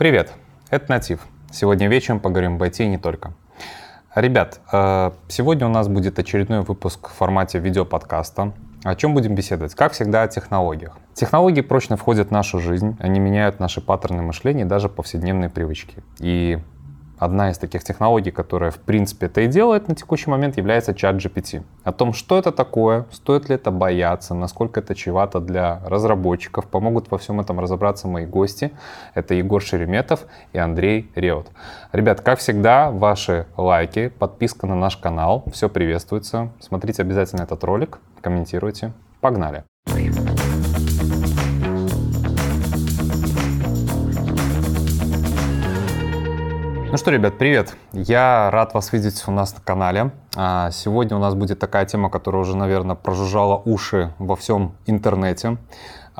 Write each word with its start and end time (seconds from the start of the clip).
Привет, 0.00 0.32
это 0.70 0.86
Натив. 0.88 1.20
Сегодня 1.52 1.86
вечером 1.86 2.20
поговорим 2.20 2.54
об 2.54 2.62
IT 2.62 2.82
и 2.82 2.86
не 2.86 2.96
только. 2.96 3.34
Ребят, 4.14 4.58
э, 4.72 5.10
сегодня 5.28 5.66
у 5.66 5.68
нас 5.68 5.88
будет 5.88 6.18
очередной 6.18 6.62
выпуск 6.62 7.10
в 7.10 7.12
формате 7.12 7.58
видеоподкаста. 7.58 8.54
О 8.82 8.94
чем 8.94 9.12
будем 9.12 9.34
беседовать? 9.34 9.74
Как 9.74 9.92
всегда, 9.92 10.22
о 10.22 10.28
технологиях. 10.28 10.96
Технологии 11.12 11.60
прочно 11.60 11.98
входят 11.98 12.28
в 12.28 12.30
нашу 12.30 12.60
жизнь, 12.60 12.96
они 12.98 13.20
меняют 13.20 13.60
наши 13.60 13.82
паттерны 13.82 14.22
мышления 14.22 14.62
и 14.62 14.64
даже 14.64 14.88
повседневные 14.88 15.50
привычки. 15.50 16.02
И 16.18 16.60
Одна 17.20 17.50
из 17.50 17.58
таких 17.58 17.84
технологий, 17.84 18.30
которая 18.30 18.70
в 18.70 18.78
принципе 18.78 19.26
это 19.26 19.42
и 19.42 19.46
делает 19.46 19.88
на 19.88 19.94
текущий 19.94 20.30
момент, 20.30 20.56
является 20.56 20.94
чат 20.94 21.16
GPT. 21.16 21.62
О 21.84 21.92
том, 21.92 22.14
что 22.14 22.38
это 22.38 22.50
такое, 22.50 23.04
стоит 23.12 23.50
ли 23.50 23.56
это 23.56 23.70
бояться, 23.70 24.32
насколько 24.34 24.80
это 24.80 24.94
чревато 24.94 25.38
для 25.38 25.82
разработчиков, 25.84 26.66
помогут 26.66 27.10
во 27.10 27.18
всем 27.18 27.38
этом 27.38 27.60
разобраться 27.60 28.08
мои 28.08 28.24
гости. 28.24 28.72
Это 29.12 29.34
Егор 29.34 29.60
Шереметов 29.60 30.24
и 30.54 30.58
Андрей 30.58 31.12
Реут. 31.14 31.48
Ребят, 31.92 32.22
как 32.22 32.38
всегда, 32.38 32.90
ваши 32.90 33.46
лайки, 33.58 34.08
подписка 34.08 34.66
на 34.66 34.74
наш 34.74 34.96
канал, 34.96 35.44
все 35.52 35.68
приветствуется. 35.68 36.48
Смотрите 36.58 37.02
обязательно 37.02 37.42
этот 37.42 37.62
ролик, 37.64 37.98
комментируйте. 38.22 38.92
Погнали! 39.20 39.64
Ну 46.90 46.96
что, 46.96 47.12
ребят, 47.12 47.38
привет! 47.38 47.76
Я 47.92 48.50
рад 48.50 48.74
вас 48.74 48.92
видеть 48.92 49.22
у 49.28 49.30
нас 49.30 49.54
на 49.54 49.60
канале. 49.60 50.10
А, 50.34 50.72
сегодня 50.72 51.16
у 51.16 51.20
нас 51.20 51.36
будет 51.36 51.60
такая 51.60 51.86
тема, 51.86 52.10
которая 52.10 52.42
уже, 52.42 52.56
наверное, 52.56 52.96
прожужжала 52.96 53.62
уши 53.64 54.12
во 54.18 54.34
всем 54.34 54.74
интернете. 54.86 55.56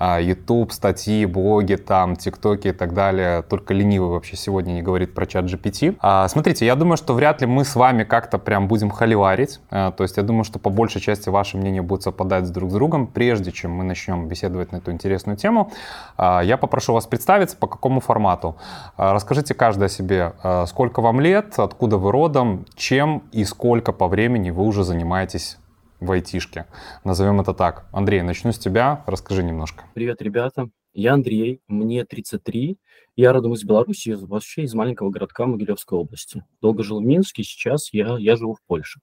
А, 0.02 0.18
YouTube, 0.18 0.72
статьи, 0.72 1.26
блоги, 1.26 1.74
там, 1.74 2.16
ТикТоки 2.16 2.68
и 2.68 2.72
так 2.72 2.94
далее. 2.94 3.42
Только 3.42 3.74
ленивый 3.74 4.08
вообще 4.08 4.34
сегодня 4.34 4.72
не 4.72 4.80
говорит 4.80 5.12
про 5.12 5.26
чат 5.26 5.44
GPT. 5.44 5.98
А, 6.00 6.26
смотрите, 6.28 6.64
я 6.64 6.74
думаю, 6.74 6.96
что 6.96 7.12
вряд 7.12 7.42
ли 7.42 7.46
мы 7.46 7.66
с 7.66 7.76
вами 7.76 8.04
как-то 8.04 8.38
прям 8.38 8.66
будем 8.66 8.88
холиварить. 8.88 9.60
А, 9.70 9.90
то 9.90 10.02
есть 10.02 10.16
я 10.16 10.22
думаю, 10.22 10.44
что 10.44 10.58
по 10.58 10.70
большей 10.70 11.02
части 11.02 11.28
ваше 11.28 11.58
мнение 11.58 11.82
будет 11.82 12.02
совпадать 12.02 12.50
друг 12.50 12.70
с 12.70 12.72
другом. 12.72 13.08
Прежде 13.08 13.52
чем 13.52 13.72
мы 13.72 13.84
начнем 13.84 14.26
беседовать 14.26 14.72
на 14.72 14.78
эту 14.78 14.90
интересную 14.90 15.36
тему, 15.36 15.70
я 16.18 16.56
попрошу 16.58 16.94
вас 16.94 17.06
представиться, 17.06 17.58
по 17.58 17.66
какому 17.66 18.00
формату. 18.00 18.56
Расскажите 18.96 19.52
каждый 19.52 19.84
о 19.84 19.88
себе, 19.90 20.32
сколько 20.66 21.02
вам 21.02 21.20
лет, 21.20 21.58
откуда 21.58 21.98
вы 21.98 22.10
родом, 22.10 22.64
чем 22.74 23.22
и 23.32 23.44
сколько 23.44 23.92
по 23.92 24.08
времени 24.08 24.48
вы 24.48 24.64
уже 24.64 24.82
занимаетесь 24.82 25.58
в 26.00 26.10
айтишке. 26.10 26.66
Назовем 27.04 27.40
это 27.40 27.54
так. 27.54 27.88
Андрей, 27.92 28.22
начну 28.22 28.52
с 28.52 28.58
тебя. 28.58 29.04
Расскажи 29.06 29.42
немножко. 29.42 29.84
Привет, 29.94 30.20
ребята. 30.22 30.70
Я 30.92 31.14
Андрей, 31.14 31.60
мне 31.68 32.04
33. 32.04 32.76
Я 33.14 33.32
родом 33.32 33.54
из 33.54 33.62
Беларуси, 33.62 34.16
вообще 34.18 34.62
из 34.62 34.74
маленького 34.74 35.10
городка 35.10 35.46
Могилевской 35.46 35.98
области. 35.98 36.44
Долго 36.60 36.82
жил 36.82 37.00
в 37.00 37.04
Минске, 37.04 37.44
сейчас 37.44 37.92
я, 37.92 38.16
я 38.18 38.34
живу 38.34 38.54
в 38.54 38.62
Польше. 38.66 39.00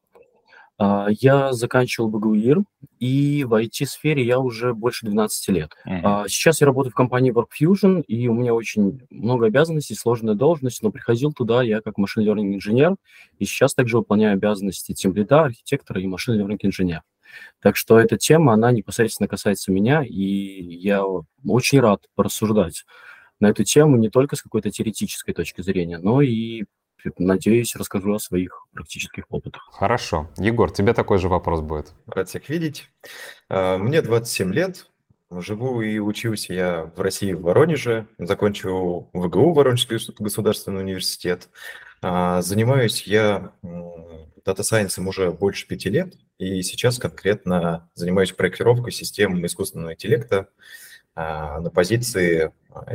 А, 0.80 1.08
я 1.10 1.54
заканчивал 1.54 2.10
БГУИР, 2.10 2.64
и 3.00 3.44
в 3.44 3.54
IT-сфере 3.54 4.24
я 4.24 4.40
уже 4.40 4.74
больше 4.74 5.08
12 5.08 5.50
лет. 5.50 5.72
Uh-huh. 5.88 6.28
Сейчас 6.28 6.62
я 6.62 6.68
работаю 6.68 6.92
в 6.92 6.96
компании 6.96 7.34
WorkFusion, 7.34 8.04
и 8.04 8.28
у 8.28 8.34
меня 8.34 8.54
очень 8.54 9.02
много 9.10 9.48
обязанностей, 9.48 9.96
сложная 9.96 10.36
должность, 10.36 10.84
но 10.84 10.92
приходил 10.92 11.34
туда 11.34 11.64
я 11.64 11.82
как 11.82 11.98
машин 11.98 12.24
learning 12.24 12.56
инженер, 12.56 12.96
и 13.40 13.46
сейчас 13.46 13.74
также 13.74 13.98
выполняю 13.98 14.34
обязанности 14.34 14.94
тимлида, 14.94 15.46
архитектора 15.46 16.00
и 16.00 16.08
машин 16.08 16.40
learning 16.40 16.60
инженер. 16.62 17.02
Так 17.62 17.76
что 17.76 18.00
эта 18.00 18.18
тема, 18.18 18.54
она 18.54 18.72
непосредственно 18.72 19.28
касается 19.28 19.72
меня, 19.72 20.04
и 20.04 20.14
я 20.14 21.04
очень 21.46 21.80
рад 21.80 22.06
порассуждать 22.16 22.86
на 23.40 23.48
эту 23.48 23.64
тему 23.64 23.98
не 23.98 24.10
только 24.10 24.36
с 24.36 24.42
какой-то 24.42 24.72
теоретической 24.72 25.34
точки 25.34 25.62
зрения, 25.62 25.98
но 26.00 26.22
и 26.22 26.66
Надеюсь, 27.18 27.76
расскажу 27.76 28.14
о 28.14 28.20
своих 28.20 28.66
практических 28.74 29.26
опытах. 29.30 29.70
Хорошо. 29.72 30.30
Егор, 30.38 30.72
тебе 30.72 30.94
такой 30.94 31.20
же 31.20 31.30
вопрос 31.30 31.62
будет. 31.62 31.94
Рад 32.08 32.30
всех 32.30 32.50
видеть. 32.50 32.90
А, 33.50 33.78
мне 33.78 34.02
27 34.02 34.54
лет. 34.54 34.88
Живу 35.30 35.82
и 35.82 36.00
учился 36.00 36.54
я 36.54 36.92
в 36.96 37.02
России, 37.02 37.34
в 37.34 37.42
Воронеже. 37.42 38.08
Закончил 38.18 39.10
ВГУ, 39.14 39.54
Воронежский 39.54 39.98
государственный 40.20 40.82
университет. 40.82 41.50
А, 42.02 42.42
занимаюсь 42.42 43.04
я 43.04 43.52
data 44.46 44.64
science 44.64 44.95
-ом 44.95 45.08
уже 45.08 45.32
больше 45.32 45.68
пяти 45.68 45.90
лет. 45.90 46.16
И 46.38 46.62
сейчас 46.62 47.00
конкретно 47.00 47.90
занимаюсь 47.96 48.32
проектировкой 48.32 48.92
систем 48.92 49.46
искусственного 49.46 49.94
интеллекта 49.94 50.48
а, 51.16 51.60
на 51.60 51.70
позиции 51.70 52.52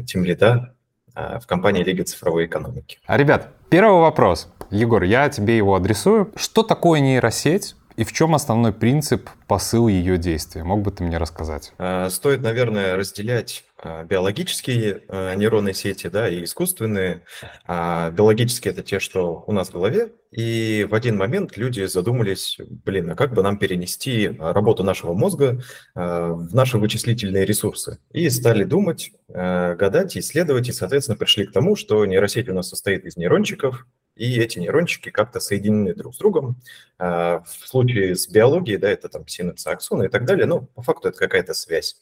тимлида 0.07 0.75
в 1.15 1.47
компании 1.47 1.83
Лига 1.83 2.05
цифровой 2.05 2.47
экономики. 2.47 2.99
А, 3.07 3.17
ребят, 3.17 3.49
первый 3.69 4.01
вопрос. 4.01 4.49
Егор, 4.71 5.03
я 5.03 5.29
тебе 5.29 5.57
его 5.57 5.75
адресую. 5.75 6.33
Что 6.37 6.63
такое 6.63 7.01
нейросеть 7.01 7.77
и 7.97 8.05
в 8.05 8.13
чем 8.13 8.35
основной 8.35 8.73
принцип, 8.73 9.29
посыл 9.47 9.89
ее 9.89 10.17
действия? 10.19 10.65
Мог 10.65 10.83
бы 10.83 10.91
ты 10.91 11.05
мне 11.05 11.19
рассказать? 11.19 11.73
Э, 11.79 12.09
стоит, 12.11 12.41
наверное, 12.41 12.97
разделять 12.97 13.65
э, 13.72 13.72
биологические 13.85 15.03
нейронные 15.37 15.75
сети 15.75 16.09
да, 16.09 16.29
и 16.29 16.45
искусственные. 16.45 17.23
А 17.67 18.11
биологические– 18.11 18.73
это 18.75 18.83
те, 18.83 19.01
что 19.01 19.45
у 19.47 19.53
нас 19.53 19.69
в 19.69 19.73
голове. 19.73 20.13
И 20.31 20.87
в 20.89 20.95
один 20.95 21.19
момент 21.19 21.57
люди 21.57 21.85
задумались, 21.85 22.57
блин, 22.59 23.11
а 23.11 23.17
как 23.17 23.35
бы 23.35 23.43
нам 23.43 23.59
перенести 23.59 24.29
работу 24.39 24.83
нашего 24.83 25.13
мозга 25.13 25.63
в 25.95 26.55
наши 26.55 26.79
вычислительные 26.79 27.45
ресурсы? 27.45 27.99
И 28.13 28.31
стали 28.31 28.65
думать, 28.65 29.13
гадать, 29.29 30.17
исследовать, 30.17 30.69
и, 30.69 30.73
соответственно, 30.73 31.19
пришли 31.19 31.47
к 31.47 31.53
тому, 31.53 31.77
что 31.77 32.07
нейросеть 32.07 32.49
у 32.49 32.55
нас 32.55 32.69
состоит 32.69 33.05
из 33.05 33.17
нейрончиков, 33.17 33.87
и 34.15 34.39
эти 34.39 34.59
нейрончики 34.59 35.11
как-то 35.11 35.41
соединены 35.41 35.95
друг 35.95 36.15
с 36.15 36.19
другом. 36.19 36.61
А, 36.99 37.41
в 37.41 37.67
случае 37.67 38.15
с 38.15 38.29
биологией, 38.29 38.79
да, 38.79 38.91
это 38.91 39.09
там 39.09 39.27
синапсы, 39.27 39.69
аксоны 39.69 40.05
и 40.05 40.09
так 40.09 40.27
далее, 40.27 40.47
но 40.47 40.61
по 40.61 40.83
факту 40.83 41.09
это 41.09 41.19
какая-то 41.19 41.55
связь. 41.55 41.97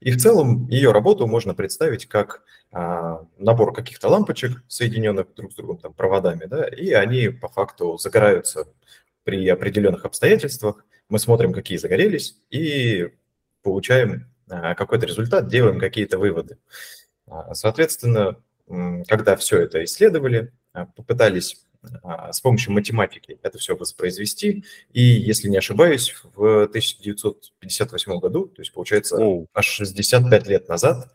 И 0.00 0.10
в 0.10 0.20
целом 0.20 0.68
ее 0.68 0.92
работу 0.92 1.26
можно 1.26 1.54
представить 1.54 2.06
как 2.06 2.42
а, 2.72 3.26
набор 3.38 3.72
каких-то 3.72 4.08
лампочек, 4.08 4.62
соединенных 4.68 5.34
друг 5.34 5.52
с 5.52 5.54
другом 5.54 5.78
там, 5.78 5.94
проводами, 5.94 6.44
да, 6.46 6.66
и 6.66 6.92
они 6.92 7.28
по 7.28 7.48
факту 7.48 7.96
загораются 7.96 8.66
при 9.22 9.48
определенных 9.48 10.04
обстоятельствах. 10.04 10.84
Мы 11.08 11.18
смотрим, 11.18 11.52
какие 11.52 11.78
загорелись, 11.78 12.36
и 12.50 13.10
получаем 13.62 14.30
а, 14.48 14.74
какой-то 14.74 15.06
результат, 15.06 15.48
делаем 15.48 15.78
какие-то 15.78 16.18
выводы. 16.18 16.58
Соответственно, 17.52 18.36
когда 19.08 19.36
все 19.36 19.60
это 19.60 19.82
исследовали, 19.84 20.52
а, 20.72 20.86
попытались 20.86 21.56
а, 21.72 21.73
с 22.32 22.40
помощью 22.40 22.72
математики 22.72 23.38
это 23.42 23.58
все 23.58 23.76
воспроизвести. 23.76 24.64
И, 24.92 25.02
если 25.02 25.48
не 25.48 25.58
ошибаюсь, 25.58 26.14
в 26.34 26.64
1958 26.64 28.18
году, 28.18 28.46
то 28.46 28.62
есть, 28.62 28.72
получается, 28.72 29.16
oh. 29.16 29.46
аж 29.54 29.66
65 29.66 30.46
лет 30.46 30.68
назад, 30.68 31.12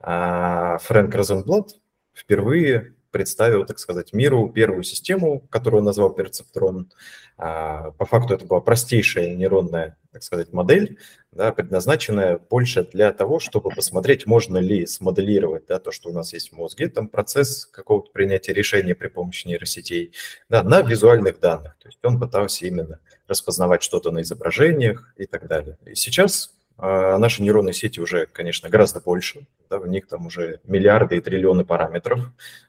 а, 0.00 0.78
Фрэнк 0.78 1.14
Розенблат 1.14 1.76
впервые 2.14 2.94
представил, 3.10 3.66
так 3.66 3.78
сказать, 3.78 4.12
миру 4.12 4.48
первую 4.48 4.82
систему, 4.82 5.40
которую 5.50 5.80
он 5.80 5.86
назвал 5.86 6.10
перцептрон. 6.10 6.90
По 7.36 8.06
факту 8.06 8.34
это 8.34 8.44
была 8.44 8.60
простейшая 8.60 9.34
нейронная, 9.34 9.96
так 10.12 10.22
сказать, 10.22 10.52
модель, 10.52 10.98
да, 11.32 11.52
предназначенная 11.52 12.38
больше 12.38 12.84
для 12.84 13.12
того, 13.12 13.38
чтобы 13.40 13.70
посмотреть, 13.70 14.26
можно 14.26 14.58
ли 14.58 14.86
смоделировать 14.86 15.66
да, 15.66 15.78
то, 15.78 15.90
что 15.90 16.10
у 16.10 16.12
нас 16.12 16.32
есть 16.32 16.50
в 16.50 16.56
мозге, 16.56 16.88
там 16.88 17.08
процесс 17.08 17.66
какого-то 17.66 18.10
принятия 18.12 18.52
решения 18.52 18.94
при 18.94 19.08
помощи 19.08 19.46
нейросетей, 19.46 20.12
да, 20.48 20.62
на 20.62 20.82
визуальных 20.82 21.40
данных. 21.40 21.76
То 21.80 21.88
есть 21.88 21.98
он 22.02 22.20
пытался 22.20 22.66
именно 22.66 23.00
распознавать 23.26 23.82
что-то 23.82 24.10
на 24.10 24.20
изображениях 24.22 25.14
и 25.16 25.24
так 25.26 25.46
далее. 25.46 25.78
И 25.86 25.94
сейчас 25.94 26.54
наши 26.80 27.42
нейронные 27.42 27.74
сети 27.74 28.00
уже, 28.00 28.26
конечно, 28.26 28.68
гораздо 28.68 29.00
больше, 29.00 29.46
да, 29.68 29.78
в 29.78 29.86
них 29.86 30.06
там 30.08 30.26
уже 30.26 30.60
миллиарды 30.64 31.16
и 31.16 31.20
триллионы 31.20 31.64
параметров, 31.64 32.20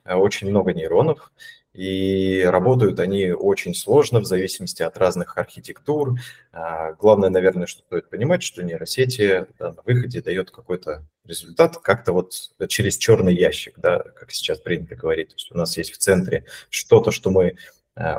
э, 0.05 0.15
очень 0.15 0.49
много 0.49 0.73
нейронов, 0.73 1.31
и 1.73 2.43
работают 2.45 2.99
они 2.99 3.31
очень 3.31 3.73
сложно 3.73 4.19
в 4.19 4.25
зависимости 4.25 4.83
от 4.83 4.97
разных 4.97 5.37
архитектур. 5.37 6.15
А, 6.51 6.93
главное, 6.93 7.29
наверное, 7.29 7.65
что 7.65 7.81
стоит 7.83 8.09
понимать, 8.09 8.43
что 8.43 8.61
нейросети 8.61 9.45
да, 9.57 9.71
на 9.71 9.81
выходе 9.85 10.21
дает 10.21 10.51
какой-то 10.51 11.05
результат 11.25 11.77
как-то 11.77 12.11
вот 12.11 12.33
через 12.67 12.97
черный 12.97 13.33
ящик, 13.33 13.75
да, 13.77 13.99
как 13.99 14.31
сейчас 14.31 14.59
принято 14.59 14.95
говорить. 14.95 15.29
То 15.29 15.35
есть 15.35 15.51
у 15.51 15.57
нас 15.57 15.77
есть 15.77 15.93
в 15.93 15.97
центре 15.97 16.43
что-то, 16.69 17.11
что 17.11 17.29
мы 17.29 17.47
а, 17.51 17.55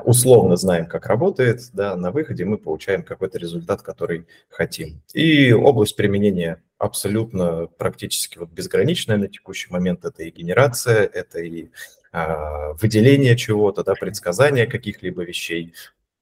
условно 0.05 0.57
знаем, 0.57 0.87
как 0.87 1.07
работает, 1.07 1.71
да, 1.73 1.97
на 1.97 2.11
выходе 2.11 2.45
мы 2.45 2.59
получаем 2.59 3.03
какой-то 3.03 3.39
результат, 3.39 3.83
который 3.83 4.27
хотим. 4.49 5.03
И 5.15 5.53
область 5.53 5.97
применения 5.97 6.63
абсолютно 6.79 7.69
практически 7.79 8.39
вот 8.39 8.51
безграничная 8.51 9.17
на 9.17 9.29
текущий 9.29 9.71
момент. 9.71 10.05
Это 10.05 10.25
и 10.25 10.31
генерация, 10.31 11.05
это 11.05 11.41
и 11.41 11.71
а, 12.13 12.75
выделение 12.75 13.37
чего-то, 13.37 13.83
да, 13.85 13.95
предсказание 13.95 14.67
каких-либо 14.67 15.23
вещей. 15.23 15.75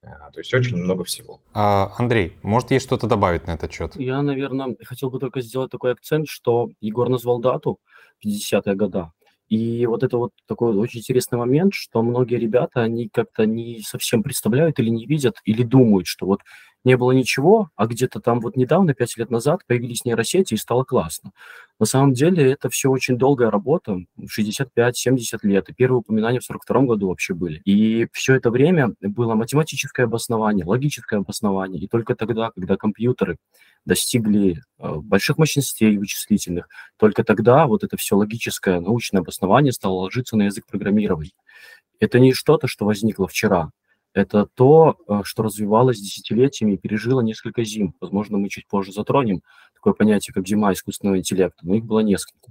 А, 0.03 0.31
то 0.31 0.41
есть 0.41 0.53
очень 0.55 0.77
много 0.77 1.05
всего. 1.05 1.41
А, 1.53 1.93
Андрей, 1.99 2.37
может, 2.43 2.71
есть 2.71 2.87
что-то 2.87 3.07
добавить 3.07 3.47
на 3.47 3.53
этот 3.53 3.73
счет? 3.73 3.97
Я, 3.97 4.23
наверное, 4.23 4.77
хотел 4.85 5.11
бы 5.11 5.19
только 5.19 5.41
сделать 5.41 5.71
такой 5.71 5.93
акцент, 5.93 6.29
что 6.29 6.71
Егор 6.81 7.09
назвал 7.09 7.41
дату 7.41 7.81
50-е 8.25 8.75
года. 8.75 9.13
И 9.51 9.85
вот 9.87 10.05
это 10.05 10.17
вот 10.19 10.33
такой 10.49 10.75
очень 10.77 11.01
интересный 11.01 11.39
момент, 11.39 11.75
что 11.75 12.03
многие 12.03 12.37
ребята, 12.37 12.83
они 12.83 13.09
как-то 13.09 13.47
не 13.47 13.81
совсем 13.83 14.23
представляют 14.23 14.79
или 14.79 14.91
не 14.91 15.07
видят, 15.07 15.37
или 15.45 15.65
думают, 15.65 16.07
что 16.07 16.27
вот 16.27 16.41
не 16.85 16.97
было 16.97 17.13
ничего, 17.13 17.71
а 17.77 17.87
где-то 17.87 18.21
там 18.21 18.41
вот 18.41 18.57
недавно, 18.57 18.95
пять 18.95 19.17
лет 19.17 19.31
назад, 19.31 19.61
появились 19.67 20.05
нейросети 20.05 20.55
и 20.55 20.57
стало 20.57 20.85
классно. 20.85 21.33
На 21.79 21.87
самом 21.87 22.13
деле 22.13 22.53
это 22.53 22.69
все 22.71 22.91
очень 22.91 23.19
долгая 23.19 23.51
работа, 23.51 23.99
65-70 24.19 25.39
лет, 25.43 25.69
и 25.69 25.75
первые 25.75 25.99
упоминания 25.99 26.41
в 26.41 26.45
42 26.45 26.83
году 26.83 27.09
вообще 27.09 27.35
были. 27.35 27.61
И 27.65 28.07
все 28.13 28.35
это 28.35 28.51
время 28.51 28.95
было 29.01 29.35
математическое 29.35 30.05
обоснование, 30.05 30.65
логическое 30.65 31.19
обоснование, 31.19 31.83
и 31.83 31.89
только 31.89 32.15
тогда, 32.15 32.51
когда 32.51 32.77
компьютеры 32.77 33.37
достигли 33.85 34.63
э, 34.79 34.95
больших 34.97 35.39
мощностей 35.39 35.97
вычислительных, 35.97 36.69
только 36.99 37.25
тогда 37.25 37.67
вот 37.67 37.85
это 37.85 37.97
все 37.97 38.17
логическое 38.17 38.81
научное 38.81 39.21
обоснование 39.21 39.73
стало 39.73 39.95
ложиться 39.95 40.37
на 40.37 40.45
язык 40.45 40.67
программирования. 40.67 41.33
Это 41.99 42.19
не 42.19 42.33
что-то, 42.33 42.67
что 42.67 42.87
возникло 42.87 43.29
вчера, 43.29 43.71
это 44.15 44.47
то, 44.55 44.97
э, 45.09 45.21
что 45.25 45.43
развивалось 45.43 46.01
десятилетиями 46.01 46.73
и 46.73 46.79
пережило 46.79 47.21
несколько 47.21 47.65
зим. 47.65 47.95
Возможно, 48.01 48.39
мы 48.39 48.49
чуть 48.49 48.67
позже 48.67 48.93
затронем 48.93 49.43
такое 49.75 49.93
понятие, 49.93 50.35
как 50.35 50.47
зима 50.47 50.73
искусственного 50.73 51.19
интеллекта, 51.19 51.67
но 51.67 51.75
их 51.75 51.85
было 51.85 52.01
несколько. 52.01 52.51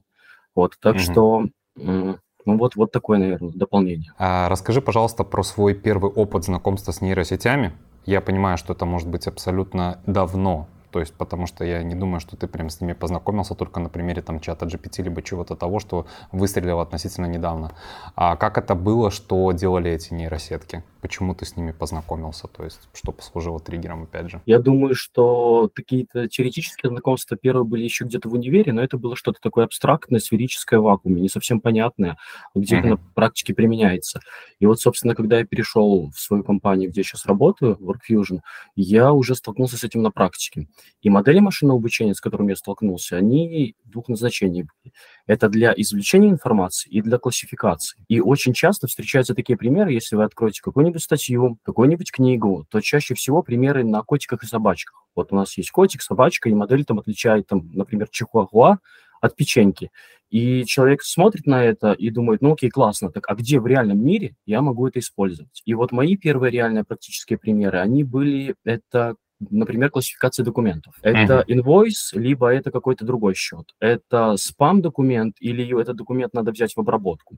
Вот, 0.55 0.77
так 0.81 0.95
угу. 0.95 1.01
что, 1.01 1.45
ну 1.75 2.17
вот, 2.45 2.75
вот 2.75 2.91
такое, 2.91 3.19
наверное, 3.19 3.51
дополнение. 3.53 4.11
А 4.17 4.49
расскажи, 4.49 4.81
пожалуйста, 4.81 5.23
про 5.23 5.43
свой 5.43 5.75
первый 5.75 6.11
опыт 6.11 6.45
знакомства 6.45 6.91
с 6.91 7.01
нейросетями. 7.01 7.73
Я 8.05 8.21
понимаю, 8.21 8.57
что 8.57 8.73
это 8.73 8.85
может 8.85 9.07
быть 9.07 9.27
абсолютно 9.27 10.01
давно, 10.07 10.67
то 10.91 10.99
есть, 10.99 11.13
потому 11.13 11.45
что 11.45 11.63
я 11.63 11.83
не 11.83 11.95
думаю, 11.95 12.19
что 12.19 12.35
ты 12.35 12.47
прям 12.47 12.69
с 12.69 12.81
ними 12.81 12.93
познакомился 12.93 13.53
только 13.53 13.79
на 13.79 13.89
примере 13.89 14.21
там 14.21 14.39
чата 14.39 14.65
GPT, 14.65 15.03
либо 15.03 15.21
чего-то 15.21 15.55
того, 15.55 15.79
что 15.79 16.07
выстрелило 16.31 16.81
относительно 16.81 17.27
недавно. 17.27 17.71
А 18.15 18.35
как 18.35 18.57
это 18.57 18.73
было, 18.73 19.11
что 19.11 19.51
делали 19.51 19.91
эти 19.91 20.13
нейросетки? 20.13 20.83
Почему 21.01 21.33
ты 21.33 21.45
с 21.45 21.55
ними 21.55 21.71
познакомился? 21.71 22.47
То 22.47 22.63
есть, 22.65 22.89
что 22.93 23.11
послужило 23.11 23.59
триггером, 23.59 24.03
опять 24.03 24.29
же? 24.29 24.41
Я 24.45 24.59
думаю, 24.59 24.95
что 24.95 25.69
какие-то 25.73 26.27
теоретические 26.27 26.89
знакомства 26.89 27.37
первые 27.37 27.63
были 27.65 27.83
еще 27.83 28.03
где-то 28.05 28.27
в 28.27 28.33
универе, 28.33 28.73
но 28.73 28.81
это 28.81 28.97
было 28.97 29.15
что-то 29.15 29.39
такое 29.41 29.65
абстрактное, 29.65 30.19
сферическое 30.19 30.79
в 30.79 30.83
вакууме, 30.83 31.21
не 31.21 31.29
совсем 31.29 31.61
понятное, 31.61 32.17
где 32.53 32.75
mm-hmm. 32.75 32.79
это 32.79 32.87
на 32.89 32.97
практике 32.97 33.53
применяется. 33.53 34.19
И 34.59 34.65
вот, 34.65 34.79
собственно, 34.81 35.15
когда 35.15 35.39
я 35.39 35.45
перешел 35.45 36.11
в 36.13 36.19
свою 36.19 36.43
компанию, 36.43 36.89
где 36.89 37.01
я 37.01 37.03
сейчас 37.05 37.25
работаю, 37.25 37.77
WorkFusion, 37.77 38.39
я 38.75 39.13
уже 39.13 39.35
столкнулся 39.35 39.77
с 39.77 39.83
этим 39.83 40.01
на 40.01 40.11
практике. 40.11 40.67
И 41.01 41.09
модели 41.09 41.39
машинного 41.39 41.79
обучения, 41.79 42.13
с 42.13 42.21
которыми 42.21 42.51
я 42.51 42.55
столкнулся, 42.55 43.15
они 43.15 43.75
двух 43.85 44.09
назначений 44.09 44.63
были. 44.63 44.93
Это 45.27 45.47
для 45.47 45.73
извлечения 45.75 46.29
информации 46.29 46.89
и 46.89 47.01
для 47.01 47.17
классификации. 47.17 48.03
И 48.07 48.19
очень 48.19 48.53
часто 48.53 48.87
встречаются 48.87 49.33
такие 49.33 49.57
примеры, 49.57 49.93
если 49.93 50.15
вы 50.15 50.23
откроете 50.23 50.61
какую-нибудь 50.89 51.03
статью, 51.03 51.57
какую-нибудь 51.63 52.11
книгу, 52.11 52.65
то 52.69 52.81
чаще 52.81 53.13
всего 53.13 53.43
примеры 53.43 53.83
на 53.83 54.01
котиках 54.01 54.43
и 54.43 54.47
собачках. 54.47 55.05
Вот 55.15 55.31
у 55.31 55.35
нас 55.35 55.57
есть 55.57 55.71
котик, 55.71 56.01
собачка, 56.01 56.49
и 56.49 56.53
модель 56.53 56.85
там 56.85 56.99
отличает, 56.99 57.47
там, 57.47 57.69
например, 57.73 58.07
чихуахуа 58.09 58.79
от 59.21 59.35
печеньки. 59.35 59.91
И 60.29 60.63
человек 60.65 61.03
смотрит 61.03 61.45
на 61.45 61.63
это 61.63 61.91
и 61.91 62.09
думает, 62.09 62.41
ну 62.41 62.53
окей, 62.53 62.69
классно, 62.69 63.11
так 63.11 63.25
а 63.27 63.35
где 63.35 63.59
в 63.59 63.67
реальном 63.67 64.03
мире 64.03 64.35
я 64.45 64.61
могу 64.61 64.87
это 64.87 64.99
использовать? 64.99 65.61
И 65.65 65.73
вот 65.73 65.91
мои 65.91 66.15
первые 66.15 66.51
реальные 66.51 66.83
практические 66.83 67.37
примеры, 67.37 67.79
они 67.79 68.03
были, 68.03 68.55
это 68.63 69.15
например, 69.49 69.89
классификация 69.89 70.43
документов. 70.43 70.95
Это 71.01 71.45
инвойс, 71.47 72.11
либо 72.13 72.49
это 72.49 72.71
какой-то 72.71 73.05
другой 73.05 73.35
счет. 73.35 73.73
Это 73.79 74.35
спам-документ 74.37 75.37
или 75.39 75.79
этот 75.79 75.95
документ 75.95 76.33
надо 76.33 76.51
взять 76.51 76.73
в 76.75 76.79
обработку. 76.79 77.37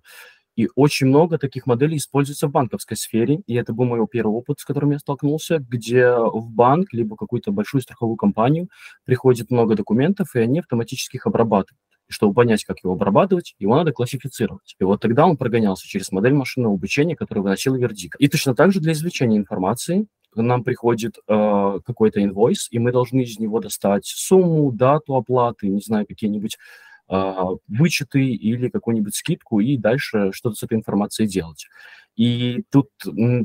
И 0.56 0.70
очень 0.76 1.08
много 1.08 1.38
таких 1.38 1.66
моделей 1.66 1.98
используется 1.98 2.48
в 2.48 2.52
банковской 2.52 2.98
сфере, 2.98 3.42
и 3.48 3.56
это 3.56 3.74
был 3.74 3.86
мой 3.86 4.06
первый 4.08 4.34
опыт, 4.34 4.60
с 4.60 4.66
которым 4.66 4.92
я 4.92 5.00
столкнулся, 5.00 5.60
где 5.60 6.14
в 6.14 6.50
банк, 6.50 6.92
либо 6.92 7.16
какую-то 7.16 7.52
большую 7.52 7.82
страховую 7.82 8.18
компанию 8.18 8.70
приходит 9.06 9.50
много 9.50 9.76
документов, 9.76 10.36
и 10.36 10.40
они 10.40 10.60
автоматически 10.60 11.16
их 11.16 11.28
обрабатывают. 11.28 11.80
И 12.10 12.14
чтобы 12.14 12.34
понять, 12.34 12.66
как 12.66 12.78
его 12.84 12.94
обрабатывать, 12.94 13.56
его 13.58 13.76
надо 13.78 13.94
классифицировать. 13.94 14.76
И 14.78 14.84
вот 14.84 15.00
тогда 15.00 15.26
он 15.26 15.38
прогонялся 15.38 15.88
через 15.88 16.12
модель 16.12 16.34
машинного 16.34 16.74
обучения, 16.76 17.16
которая 17.16 17.44
выносила 17.44 17.78
вердикт. 17.78 18.20
И 18.20 18.28
точно 18.28 18.54
так 18.54 18.74
же 18.74 18.82
для 18.82 18.92
извлечения 18.92 19.38
информации 19.38 20.08
нам 20.36 20.64
приходит 20.64 21.18
э, 21.28 21.80
какой-то 21.86 22.24
инвойс, 22.24 22.68
и 22.72 22.80
мы 22.80 22.92
должны 22.92 23.22
из 23.22 23.40
него 23.40 23.60
достать 23.60 24.06
сумму, 24.06 24.72
дату 24.72 25.16
оплаты, 25.16 25.68
не 25.68 25.82
знаю, 25.82 26.06
какие-нибудь 26.06 26.58
вычеты 27.68 28.24
или 28.24 28.70
какую-нибудь 28.70 29.16
скидку, 29.16 29.60
и 29.60 29.78
дальше 29.78 30.32
что-то 30.32 30.56
с 30.56 30.64
этой 30.64 30.78
информацией 30.78 31.28
делать. 31.28 31.68
И 32.18 32.64
тут 32.72 32.90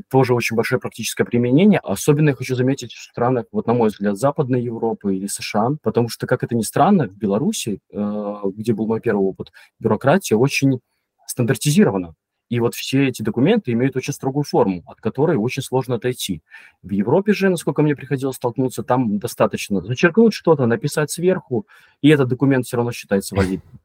тоже 0.09 0.33
очень 0.33 0.55
большое 0.55 0.79
практическое 0.79 1.23
применение. 1.23 1.79
Особенно 1.79 2.29
я 2.29 2.35
хочу 2.35 2.55
заметить 2.55 2.93
в 2.93 3.01
странах, 3.01 3.45
вот 3.51 3.65
на 3.65 3.73
мой 3.73 3.89
взгляд, 3.89 4.17
Западной 4.17 4.61
Европы 4.61 5.15
или 5.15 5.27
США, 5.27 5.71
потому 5.81 6.09
что, 6.09 6.27
как 6.27 6.43
это 6.43 6.55
ни 6.55 6.61
странно, 6.63 7.07
в 7.07 7.17
Беларуси, 7.17 7.79
э, 7.91 8.35
где 8.55 8.73
был 8.73 8.87
мой 8.87 8.99
первый 8.99 9.25
опыт, 9.25 9.51
бюрократия 9.79 10.35
очень 10.35 10.79
стандартизирована. 11.27 12.15
И 12.49 12.59
вот 12.59 12.75
все 12.75 13.07
эти 13.07 13.21
документы 13.21 13.71
имеют 13.71 13.95
очень 13.95 14.13
строгую 14.13 14.43
форму, 14.43 14.83
от 14.87 15.01
которой 15.01 15.35
очень 15.35 15.61
сложно 15.61 15.95
отойти. 15.95 16.41
В 16.81 16.91
Европе 16.91 17.33
же, 17.33 17.49
насколько 17.49 17.81
мне 17.81 17.95
приходилось 17.95 18.37
столкнуться, 18.37 18.83
там 18.83 19.19
достаточно 19.19 19.81
зачеркнуть 19.81 20.33
что-то, 20.33 20.65
написать 20.65 21.11
сверху, 21.11 21.67
и 22.01 22.09
этот 22.09 22.29
документ 22.29 22.65
все 22.65 22.77
равно 22.77 22.91
считается 22.91 23.35
валидным. 23.35 23.79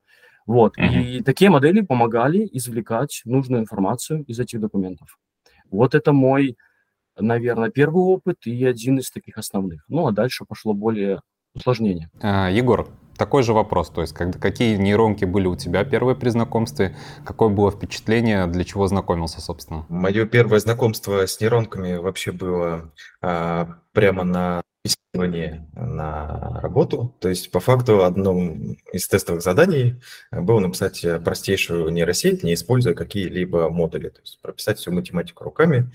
Вот. 0.47 0.77
И 0.79 1.23
такие 1.23 1.51
модели 1.51 1.81
помогали 1.83 2.49
извлекать 2.53 3.23
нужную 3.25 3.63
информацию 3.63 4.25
из 4.25 4.39
этих 4.41 4.61
документов. 4.61 5.19
Вот 5.71 5.95
это 5.95 6.13
мой, 6.13 6.57
наверное, 7.19 7.71
первый 7.71 8.03
опыт 8.03 8.47
и 8.47 8.65
один 8.65 8.99
из 8.99 9.11
таких 9.11 9.39
основных. 9.39 9.85
Ну, 9.89 10.07
а 10.07 10.13
дальше 10.13 10.45
пошло 10.45 10.75
более 10.75 11.21
усложнение. 11.55 12.11
А, 12.21 12.51
Егор, 12.51 12.89
такой 13.23 13.45
же 13.45 13.53
вопрос, 13.53 13.89
то 13.91 14.01
есть 14.01 14.15
когда, 14.15 14.37
какие 14.37 14.75
нейронки 14.75 15.25
были 15.25 15.47
у 15.47 15.55
тебя 15.55 15.85
первые 15.85 16.17
при 16.17 16.31
знакомстве, 16.31 16.97
какое 17.25 17.51
было 17.51 17.71
впечатление, 17.71 18.49
для 18.49 18.65
чего 18.65 18.89
знакомился, 18.89 19.41
собственно? 19.41 19.87
Мое 19.89 20.27
первое 20.27 20.59
знакомство 20.59 21.25
с 21.25 21.41
нейронками 21.41 21.99
вообще 21.99 22.33
было 22.33 22.91
а, 23.21 23.77
прямо 23.93 24.25
на 24.25 24.63
тестирование 24.83 25.69
на 25.77 26.59
работу. 26.63 27.15
То 27.21 27.29
есть, 27.29 27.53
по 27.53 27.61
факту, 27.61 28.03
одном 28.03 28.77
из 28.93 29.07
тестовых 29.07 29.41
заданий 29.41 30.01
было 30.33 30.59
написать 30.59 31.07
простейшую 31.25 31.91
нейросеть, 31.91 32.43
не 32.43 32.55
используя 32.55 32.95
какие-либо 32.95 33.69
модули. 33.71 34.09
То 34.09 34.21
есть, 34.21 34.41
прописать 34.43 34.81
всю 34.81 34.91
математику 34.91 35.45
руками. 35.45 35.93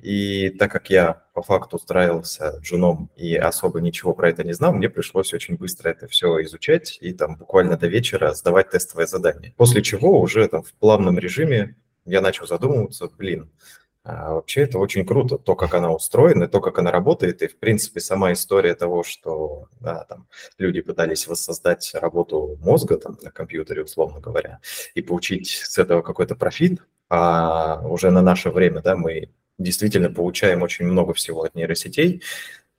И 0.00 0.50
так 0.50 0.70
как 0.70 0.90
я 0.90 1.24
по 1.34 1.42
факту 1.42 1.76
устраивался 1.76 2.58
джуном 2.60 3.10
и 3.16 3.34
особо 3.34 3.80
ничего 3.80 4.14
про 4.14 4.30
это 4.30 4.44
не 4.44 4.52
знал, 4.52 4.72
мне 4.72 4.88
пришлось 4.88 5.34
очень 5.34 5.56
быстро 5.56 5.88
это 5.90 6.06
все 6.06 6.40
изучать 6.44 6.98
и 7.00 7.12
там 7.12 7.36
буквально 7.36 7.76
до 7.76 7.88
вечера 7.88 8.32
сдавать 8.34 8.70
тестовое 8.70 9.06
задание. 9.06 9.54
После 9.56 9.82
чего 9.82 10.20
уже 10.20 10.46
там 10.48 10.62
в 10.62 10.72
плавном 10.74 11.18
режиме 11.18 11.76
я 12.04 12.20
начал 12.20 12.46
задумываться, 12.46 13.10
блин, 13.18 13.50
а 14.04 14.34
вообще 14.34 14.62
это 14.62 14.78
очень 14.78 15.04
круто, 15.04 15.36
то, 15.36 15.54
как 15.54 15.74
она 15.74 15.92
устроена, 15.92 16.48
то, 16.48 16.60
как 16.60 16.78
она 16.78 16.90
работает, 16.90 17.42
и, 17.42 17.48
в 17.48 17.58
принципе, 17.58 18.00
сама 18.00 18.32
история 18.32 18.74
того, 18.74 19.02
что 19.02 19.66
да, 19.80 20.04
там, 20.04 20.28
люди 20.56 20.80
пытались 20.80 21.26
воссоздать 21.26 21.90
работу 21.92 22.56
мозга 22.62 22.96
там, 22.96 23.18
на 23.20 23.30
компьютере, 23.30 23.82
условно 23.82 24.20
говоря, 24.20 24.60
и 24.94 25.02
получить 25.02 25.50
с 25.50 25.76
этого 25.76 26.00
какой-то 26.00 26.36
профит, 26.36 26.80
а 27.10 27.82
уже 27.86 28.10
на 28.10 28.22
наше 28.22 28.50
время 28.50 28.80
да, 28.80 28.96
мы 28.96 29.30
действительно 29.58 30.10
получаем 30.10 30.62
очень 30.62 30.86
много 30.86 31.14
всего 31.14 31.42
от 31.42 31.54
нейросетей, 31.54 32.22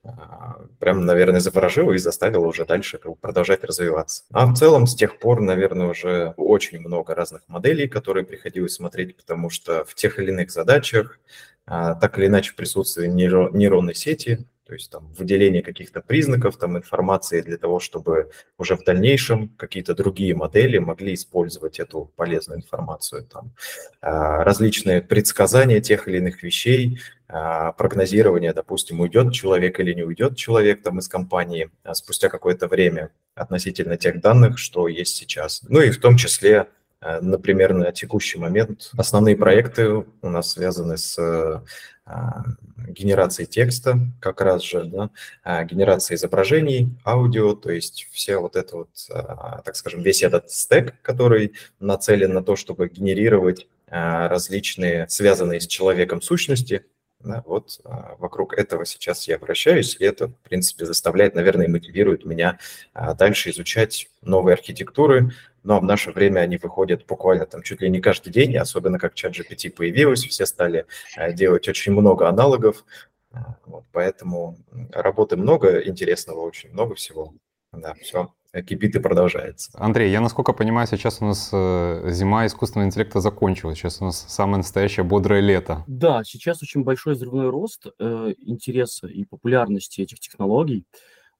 а, 0.03 0.61
прям, 0.79 1.05
наверное, 1.05 1.41
заворожило 1.41 1.91
и 1.91 1.97
заставило 1.97 2.47
уже 2.47 2.65
дальше 2.65 2.99
продолжать 3.19 3.63
развиваться. 3.63 4.23
А 4.31 4.45
в 4.45 4.55
целом 4.55 4.87
с 4.87 4.95
тех 4.95 5.19
пор, 5.19 5.41
наверное, 5.41 5.87
уже 5.87 6.33
очень 6.37 6.79
много 6.79 7.13
разных 7.13 7.41
моделей, 7.47 7.87
которые 7.87 8.25
приходилось 8.25 8.75
смотреть, 8.75 9.17
потому 9.17 9.49
что 9.49 9.83
в 9.85 9.95
тех 9.95 10.17
или 10.19 10.31
иных 10.31 10.51
задачах, 10.51 11.19
а, 11.65 11.95
так 11.95 12.17
или 12.17 12.27
иначе, 12.27 12.53
присутствие 12.55 13.09
нейронной 13.09 13.95
сети 13.95 14.45
то 14.69 14.75
есть 14.75 14.91
там 14.91 15.11
выделение 15.17 15.63
каких-то 15.63 15.99
признаков, 15.99 16.57
там 16.57 16.77
информации 16.77 17.41
для 17.41 17.57
того, 17.57 17.79
чтобы 17.79 18.29
уже 18.59 18.75
в 18.75 18.83
дальнейшем 18.83 19.49
какие-то 19.57 19.95
другие 19.95 20.35
модели 20.35 20.77
могли 20.77 21.15
использовать 21.15 21.79
эту 21.79 22.11
полезную 22.15 22.59
информацию. 22.59 23.23
Там 23.25 23.51
а, 23.99 24.43
различные 24.43 25.01
предсказания 25.01 25.81
тех 25.81 26.07
или 26.07 26.17
иных 26.17 26.43
вещей, 26.43 26.99
а, 27.27 27.71
прогнозирование, 27.71 28.53
допустим, 28.53 28.99
уйдет 28.99 29.33
человек 29.33 29.79
или 29.79 29.95
не 29.95 30.03
уйдет 30.03 30.37
человек 30.37 30.83
там 30.83 30.99
из 30.99 31.07
компании 31.07 31.71
а, 31.83 31.95
спустя 31.95 32.29
какое-то 32.29 32.67
время 32.67 33.09
относительно 33.33 33.97
тех 33.97 34.21
данных, 34.21 34.59
что 34.59 34.87
есть 34.87 35.15
сейчас. 35.15 35.63
Ну 35.67 35.81
и 35.81 35.89
в 35.89 35.99
том 35.99 36.15
числе 36.15 36.67
Э, 37.01 37.19
например, 37.21 37.73
на 37.73 37.91
текущий 37.91 38.37
момент 38.39 38.91
основные 38.97 39.35
проекты 39.37 39.87
у 39.89 40.29
нас 40.29 40.51
связаны 40.51 40.97
с 40.97 41.63
а, 42.11 42.43
генерацией 42.87 43.47
текста, 43.47 43.99
как 44.19 44.41
раз 44.41 44.63
же, 44.63 44.85
да, 44.85 45.11
а, 45.43 45.63
генерацией 45.63 46.17
изображений, 46.17 46.89
аудио, 47.05 47.53
то 47.53 47.71
есть 47.71 48.07
все 48.11 48.39
вот 48.39 48.55
это 48.55 48.77
вот, 48.77 48.89
а, 49.11 49.61
так 49.61 49.75
скажем, 49.75 50.01
весь 50.01 50.23
этот 50.23 50.49
стек, 50.49 50.95
который 51.03 51.53
нацелен 51.79 52.33
на 52.33 52.43
то, 52.43 52.55
чтобы 52.55 52.89
генерировать 52.89 53.67
различные 53.91 55.07
связанные 55.09 55.59
с 55.59 55.67
человеком 55.67 56.21
сущности, 56.21 56.85
да, 57.19 57.43
вот 57.45 57.79
вокруг 58.19 58.53
этого 58.53 58.85
сейчас 58.85 59.27
я 59.27 59.37
вращаюсь, 59.39 59.97
и 59.99 60.05
это, 60.05 60.27
в 60.27 60.35
принципе, 60.47 60.85
заставляет, 60.85 61.33
наверное, 61.35 61.65
и 61.65 61.69
мотивирует 61.69 62.23
меня 62.23 62.59
дальше 62.93 63.49
изучать 63.49 64.07
новые 64.21 64.53
архитектуры. 64.53 65.31
Но 65.63 65.79
в 65.79 65.83
наше 65.83 66.11
время 66.11 66.41
они 66.41 66.57
выходят 66.57 67.05
буквально 67.05 67.45
там 67.45 67.61
чуть 67.61 67.81
ли 67.81 67.89
не 67.89 68.01
каждый 68.01 68.31
день, 68.31 68.57
особенно 68.57 68.99
как 68.99 69.13
чат 69.13 69.33
GPT 69.33 69.71
появилась, 69.71 70.23
все 70.25 70.45
стали 70.45 70.85
а, 71.15 71.31
делать 71.31 71.67
очень 71.67 71.91
много 71.91 72.27
аналогов. 72.27 72.85
А, 73.31 73.55
вот, 73.65 73.85
поэтому 73.91 74.57
работы 74.91 75.37
много, 75.37 75.81
интересного 75.87 76.41
очень 76.41 76.71
много 76.71 76.95
всего. 76.95 77.33
Да, 77.71 77.93
все 78.01 78.29
кипит 78.65 78.95
и 78.95 78.99
продолжается. 78.99 79.71
Андрей, 79.75 80.11
я 80.11 80.21
насколько 80.21 80.53
понимаю, 80.53 80.87
сейчас 80.87 81.21
у 81.21 81.25
нас 81.25 81.49
э, 81.53 82.09
зима 82.09 82.47
искусственного 82.47 82.87
интеллекта 82.87 83.19
закончилась. 83.19 83.77
Сейчас 83.77 84.01
у 84.01 84.05
нас 84.05 84.25
самое 84.27 84.57
настоящее 84.57 85.03
бодрое 85.03 85.39
лето. 85.39 85.83
Да, 85.87 86.23
сейчас 86.23 86.63
очень 86.63 86.83
большой 86.83 87.13
взрывной 87.13 87.49
рост 87.49 87.85
э, 87.99 88.33
интереса 88.39 89.07
и 89.07 89.23
популярности 89.23 90.01
этих 90.01 90.19
технологий. 90.19 90.85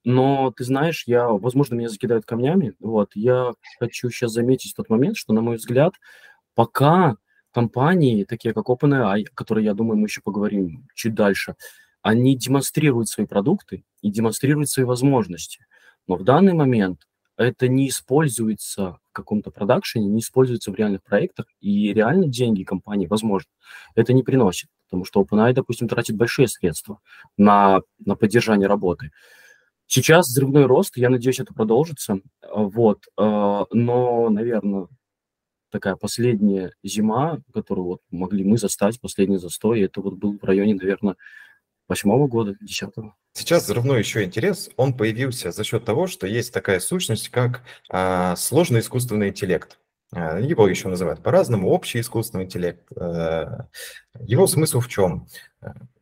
Но 0.04 0.52
ты 0.56 0.64
знаешь, 0.64 1.04
я, 1.06 1.28
возможно, 1.28 1.74
меня 1.74 1.88
закидают 1.88 2.24
камнями. 2.24 2.74
Вот, 2.80 3.10
я 3.14 3.52
хочу 3.78 4.10
сейчас 4.10 4.32
заметить 4.32 4.74
тот 4.74 4.88
момент, 4.88 5.16
что, 5.16 5.32
на 5.32 5.42
мой 5.42 5.56
взгляд, 5.56 5.94
пока 6.54 7.16
компании, 7.52 8.24
такие 8.24 8.54
как 8.54 8.68
OpenAI, 8.68 9.24
о 9.24 9.34
которой, 9.34 9.64
я 9.64 9.74
думаю, 9.74 9.98
мы 9.98 10.06
еще 10.06 10.20
поговорим 10.22 10.86
чуть 10.94 11.14
дальше, 11.14 11.56
они 12.02 12.36
демонстрируют 12.36 13.08
свои 13.08 13.26
продукты 13.26 13.84
и 14.00 14.10
демонстрируют 14.10 14.70
свои 14.70 14.86
возможности. 14.86 15.66
Но 16.06 16.16
в 16.16 16.24
данный 16.24 16.54
момент 16.54 17.06
это 17.36 17.68
не 17.68 17.88
используется 17.88 18.98
в 19.10 19.12
каком-то 19.12 19.50
продакшене, 19.50 20.06
не 20.06 20.20
используется 20.20 20.70
в 20.70 20.74
реальных 20.74 21.02
проектах, 21.02 21.46
и 21.60 21.92
реально 21.92 22.26
деньги 22.26 22.64
компании, 22.64 23.06
возможно, 23.06 23.50
это 23.94 24.12
не 24.12 24.22
приносит, 24.22 24.68
потому 24.84 25.04
что 25.04 25.22
OpenAI, 25.22 25.52
допустим, 25.52 25.88
тратит 25.88 26.16
большие 26.16 26.48
средства 26.48 27.00
на, 27.36 27.80
на 28.04 28.14
поддержание 28.14 28.68
работы. 28.68 29.10
Сейчас 29.92 30.28
взрывной 30.28 30.66
рост, 30.66 30.96
я 30.96 31.10
надеюсь, 31.10 31.40
это 31.40 31.52
продолжится, 31.52 32.20
вот, 32.48 33.06
э, 33.18 33.64
но, 33.72 34.28
наверное, 34.30 34.86
такая 35.72 35.96
последняя 35.96 36.70
зима, 36.84 37.40
которую 37.52 37.86
вот 37.86 38.00
могли 38.12 38.44
мы 38.44 38.56
застать, 38.56 39.00
последний 39.00 39.38
застой, 39.38 39.80
это 39.80 40.00
вот 40.00 40.14
был 40.14 40.38
в 40.38 40.44
районе, 40.44 40.76
наверное, 40.76 41.16
восьмого 41.88 42.28
года, 42.28 42.54
десятого. 42.60 43.16
Сейчас 43.32 43.64
взрывной 43.64 43.98
еще 43.98 44.22
интерес, 44.22 44.70
он 44.76 44.96
появился 44.96 45.50
за 45.50 45.64
счет 45.64 45.84
того, 45.84 46.06
что 46.06 46.28
есть 46.28 46.54
такая 46.54 46.78
сущность, 46.78 47.28
как 47.28 47.62
а, 47.90 48.36
сложный 48.36 48.80
искусственный 48.80 49.30
интеллект. 49.30 49.80
А, 50.12 50.38
его 50.38 50.68
еще 50.68 50.86
называют 50.86 51.20
по-разному, 51.20 51.68
общий 51.68 51.98
искусственный 51.98 52.44
интеллект. 52.44 52.86
А, 52.96 53.66
его 54.20 54.46
смысл 54.46 54.78
в 54.78 54.86
чем? 54.86 55.26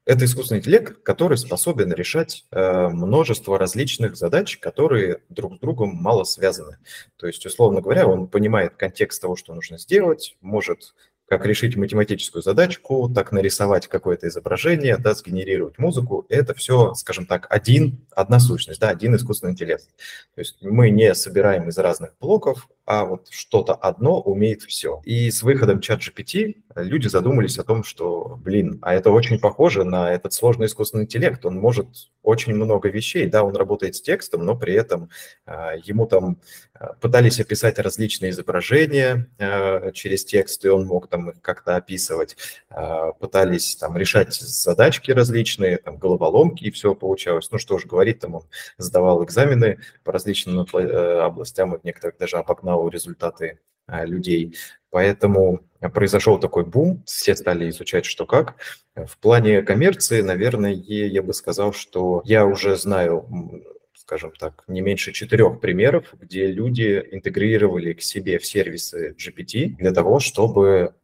Это 0.09 0.25
искусственный 0.25 0.61
интеллект, 0.61 1.03
который 1.03 1.37
способен 1.37 1.93
решать 1.93 2.47
э, 2.51 2.89
множество 2.89 3.59
различных 3.59 4.17
задач, 4.17 4.57
которые 4.57 5.21
друг 5.29 5.57
с 5.57 5.59
другом 5.59 5.91
мало 5.97 6.25
связаны. 6.25 6.79
То 7.19 7.27
есть, 7.27 7.45
условно 7.45 7.83
говоря, 7.83 8.09
он 8.09 8.27
понимает 8.27 8.75
контекст 8.77 9.21
того, 9.21 9.37
что 9.37 9.55
нужно 9.55 9.77
сделать, 9.77 10.35
может 10.41 10.95
как 11.29 11.45
решить 11.45 11.77
математическую 11.77 12.43
задачку, 12.43 13.11
так 13.15 13.33
нарисовать 13.33 13.87
какое-то 13.87 14.29
изображение, 14.29 14.97
да, 14.97 15.15
сгенерировать 15.15 15.79
музыку. 15.79 16.25
Это 16.29 16.55
все, 16.55 16.95
скажем 16.95 17.27
так, 17.27 17.47
один, 17.51 18.07
одна 18.15 18.41
сущность, 18.41 18.81
да, 18.81 18.89
один 18.89 19.15
искусственный 19.15 19.53
интеллект. 19.53 19.87
То 20.35 20.41
есть 20.41 20.63
мы 20.63 20.91
не 20.91 21.15
собираем 21.15 21.69
из 21.69 21.77
разных 21.77 22.15
блоков, 22.19 22.69
а 22.87 23.05
вот 23.05 23.29
что-то 23.29 23.75
одно 23.75 24.19
умеет 24.21 24.63
все. 24.63 25.03
И 25.05 25.31
с 25.31 25.43
выходом 25.43 25.83
чат 25.83 26.01
GPT 26.01 26.57
люди 26.75 27.09
задумались 27.09 27.59
о 27.59 27.65
том, 27.65 27.85
что, 27.85 28.39
блин, 28.43 28.79
а 28.81 28.95
это 28.95 29.11
очень 29.11 29.39
похоже 29.39 29.85
на 29.85 30.11
этот 30.11 30.33
сложный 30.33 30.67
искусственный 30.67 31.05
интеллект. 31.05 31.45
Он 31.45 31.57
может 31.57 31.89
очень 32.23 32.55
много 32.55 32.89
вещей, 32.89 33.27
да, 33.27 33.43
он 33.43 33.57
работает 33.57 33.97
с 33.97 34.01
текстом, 34.01 34.45
но 34.45 34.57
при 34.57 34.75
этом 34.75 35.11
э, 35.47 35.77
ему 35.85 36.07
там 36.07 36.41
э, 36.79 36.87
пытались 37.01 37.41
описать 37.41 37.79
различные 37.79 38.31
изображения 38.31 39.29
э, 39.39 39.93
через 39.93 40.25
текст, 40.25 40.65
и 40.65 40.69
он 40.69 40.87
мог 40.87 41.09
там 41.09 41.18
их 41.31 41.41
как-то 41.43 41.77
описывать, 41.77 42.37
э, 42.71 43.13
пытались 43.19 43.77
там 43.77 43.97
решать 43.97 44.35
задачки 44.35 45.11
различные, 45.11 45.79
там 45.79 45.99
головоломки, 45.99 46.65
и 46.65 46.71
все 46.71 46.95
получалось. 46.95 47.51
Ну 47.51 47.59
что 47.59 47.79
ж 47.79 47.87
говорить, 47.87 48.21
там 48.21 48.37
он 48.37 48.43
сдавал 48.77 49.25
экзамены 49.25 49.79
по 50.05 50.13
различным 50.13 50.67
э, 50.73 51.21
областям, 51.21 51.75
и 51.75 51.79
в 51.79 51.85
некоторых 51.85 52.19
даже 52.19 52.37
обогнал 52.37 52.89
результаты 52.89 53.59
э, 53.89 54.07
людей. 54.07 54.57
Поэтому 54.91 55.61
произошел 55.93 56.39
такой 56.39 56.65
бум, 56.65 57.03
все 57.07 57.37
стали 57.37 57.69
изучать 57.71 58.05
что 58.05 58.27
как. 58.27 58.57
В 58.95 59.19
плане 59.19 59.63
коммерции, 59.63 60.23
наверное, 60.23 60.73
я 60.73 61.23
бы 61.23 61.35
сказал, 61.35 61.73
что 61.73 62.23
я 62.25 62.47
уже 62.47 62.77
знаю 62.77 63.29
скажем 64.09 64.33
так, 64.39 64.65
не 64.69 64.81
меньше 64.81 65.13
четырех 65.13 65.61
примеров, 65.61 66.15
где 66.19 66.47
люди 66.47 67.07
интегрировали 67.11 67.93
к 67.93 68.01
себе 68.01 68.39
в 68.39 68.47
сервисы 68.47 69.15
GPT 69.19 69.77
для 69.77 69.93
того, 69.93 70.19
чтобы 70.19 70.95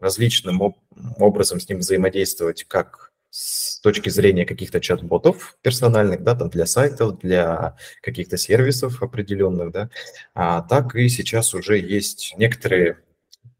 различным 0.00 0.74
образом 1.18 1.60
с 1.60 1.68
ним 1.68 1.78
взаимодействовать 1.78 2.64
как 2.64 3.12
с 3.30 3.78
точки 3.80 4.08
зрения 4.08 4.44
каких-то 4.44 4.80
чат-ботов 4.80 5.56
персональных, 5.62 6.24
да, 6.24 6.34
там 6.34 6.50
для 6.50 6.66
сайтов, 6.66 7.18
для 7.20 7.76
каких-то 8.02 8.36
сервисов 8.36 9.02
определенных, 9.02 9.70
да, 9.70 9.90
а 10.34 10.62
так 10.62 10.96
и 10.96 11.08
сейчас 11.08 11.54
уже 11.54 11.78
есть 11.78 12.34
некоторые 12.36 12.98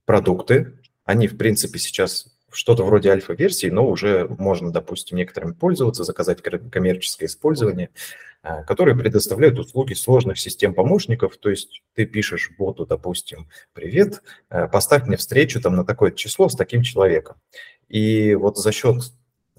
продукты, 0.04 0.80
они, 1.04 1.28
в 1.28 1.36
принципе, 1.36 1.78
сейчас 1.78 2.29
что-то 2.52 2.84
вроде 2.84 3.10
альфа-версии, 3.10 3.68
но 3.68 3.86
уже 3.86 4.26
можно, 4.38 4.72
допустим, 4.72 5.16
некоторыми 5.16 5.52
пользоваться, 5.52 6.04
заказать 6.04 6.42
коммерческое 6.42 7.28
использование, 7.28 7.90
а, 8.42 8.62
которые 8.62 8.96
предоставляют 8.96 9.58
услуги 9.58 9.94
сложных 9.94 10.38
систем 10.38 10.74
помощников, 10.74 11.36
то 11.36 11.50
есть 11.50 11.82
ты 11.94 12.06
пишешь 12.06 12.50
боту, 12.58 12.86
допустим, 12.86 13.48
«Привет, 13.74 14.22
э, 14.48 14.66
поставь 14.66 15.06
мне 15.06 15.16
встречу 15.18 15.60
там 15.60 15.76
на 15.76 15.84
такое 15.84 16.10
число 16.10 16.48
с 16.48 16.56
таким 16.56 16.82
человеком». 16.82 17.36
И 17.88 18.34
вот 18.34 18.56
за 18.56 18.72
счет, 18.72 19.12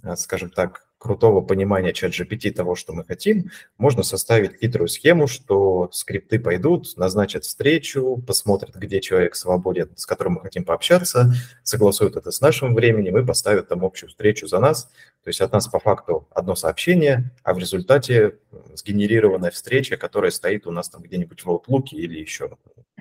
э, 0.03 0.15
скажем 0.15 0.50
так, 0.50 0.88
крутого 1.01 1.41
понимания 1.41 1.93
чат 1.93 2.12
GPT 2.12 2.51
того, 2.51 2.75
что 2.75 2.93
мы 2.93 3.03
хотим, 3.03 3.50
можно 3.79 4.03
составить 4.03 4.60
хитрую 4.60 4.88
схему, 4.88 5.25
что 5.25 5.89
скрипты 5.91 6.39
пойдут, 6.39 6.96
назначат 6.96 7.43
встречу, 7.43 8.24
посмотрят, 8.27 8.75
где 8.75 9.01
человек 9.01 9.36
свободен, 9.36 9.89
с 9.96 10.05
которым 10.05 10.34
мы 10.34 10.41
хотим 10.41 10.63
пообщаться, 10.63 11.34
согласуют 11.63 12.17
это 12.17 12.29
с 12.29 12.39
нашим 12.39 12.75
временем 12.75 13.17
и 13.17 13.25
поставят 13.25 13.67
там 13.67 13.84
общую 13.84 14.10
встречу 14.10 14.48
за 14.48 14.60
нас. 14.60 14.91
То 15.24 15.29
есть 15.29 15.41
от 15.41 15.51
нас 15.51 15.67
по 15.67 15.79
факту 15.79 16.27
одно 16.29 16.55
сообщение, 16.55 17.31
а 17.43 17.55
в 17.55 17.58
результате 17.58 18.38
сгенерированная 18.75 19.50
встреча, 19.50 19.98
которая 19.98 20.29
стоит 20.29 20.67
у 20.67 20.72
нас 20.72 20.88
там 20.89 21.01
где-нибудь 21.01 21.43
в 21.43 21.50
Outlook 21.50 21.88
или 21.93 22.20
еще 22.20 22.58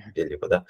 где-либо, 0.07 0.49
да. 0.49 0.65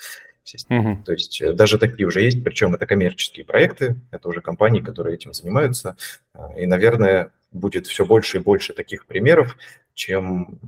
Угу. 0.68 1.04
То 1.04 1.12
есть 1.12 1.40
э, 1.40 1.52
даже 1.52 1.78
такие 1.78 2.06
уже 2.06 2.22
есть, 2.22 2.42
причем 2.44 2.74
это 2.74 2.86
коммерческие 2.86 3.44
проекты, 3.44 3.96
это 4.10 4.28
уже 4.28 4.40
компании, 4.40 4.80
которые 4.80 5.14
этим 5.14 5.32
занимаются. 5.32 5.96
А, 6.34 6.52
и, 6.58 6.66
наверное, 6.66 7.32
будет 7.52 7.86
все 7.86 8.04
больше 8.04 8.38
и 8.38 8.40
больше 8.40 8.72
таких 8.72 9.06
примеров, 9.06 9.56
чем 9.94 10.58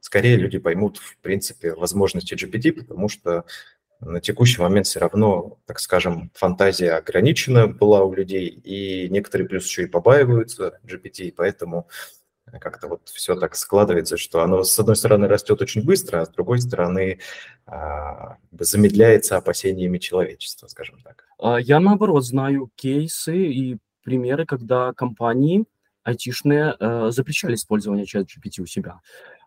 скорее 0.00 0.36
люди 0.36 0.58
поймут, 0.58 0.98
в 0.98 1.16
принципе, 1.18 1.74
возможности 1.74 2.34
GPT, 2.34 2.72
потому 2.72 3.08
что 3.08 3.44
на 4.00 4.20
текущий 4.20 4.60
момент 4.60 4.86
все 4.86 5.00
равно, 5.00 5.58
так 5.66 5.80
скажем, 5.80 6.30
фантазия 6.34 6.92
ограничена 6.92 7.66
была 7.66 8.04
у 8.04 8.12
людей, 8.12 8.48
и 8.48 9.08
некоторые 9.08 9.48
плюс 9.48 9.66
еще 9.66 9.84
и 9.84 9.86
побаиваются 9.86 10.78
GPT, 10.84 11.32
поэтому 11.34 11.88
как-то 12.58 12.88
вот 12.88 13.08
все 13.08 13.34
так 13.36 13.54
складывается, 13.54 14.16
что 14.16 14.42
оно, 14.42 14.64
с 14.64 14.78
одной 14.78 14.96
стороны, 14.96 15.28
растет 15.28 15.60
очень 15.62 15.84
быстро, 15.84 16.20
а 16.20 16.26
с 16.26 16.30
другой 16.30 16.60
стороны, 16.60 17.18
а, 17.66 18.36
замедляется 18.58 19.36
опасениями 19.36 19.98
человечества, 19.98 20.66
скажем 20.66 21.00
так. 21.02 21.24
А, 21.38 21.58
я, 21.58 21.80
наоборот, 21.80 22.24
знаю 22.24 22.70
кейсы 22.76 23.36
и 23.36 23.78
примеры, 24.02 24.46
когда 24.46 24.92
компании 24.92 25.64
айтишные 26.04 26.76
э, 26.78 27.10
запрещали 27.10 27.54
использование 27.54 28.04
чат 28.04 28.26
GPT 28.26 28.62
у 28.62 28.66
себя. 28.66 29.00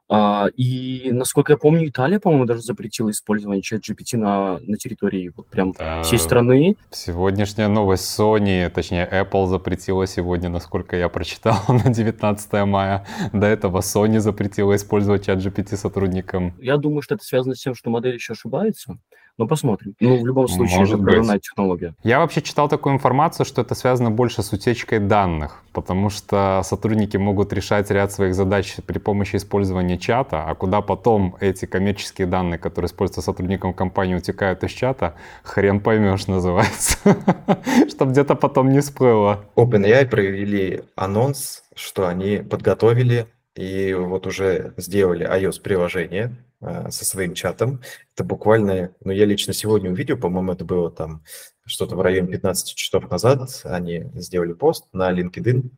А, 0.09 0.47
и, 0.55 1.09
насколько 1.11 1.53
я 1.53 1.57
помню, 1.57 1.89
Италия, 1.89 2.19
по-моему, 2.19 2.45
даже 2.45 2.61
запретила 2.61 3.11
использование 3.11 3.61
чат 3.61 3.81
GPT 3.81 4.17
на, 4.17 4.59
на 4.61 4.77
территории 4.77 5.31
вот 5.35 5.47
прям 5.47 5.73
да. 5.73 6.01
всей 6.03 6.17
страны. 6.17 6.77
Сегодняшняя 6.91 7.67
новость 7.67 8.17
Sony, 8.17 8.69
точнее 8.69 9.07
Apple 9.11 9.47
запретила 9.47 10.07
сегодня, 10.07 10.49
насколько 10.49 10.95
я 10.95 11.09
прочитал, 11.09 11.57
на 11.67 11.93
19 11.93 12.53
мая. 12.65 13.05
До 13.33 13.47
этого 13.47 13.79
Sony 13.79 14.19
запретила 14.19 14.75
использовать 14.75 15.25
чат 15.25 15.39
GPT 15.39 15.75
сотрудникам. 15.75 16.53
Я 16.59 16.77
думаю, 16.77 17.01
что 17.01 17.15
это 17.15 17.25
связано 17.25 17.55
с 17.55 17.61
тем, 17.61 17.75
что 17.75 17.89
модель 17.89 18.13
еще 18.13 18.33
ошибается. 18.33 18.97
Но 19.38 19.48
посмотрим. 19.48 19.94
Ну, 20.00 20.20
в 20.20 20.25
любом 20.25 20.48
случае, 20.48 20.79
Может 20.79 20.96
это 20.96 21.03
быть. 21.03 21.12
прорывная 21.12 21.39
технология. 21.39 21.94
Я 22.03 22.20
вообще 22.20 22.41
читал 22.41 22.67
такую 22.67 22.96
информацию, 22.96 23.46
что 23.46 23.62
это 23.62 23.75
связано 23.75 24.10
больше 24.10 24.41
с 24.41 24.51
утечкой 24.51 25.00
данных, 25.00 25.63
потому 25.74 26.10
что 26.10 26.62
сотрудники 26.63 27.17
могут 27.17 27.53
решать 27.53 27.91
ряд 27.91 28.12
своих 28.12 28.34
задач 28.34 28.77
при 28.88 28.98
помощи 28.98 29.36
использования 29.36 30.00
чата, 30.00 30.44
а 30.44 30.56
куда 30.56 30.82
потом 30.82 31.36
эти 31.39 31.65
коммерческие 31.65 32.25
данные, 32.25 32.58
которые 32.58 32.88
используются 32.88 33.22
сотрудником 33.22 33.74
компании, 33.74 34.15
утекают 34.15 34.63
из 34.63 34.72
чата, 34.72 35.13
хрен 35.44 35.82
поймешь, 35.82 36.25
называется. 36.25 36.98
Чтобы 37.89 38.12
где-то 38.12 38.34
потом 38.34 38.72
не 38.72 38.79
всплыло. 38.79 39.46
OpenAI 39.56 40.08
провели 40.08 40.82
анонс, 40.96 41.63
что 41.75 42.08
они 42.08 42.38
подготовили 42.38 43.27
и 43.57 43.93
вот 43.93 44.27
уже 44.27 44.73
сделали 44.77 45.25
iOS-приложение 45.25 46.35
э, 46.61 46.91
со 46.91 47.05
своим 47.05 47.33
чатом. 47.33 47.81
Это 48.13 48.23
буквально, 48.23 48.93
ну 49.03 49.11
я 49.11 49.25
лично 49.25 49.51
сегодня 49.53 49.91
увидел, 49.91 50.17
по-моему, 50.17 50.51
это 50.51 50.63
было 50.63 50.91
там 50.91 51.23
что-то 51.65 51.95
в 51.95 52.01
районе 52.01 52.27
15 52.29 52.75
часов 52.75 53.09
назад. 53.09 53.49
Они 53.63 54.11
сделали 54.13 54.53
пост 54.53 54.85
на 54.93 55.11
LinkedIn 55.11 55.71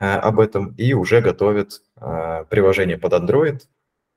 э, 0.00 0.04
об 0.06 0.40
этом 0.40 0.74
и 0.78 0.94
уже 0.94 1.20
готовят 1.20 1.82
э, 2.00 2.44
приложение 2.48 2.96
под 2.96 3.12
Android 3.12 3.60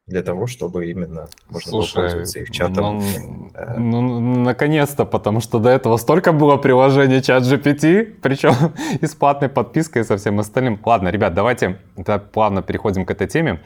для 0.10 0.24
того, 0.24 0.48
чтобы 0.48 0.89
именно 0.92 1.28
можно 1.50 1.72
было 1.72 1.82
Слушай, 1.84 1.96
пользоваться 1.96 2.39
их 2.39 2.51
чатом. 2.51 3.00
ну, 3.00 3.50
Э, 3.54 3.78
ну, 3.78 4.20
наконец-то, 4.20 5.06
потому 5.06 5.42
что 5.42 5.60
до 5.60 5.70
этого 5.70 5.98
столько 5.98 6.32
было 6.32 6.58
приложений 6.58 7.22
чат 7.22 7.44
GPT, 7.44 8.04
причем 8.22 8.54
и 9.01 9.06
с 9.06 9.16
платной 9.16 9.50
подпиской 9.50 10.01
и 10.01 10.06
со 10.06 10.18
всем 10.18 10.39
остальным. 10.39 10.80
Ладно, 10.84 11.10
ребят, 11.10 11.34
давайте 11.34 11.78
плавно 12.34 12.62
переходим 12.62 13.06
к 13.06 13.12
этой 13.12 13.28
теме. 13.28 13.62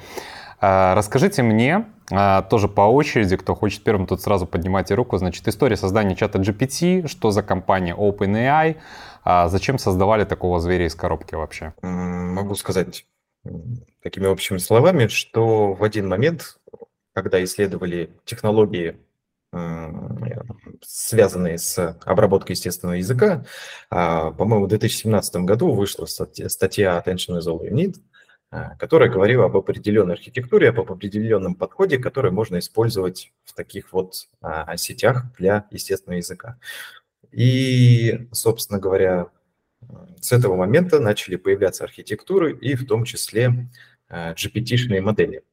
А, 0.59 0.95
Расскажите 0.95 1.43
мне, 1.43 1.85
а, 2.11 2.41
тоже 2.43 2.67
по 2.67 2.81
очереди, 2.81 3.35
кто 3.37 3.55
хочет 3.55 3.83
первым, 3.83 4.07
тут 4.07 4.21
сразу 4.21 4.45
поднимайте 4.45 4.95
руку. 4.95 5.17
Значит, 5.17 5.47
история 5.47 5.75
создания 5.75 6.15
чата 6.15 6.39
GPT, 6.39 7.07
что 7.07 7.31
за 7.31 7.43
компания 7.43 7.95
OpenAI, 7.95 8.77
а 9.25 9.47
зачем 9.47 9.77
создавали 9.77 10.25
такого 10.25 10.59
зверя 10.59 10.85
из 10.85 10.95
коробки 10.95 11.35
вообще? 11.35 11.73
Могу 11.81 12.55
сказать 12.55 13.05
такими 14.01 14.27
общими 14.27 14.57
словами, 14.57 15.07
что 15.07 15.73
в 15.73 15.83
один 15.83 16.07
момент, 16.07 16.57
когда 17.13 17.43
исследовали 17.43 18.11
технологии, 18.25 18.97
м, 19.51 20.79
связанные 20.81 21.57
с 21.57 21.97
обработкой 22.05 22.55
естественного 22.55 22.95
языка, 22.95 23.45
а, 23.89 24.31
по-моему, 24.31 24.65
в 24.65 24.69
2017 24.69 25.45
году 25.45 25.71
вышла 25.71 26.05
статья 26.05 26.49
статья 26.49 27.03
Attention 27.05 27.37
is 27.37 27.47
all 27.47 27.61
you 27.61 27.71
need, 27.71 27.95
а, 28.49 28.75
которая 28.77 29.09
говорила 29.09 29.45
об 29.45 29.57
определенной 29.57 30.15
архитектуре, 30.15 30.69
об 30.69 30.79
определенном 30.79 31.55
подходе, 31.55 31.97
который 31.97 32.31
можно 32.31 32.59
использовать 32.59 33.31
в 33.43 33.53
таких 33.53 33.91
вот 33.93 34.27
а, 34.41 34.75
сетях 34.77 35.25
для 35.37 35.65
естественного 35.71 36.17
языка. 36.17 36.57
И, 37.31 38.27
собственно 38.31 38.79
говоря, 38.79 39.27
с 40.21 40.31
этого 40.31 40.55
момента 40.55 40.99
начали 40.99 41.35
появляться 41.35 41.83
архитектуры 41.83 42.55
и 42.57 42.75
в 42.75 42.85
том 42.85 43.03
числе 43.03 43.69
э, 44.09 44.33
GPT-шные 44.33 45.01
модели. 45.01 45.43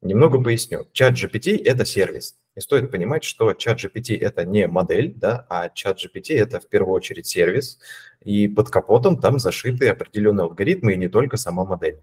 Немного 0.00 0.40
поясню. 0.40 0.86
Чат 0.92 1.14
GPT– 1.14 1.62
это 1.64 1.84
сервис. 1.84 2.36
И 2.54 2.60
стоит 2.60 2.90
понимать, 2.90 3.24
что 3.24 3.52
чат 3.54 3.82
GPT– 3.82 4.18
это 4.20 4.44
не 4.44 4.66
модель, 4.66 5.14
да, 5.14 5.46
а 5.48 5.68
чат 5.68 5.98
GPT– 5.98 6.34
это 6.36 6.60
в 6.60 6.68
первую 6.68 6.94
очередь 6.94 7.26
сервис, 7.26 7.78
и 8.22 8.48
под 8.48 8.70
капотом 8.70 9.20
там 9.20 9.38
зашиты 9.38 9.88
определенные 9.88 10.44
алгоритмы, 10.44 10.94
и 10.94 10.96
не 10.96 11.08
только 11.08 11.36
сама 11.36 11.64
модель. 11.64 12.00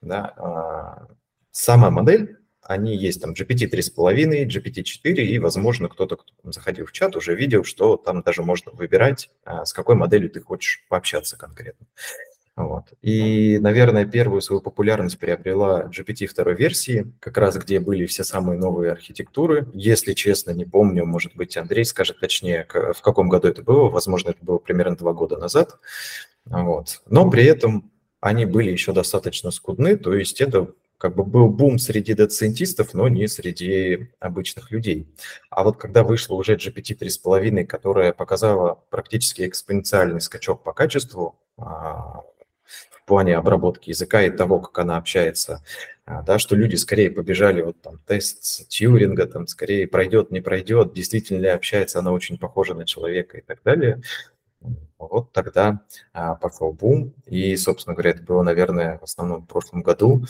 Да. 0.00 0.32
а, 0.36 1.08
Сама 1.50 1.90
модель, 1.90 2.38
они 2.66 2.96
есть 2.96 3.20
там 3.20 3.32
GPT 3.32 3.70
3.5, 3.70 4.46
GPT 4.46 4.82
4, 4.82 5.26
и, 5.26 5.38
возможно, 5.38 5.88
кто-то, 5.88 6.16
кто 6.16 6.52
заходил 6.52 6.86
в 6.86 6.92
чат, 6.92 7.16
уже 7.16 7.34
видел, 7.34 7.64
что 7.64 7.96
там 7.96 8.22
даже 8.22 8.42
можно 8.42 8.72
выбирать, 8.72 9.30
а, 9.44 9.64
с 9.64 9.72
какой 9.72 9.94
моделью 9.94 10.30
ты 10.30 10.40
хочешь 10.40 10.84
пообщаться 10.88 11.36
конкретно. 11.36 11.86
Вот. 12.56 12.84
И, 13.02 13.58
наверное, 13.58 14.06
первую 14.06 14.40
свою 14.40 14.60
популярность 14.60 15.18
приобрела 15.18 15.90
GPT 15.90 16.26
второй 16.26 16.54
версии, 16.54 17.12
как 17.18 17.36
раз 17.36 17.56
где 17.56 17.80
были 17.80 18.06
все 18.06 18.22
самые 18.22 18.58
новые 18.58 18.92
архитектуры. 18.92 19.66
Если 19.72 20.12
честно, 20.12 20.52
не 20.52 20.64
помню, 20.64 21.04
может 21.04 21.34
быть, 21.34 21.56
Андрей 21.56 21.84
скажет 21.84 22.20
точнее, 22.20 22.64
в 22.72 23.00
каком 23.02 23.28
году 23.28 23.48
это 23.48 23.62
было. 23.62 23.88
Возможно, 23.88 24.30
это 24.30 24.38
было 24.44 24.58
примерно 24.58 24.96
два 24.96 25.12
года 25.12 25.36
назад. 25.36 25.78
Вот. 26.44 27.02
Но 27.06 27.28
при 27.28 27.44
этом 27.44 27.90
они 28.20 28.46
были 28.46 28.70
еще 28.70 28.92
достаточно 28.92 29.50
скудны, 29.50 29.96
то 29.96 30.14
есть 30.14 30.40
это 30.40 30.72
как 31.04 31.16
бы 31.16 31.22
был 31.22 31.50
бум 31.50 31.78
среди 31.78 32.14
дата-сайентистов, 32.14 32.94
но 32.94 33.08
не 33.08 33.28
среди 33.28 34.08
обычных 34.20 34.70
людей. 34.70 35.06
А 35.50 35.62
вот 35.62 35.76
когда 35.76 36.02
вышло 36.02 36.34
уже 36.34 36.54
GPT 36.56 36.96
3.5, 36.98 37.66
которая 37.66 38.14
показала 38.14 38.80
практически 38.88 39.46
экспоненциальный 39.46 40.22
скачок 40.22 40.62
по 40.62 40.72
качеству, 40.72 41.38
а, 41.58 42.22
в 42.90 43.04
плане 43.04 43.36
обработки 43.36 43.90
языка 43.90 44.22
и 44.22 44.30
того, 44.30 44.60
как 44.60 44.78
она 44.78 44.96
общается, 44.96 45.62
а, 46.06 46.22
да, 46.22 46.38
что 46.38 46.56
люди 46.56 46.76
скорее 46.76 47.10
побежали, 47.10 47.60
вот 47.60 47.78
там 47.82 47.98
тест 48.06 48.66
Тьюринга, 48.68 49.26
там 49.26 49.46
скорее 49.46 49.86
пройдет, 49.86 50.30
не 50.30 50.40
пройдет, 50.40 50.94
действительно 50.94 51.38
ли 51.38 51.48
общается 51.48 51.98
она 51.98 52.12
очень 52.12 52.38
похожа 52.38 52.72
на 52.72 52.86
человека 52.86 53.36
и 53.36 53.42
так 53.42 53.62
далее. 53.62 54.00
Вот 54.98 55.32
тогда 55.32 55.82
а, 56.14 56.34
пошел 56.34 56.72
бум, 56.72 57.12
и, 57.26 57.54
собственно 57.56 57.94
говоря, 57.94 58.12
это 58.12 58.22
было, 58.22 58.42
наверное, 58.42 58.98
в 58.98 59.02
основном 59.02 59.42
в 59.42 59.46
прошлом 59.46 59.82
году, 59.82 60.24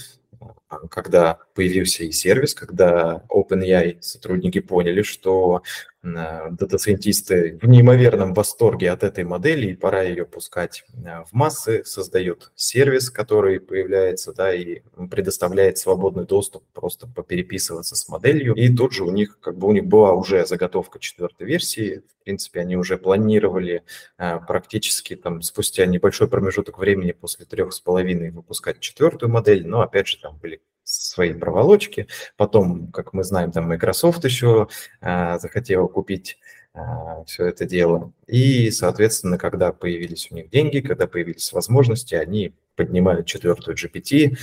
когда 0.91 1.39
появился 1.55 2.05
и 2.05 2.13
сервис, 2.13 2.55
когда 2.55 3.23
OpenAI 3.29 4.01
сотрудники 4.01 4.61
поняли, 4.61 5.03
что 5.03 5.63
дата-сайентисты 6.05 7.59
в 7.61 7.67
неимоверном 7.67 8.35
восторге 8.35 8.90
от 8.90 9.03
этой 9.03 9.25
модели, 9.25 9.69
и 9.69 9.77
пора 9.77 10.03
ее 10.03 10.27
пускать 10.27 10.85
а, 11.07 11.25
в 11.25 11.33
массы, 11.33 11.83
создают 11.85 12.53
сервис, 12.55 13.11
который 13.11 13.59
появляется, 13.59 14.33
да, 14.33 14.55
и 14.55 14.83
предоставляет 15.11 15.79
свободный 15.79 16.27
доступ 16.27 16.64
просто 16.73 17.07
попереписываться 17.07 17.97
с 17.97 18.09
моделью. 18.09 18.55
И 18.55 18.75
тут 18.75 18.93
же 18.93 19.05
у 19.05 19.11
них, 19.11 19.38
как 19.40 19.57
бы 19.57 19.69
у 19.69 19.73
них 19.73 19.87
была 19.87 20.12
уже 20.12 20.45
заготовка 20.47 20.99
четвертой 20.99 21.47
версии, 21.47 22.03
в 22.21 22.25
принципе, 22.25 22.61
они 22.61 22.77
уже 22.77 22.97
планировали 22.97 23.83
а, 24.17 24.38
практически 24.38 25.17
там 25.17 25.43
спустя 25.43 25.87
небольшой 25.87 26.29
промежуток 26.29 26.79
времени 26.79 27.12
после 27.12 27.45
трех 27.47 27.73
с 27.73 27.81
половиной 27.81 28.31
выпускать 28.31 28.81
четвертую 28.81 29.31
модель, 29.31 29.67
но 29.67 29.81
опять 29.81 30.09
же 30.09 30.19
там 30.21 30.37
были 30.38 30.61
свои 30.85 31.33
проволочки. 31.33 32.07
Потом, 32.37 32.92
как 32.92 33.12
мы 33.12 33.25
знаем, 33.25 33.51
там 33.53 33.68
Microsoft 33.68 34.25
еще 34.25 34.68
а, 35.01 35.38
захотела 35.38 35.87
купить 35.88 36.38
а, 36.75 37.25
все 37.25 37.47
это 37.47 37.64
дело. 37.64 38.12
И, 38.27 38.70
соответственно, 38.70 39.38
когда 39.38 39.73
появились 39.73 40.29
у 40.31 40.35
них 40.35 40.51
деньги, 40.51 40.81
когда 40.81 41.07
появились 41.07 41.53
возможности, 41.53 42.14
они 42.14 42.55
поднимали 42.77 43.23
четвертую 43.23 43.77
GPT 43.77 44.37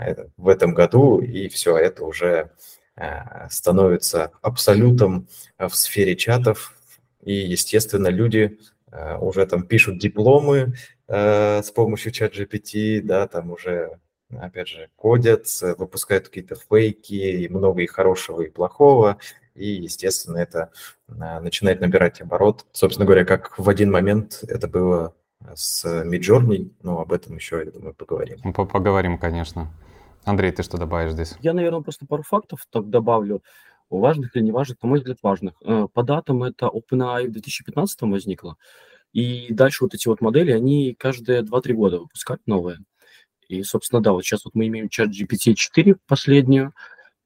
это- 0.00 0.30
в 0.36 0.48
этом 0.48 0.74
году, 0.74 1.20
и 1.20 1.48
все 1.48 1.76
это 1.76 2.04
уже 2.04 2.50
а, 2.96 3.48
становится 3.50 4.32
абсолютом 4.42 5.28
в 5.58 5.70
сфере 5.70 6.14
чатов. 6.16 6.74
И, 7.22 7.32
естественно, 7.32 8.08
люди 8.08 8.58
а, 8.90 9.18
уже 9.18 9.46
там 9.46 9.64
пишут 9.66 9.98
дипломы 9.98 10.74
а, 11.08 11.62
с 11.62 11.70
помощью 11.70 12.12
чат 12.12 12.34
GPT, 12.34 13.00
да, 13.00 13.26
там 13.26 13.50
уже 13.50 13.98
опять 14.40 14.68
же, 14.68 14.88
кодят, 14.96 15.46
выпускают 15.78 16.28
какие-то 16.28 16.54
фейки, 16.56 17.14
и 17.14 17.48
много 17.48 17.82
и 17.82 17.86
хорошего, 17.86 18.42
и 18.42 18.50
плохого, 18.50 19.18
и, 19.54 19.66
естественно, 19.68 20.38
это 20.38 20.70
а, 21.08 21.40
начинает 21.40 21.80
набирать 21.80 22.20
оборот. 22.20 22.64
Собственно 22.72 23.04
говоря, 23.06 23.24
как 23.24 23.58
в 23.58 23.68
один 23.68 23.90
момент 23.90 24.42
это 24.48 24.66
было 24.68 25.14
с 25.54 25.84
Midjourney, 25.84 26.70
но 26.82 27.00
об 27.00 27.12
этом 27.12 27.34
еще, 27.36 27.62
я 27.64 27.70
думаю, 27.70 27.94
поговорим. 27.94 28.38
Мы 28.44 28.52
по- 28.52 28.64
Поговорим, 28.64 29.18
конечно. 29.18 29.70
Андрей, 30.24 30.52
ты 30.52 30.62
что 30.62 30.78
добавишь 30.78 31.12
здесь? 31.12 31.34
Я, 31.40 31.52
наверное, 31.52 31.80
просто 31.82 32.06
пару 32.06 32.22
фактов 32.22 32.66
так 32.70 32.88
добавлю. 32.88 33.42
Важных 33.90 34.36
или 34.36 34.44
неважных, 34.44 34.80
на 34.82 34.88
мой 34.88 34.98
взгляд, 35.00 35.18
важных. 35.22 35.54
Э, 35.64 35.86
По 35.92 36.02
датам 36.02 36.44
это 36.44 36.66
OpenAI 36.66 37.26
в 37.26 37.32
2015 37.32 38.02
возникло. 38.02 38.56
И 39.12 39.52
дальше 39.52 39.84
вот 39.84 39.92
эти 39.94 40.08
вот 40.08 40.20
модели, 40.22 40.52
они 40.52 40.94
каждые 40.98 41.42
2-3 41.42 41.74
года 41.74 41.98
выпускают 41.98 42.40
новые. 42.46 42.78
И, 43.52 43.62
собственно, 43.62 44.02
да, 44.02 44.12
вот 44.12 44.24
сейчас 44.24 44.44
вот 44.44 44.54
мы 44.54 44.66
имеем 44.68 44.88
чат 44.88 45.10
GPT-4 45.10 45.96
последнюю. 46.06 46.72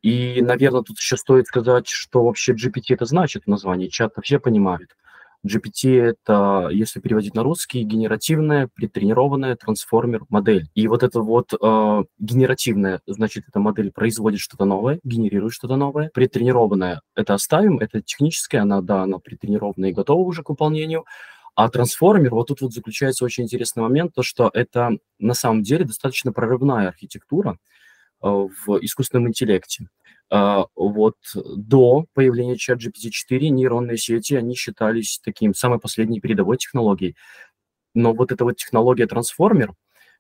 И, 0.03 0.41
наверное, 0.43 0.83
тут 0.83 0.99
еще 0.99 1.17
стоит 1.17 1.47
сказать, 1.47 1.89
что 1.89 2.25
вообще 2.25 2.53
GPT 2.53 2.95
это 2.95 3.07
значит 3.07 3.45
в 3.45 3.49
названии. 3.49 3.89
Чат 3.89 4.13
все 4.23 4.39
понимают. 4.39 4.91
GPT 5.47 6.01
это, 6.01 6.69
если 6.73 7.01
переводить 7.01 7.35
на 7.35 7.43
русский, 7.43 7.83
генеративная, 7.83 8.69
претренированная 8.75 9.57
трансформер-модель. 9.57 10.69
И 10.75 10.89
вот 10.89 11.03
это 11.03 11.21
вот 11.21 11.53
э, 11.53 12.05
генеративная, 12.19 13.01
значит, 13.07 13.45
эта 13.49 13.61
модель 13.61 13.93
производит 13.93 14.41
что-то 14.41 14.65
новое, 14.65 14.99
генерирует 15.05 15.55
что-то 15.55 15.77
новое. 15.77 16.11
Претренированная 16.13 17.01
это 17.15 17.35
оставим, 17.35 17.79
это 17.79 18.03
техническая, 18.03 18.63
она, 18.63 18.81
да, 18.81 19.03
она 19.03 19.19
претренированная 19.19 19.91
и 19.91 19.95
готова 19.95 20.21
уже 20.21 20.43
к 20.43 20.51
выполнению. 20.51 21.05
А 21.57 21.71
трансформер, 21.71 22.35
вот 22.35 22.49
тут 22.49 22.61
вот 22.61 22.75
заключается 22.75 23.25
очень 23.25 23.45
интересный 23.45 23.83
момент, 23.83 24.13
то 24.15 24.23
что 24.23 24.51
это 24.53 24.99
на 25.19 25.33
самом 25.33 25.63
деле 25.63 25.87
достаточно 25.87 26.31
прорывная 26.31 26.89
архитектура 26.89 27.59
э, 28.23 28.29
в 28.29 28.79
искусственном 28.83 29.29
интеллекте. 29.29 29.89
А, 30.29 30.67
вот 30.75 31.17
до 31.35 32.05
появления 32.13 32.57
ChatGPT 32.57 33.11
4 33.11 33.49
нейронные 33.49 33.97
сети, 33.97 34.35
они 34.35 34.55
считались 34.55 35.19
таким 35.25 35.55
самой 35.55 35.79
последней 35.79 36.21
передовой 36.21 36.59
технологией. 36.59 37.17
Но 37.95 38.13
вот 38.13 38.33
эта 38.33 38.45
вот 38.45 38.57
технология 38.57 39.07
трансформер, 39.07 39.73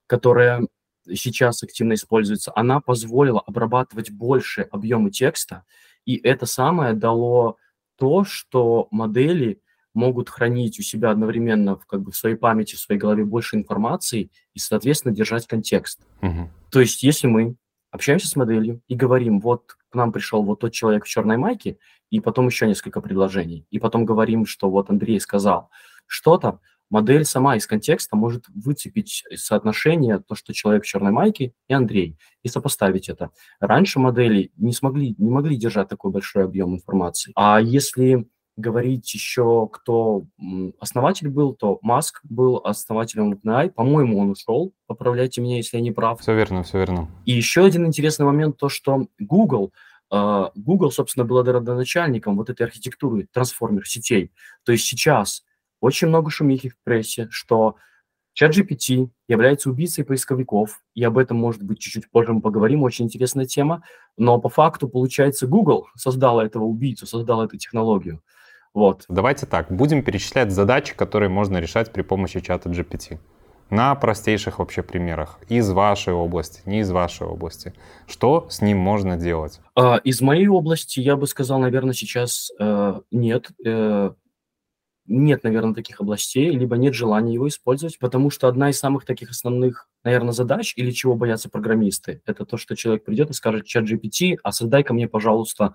которая 0.06 0.66
сейчас 1.12 1.62
активно 1.62 1.94
используется, 1.94 2.50
она 2.54 2.80
позволила 2.80 3.40
обрабатывать 3.40 4.10
больше 4.10 4.62
объемы 4.62 5.10
текста, 5.10 5.64
и 6.06 6.16
это 6.16 6.46
самое 6.46 6.94
дало 6.94 7.58
то, 7.96 8.24
что 8.24 8.88
модели 8.90 9.60
могут 9.96 10.28
хранить 10.28 10.78
у 10.78 10.82
себя 10.82 11.10
одновременно 11.10 11.76
в, 11.76 11.86
как 11.86 12.02
бы, 12.02 12.12
в 12.12 12.16
своей 12.16 12.36
памяти, 12.36 12.76
в 12.76 12.78
своей 12.78 13.00
голове 13.00 13.24
больше 13.24 13.56
информации 13.56 14.30
и, 14.54 14.58
соответственно, 14.58 15.14
держать 15.14 15.46
контекст. 15.46 16.00
Мгм. 16.20 16.50
То 16.70 16.80
есть, 16.80 17.02
если 17.02 17.26
мы 17.26 17.56
общаемся 17.90 18.28
с 18.28 18.36
моделью 18.36 18.82
и 18.86 18.94
говорим, 18.94 19.40
вот 19.40 19.72
к 19.88 19.94
нам 19.94 20.12
пришел 20.12 20.44
вот 20.44 20.60
тот 20.60 20.72
человек 20.72 21.04
в 21.04 21.08
черной 21.08 21.38
майке, 21.38 21.78
и 22.10 22.20
потом 22.20 22.46
еще 22.46 22.66
несколько 22.66 23.00
предложений, 23.00 23.66
и 23.70 23.78
потом 23.78 24.04
говорим, 24.04 24.46
что 24.46 24.70
вот 24.70 24.90
Андрей 24.90 25.18
сказал 25.18 25.70
что-то, 26.06 26.60
модель 26.90 27.24
сама 27.24 27.56
из 27.56 27.66
контекста 27.66 28.16
может 28.16 28.44
выцепить 28.48 29.24
соотношение, 29.34 30.18
то, 30.20 30.34
что 30.34 30.52
человек 30.52 30.84
в 30.84 30.86
черной 30.86 31.10
майке 31.10 31.52
и 31.68 31.72
Андрей, 31.72 32.18
и 32.42 32.48
сопоставить 32.48 33.08
это. 33.08 33.30
Раньше 33.60 33.98
модели 33.98 34.52
не 34.56 34.72
смогли, 34.72 35.14
не 35.18 35.30
могли 35.30 35.56
держать 35.56 35.88
такой 35.88 36.10
большой 36.12 36.44
объем 36.44 36.74
информации. 36.74 37.32
А 37.34 37.60
если 37.60 38.28
говорить 38.56 39.12
еще, 39.12 39.68
кто 39.70 40.24
основатель 40.80 41.28
был, 41.28 41.54
то 41.54 41.78
Маск 41.82 42.20
был 42.24 42.56
основателем 42.64 43.32
OpenAI. 43.32 43.70
По-моему, 43.70 44.18
он 44.18 44.30
ушел. 44.30 44.72
Поправляйте 44.86 45.40
меня, 45.40 45.56
если 45.56 45.76
я 45.76 45.82
не 45.82 45.92
прав. 45.92 46.20
Все 46.20 46.34
верно, 46.34 46.62
все 46.62 46.78
верно. 46.78 47.10
И 47.26 47.32
еще 47.32 47.64
один 47.64 47.86
интересный 47.86 48.24
момент, 48.26 48.56
то, 48.56 48.68
что 48.68 49.08
Google, 49.18 49.72
э, 50.10 50.44
Google, 50.54 50.90
собственно, 50.90 51.24
был 51.24 51.42
родоначальником 51.42 52.36
вот 52.36 52.48
этой 52.48 52.62
архитектуры 52.62 53.28
трансформер 53.30 53.86
сетей. 53.86 54.32
То 54.64 54.72
есть 54.72 54.86
сейчас 54.86 55.44
очень 55.80 56.08
много 56.08 56.30
шумихи 56.30 56.70
в 56.70 56.76
прессе, 56.82 57.28
что 57.30 57.76
ChatGPT 58.40 59.08
является 59.28 59.70
убийцей 59.70 60.04
поисковиков, 60.04 60.82
и 60.94 61.02
об 61.02 61.16
этом, 61.16 61.38
может 61.38 61.62
быть, 61.62 61.78
чуть-чуть 61.78 62.10
позже 62.10 62.34
мы 62.34 62.42
поговорим, 62.42 62.82
очень 62.82 63.06
интересная 63.06 63.46
тема, 63.46 63.82
но 64.18 64.38
по 64.38 64.50
факту, 64.50 64.88
получается, 64.88 65.46
Google 65.46 65.86
создал 65.96 66.40
этого 66.40 66.64
убийцу, 66.64 67.06
создал 67.06 67.42
эту 67.42 67.56
технологию. 67.56 68.22
Вот. 68.76 69.06
Давайте 69.08 69.46
так, 69.46 69.72
будем 69.72 70.02
перечислять 70.02 70.52
задачи, 70.52 70.94
которые 70.94 71.30
можно 71.30 71.56
решать 71.56 71.94
при 71.94 72.02
помощи 72.02 72.40
чата 72.40 72.68
GPT. 72.68 73.18
На 73.70 73.94
простейших 73.94 74.58
вообще 74.58 74.82
примерах. 74.82 75.40
Из 75.48 75.70
вашей 75.70 76.12
области, 76.12 76.60
не 76.66 76.80
из 76.80 76.90
вашей 76.90 77.26
области. 77.26 77.72
Что 78.06 78.46
с 78.50 78.60
ним 78.60 78.76
можно 78.76 79.16
делать? 79.16 79.60
А, 79.74 79.96
из 80.04 80.20
моей 80.20 80.48
области 80.48 81.00
я 81.00 81.16
бы 81.16 81.26
сказал, 81.26 81.58
наверное, 81.58 81.94
сейчас 81.94 82.52
э, 82.60 83.00
нет. 83.10 83.48
Э, 83.64 84.10
нет, 85.06 85.42
наверное, 85.42 85.74
таких 85.74 86.02
областей, 86.02 86.50
либо 86.50 86.76
нет 86.76 86.92
желания 86.92 87.32
его 87.32 87.48
использовать, 87.48 87.98
потому 87.98 88.28
что 88.28 88.46
одна 88.46 88.68
из 88.68 88.78
самых 88.78 89.06
таких 89.06 89.30
основных, 89.30 89.88
наверное, 90.04 90.32
задач, 90.32 90.74
или 90.76 90.90
чего 90.90 91.14
боятся 91.14 91.48
программисты, 91.48 92.20
это 92.26 92.44
то, 92.44 92.56
что 92.58 92.76
человек 92.76 93.04
придет 93.04 93.30
и 93.30 93.32
скажет, 93.32 93.64
чат 93.64 93.84
GPT, 93.84 94.36
а 94.42 94.52
создай 94.52 94.82
ко 94.82 94.92
мне, 94.92 95.08
пожалуйста, 95.08 95.74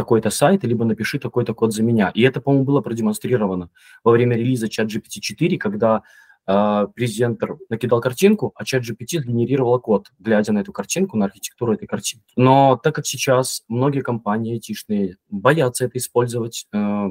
такой-то 0.00 0.30
сайт, 0.30 0.64
либо 0.64 0.86
напиши 0.86 1.18
такой-то 1.18 1.52
код 1.52 1.74
за 1.74 1.82
меня. 1.82 2.10
И 2.14 2.22
это, 2.22 2.40
по-моему, 2.40 2.64
было 2.64 2.80
продемонстрировано 2.80 3.68
во 4.02 4.12
время 4.12 4.34
релиза 4.34 4.70
чат 4.70 4.86
GPT 4.86 5.20
4, 5.20 5.58
когда 5.58 6.02
э, 6.46 6.86
презентер 6.94 7.58
накидал 7.68 8.00
картинку, 8.00 8.52
а 8.54 8.64
чат 8.64 8.82
GPT 8.82 9.20
сгенерировал 9.20 9.78
код, 9.78 10.10
глядя 10.18 10.52
на 10.52 10.60
эту 10.60 10.72
картинку, 10.72 11.18
на 11.18 11.26
архитектуру 11.26 11.74
этой 11.74 11.86
картинки. 11.86 12.32
Но 12.34 12.80
так 12.82 12.94
как 12.94 13.06
сейчас 13.06 13.62
многие 13.68 14.00
компании 14.00 14.54
айтишные 14.54 15.18
боятся 15.28 15.84
это 15.84 15.98
использовать, 15.98 16.66
э, 16.72 17.08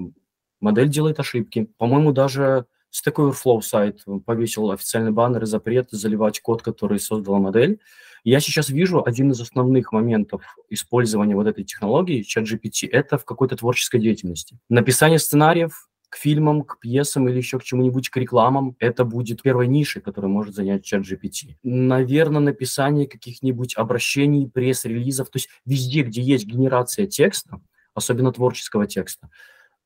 модель 0.59 0.89
делает 0.89 1.19
ошибки. 1.19 1.67
По-моему, 1.77 2.11
даже 2.11 2.65
Stack 2.91 3.17
Overflow 3.17 3.61
сайт 3.61 4.03
повесил 4.25 4.71
официальный 4.71 5.11
баннер 5.11 5.43
и 5.43 5.45
запрет 5.45 5.91
заливать 5.91 6.39
код, 6.39 6.63
который 6.63 6.99
создала 6.99 7.37
модель. 7.37 7.79
Я 8.23 8.39
сейчас 8.39 8.69
вижу 8.69 9.03
один 9.05 9.31
из 9.31 9.41
основных 9.41 9.91
моментов 9.91 10.41
использования 10.69 11.35
вот 11.35 11.47
этой 11.47 11.63
технологии, 11.63 12.21
чат 12.23 12.45
GPT, 12.45 12.87
это 12.91 13.17
в 13.17 13.25
какой-то 13.25 13.55
творческой 13.55 13.99
деятельности. 13.99 14.57
Написание 14.69 15.19
сценариев, 15.19 15.89
к 16.09 16.17
фильмам, 16.17 16.63
к 16.63 16.79
пьесам 16.79 17.29
или 17.29 17.37
еще 17.37 17.59
к 17.59 17.63
чему-нибудь, 17.63 18.09
к 18.09 18.17
рекламам. 18.17 18.75
Это 18.79 19.05
будет 19.05 19.43
первой 19.43 19.67
нишей, 19.67 20.01
которую 20.01 20.31
может 20.31 20.55
занять 20.55 20.83
чат 20.83 21.03
GPT. 21.03 21.55
Наверное, 21.63 22.41
написание 22.41 23.07
каких-нибудь 23.07 23.77
обращений, 23.77 24.49
пресс-релизов, 24.49 25.29
то 25.29 25.37
есть 25.37 25.49
везде, 25.65 26.01
где 26.01 26.21
есть 26.21 26.45
генерация 26.45 27.05
текста, 27.05 27.61
особенно 27.93 28.31
творческого 28.31 28.87
текста, 28.87 29.29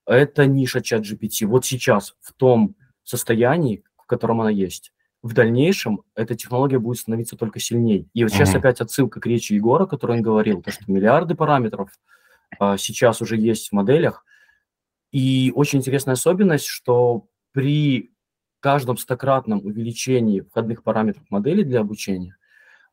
это 0.06 0.46
ниша 0.46 0.82
чат 0.82 1.02
GPT. 1.02 1.46
Вот 1.46 1.66
сейчас 1.66 2.16
в 2.22 2.34
том 2.34 2.76
состоянии, 3.04 3.84
в 3.98 4.06
котором 4.06 4.42
она 4.42 4.50
есть. 4.50 4.94
В 5.24 5.34
дальнейшем 5.34 6.04
эта 6.16 6.36
технология 6.36 6.80
будет 6.80 7.00
становиться 7.00 7.38
только 7.38 7.60
сильнее. 7.60 8.08
И 8.14 8.24
вот 8.24 8.34
сейчас 8.34 8.54
mm-hmm. 8.54 8.58
опять 8.58 8.82
отсылка 8.82 9.22
к 9.22 9.26
речи 9.26 9.54
Егора, 9.54 9.86
который 9.86 10.18
он 10.18 10.22
говорил, 10.22 10.62
то, 10.62 10.70
что 10.70 10.84
миллиарды 10.88 11.34
параметров 11.34 11.90
а, 12.60 12.78
сейчас 12.78 13.22
уже 13.22 13.38
есть 13.38 13.70
в 13.70 13.72
моделях. 13.72 14.26
И 15.12 15.54
очень 15.56 15.80
интересная 15.80 16.16
особенность, 16.16 16.66
что 16.66 17.28
при 17.54 18.12
каждом 18.60 18.98
стократном 18.98 19.66
увеличении 19.66 20.42
входных 20.42 20.84
параметров 20.84 21.24
модели 21.30 21.64
для 21.64 21.80
обучения, 21.80 22.36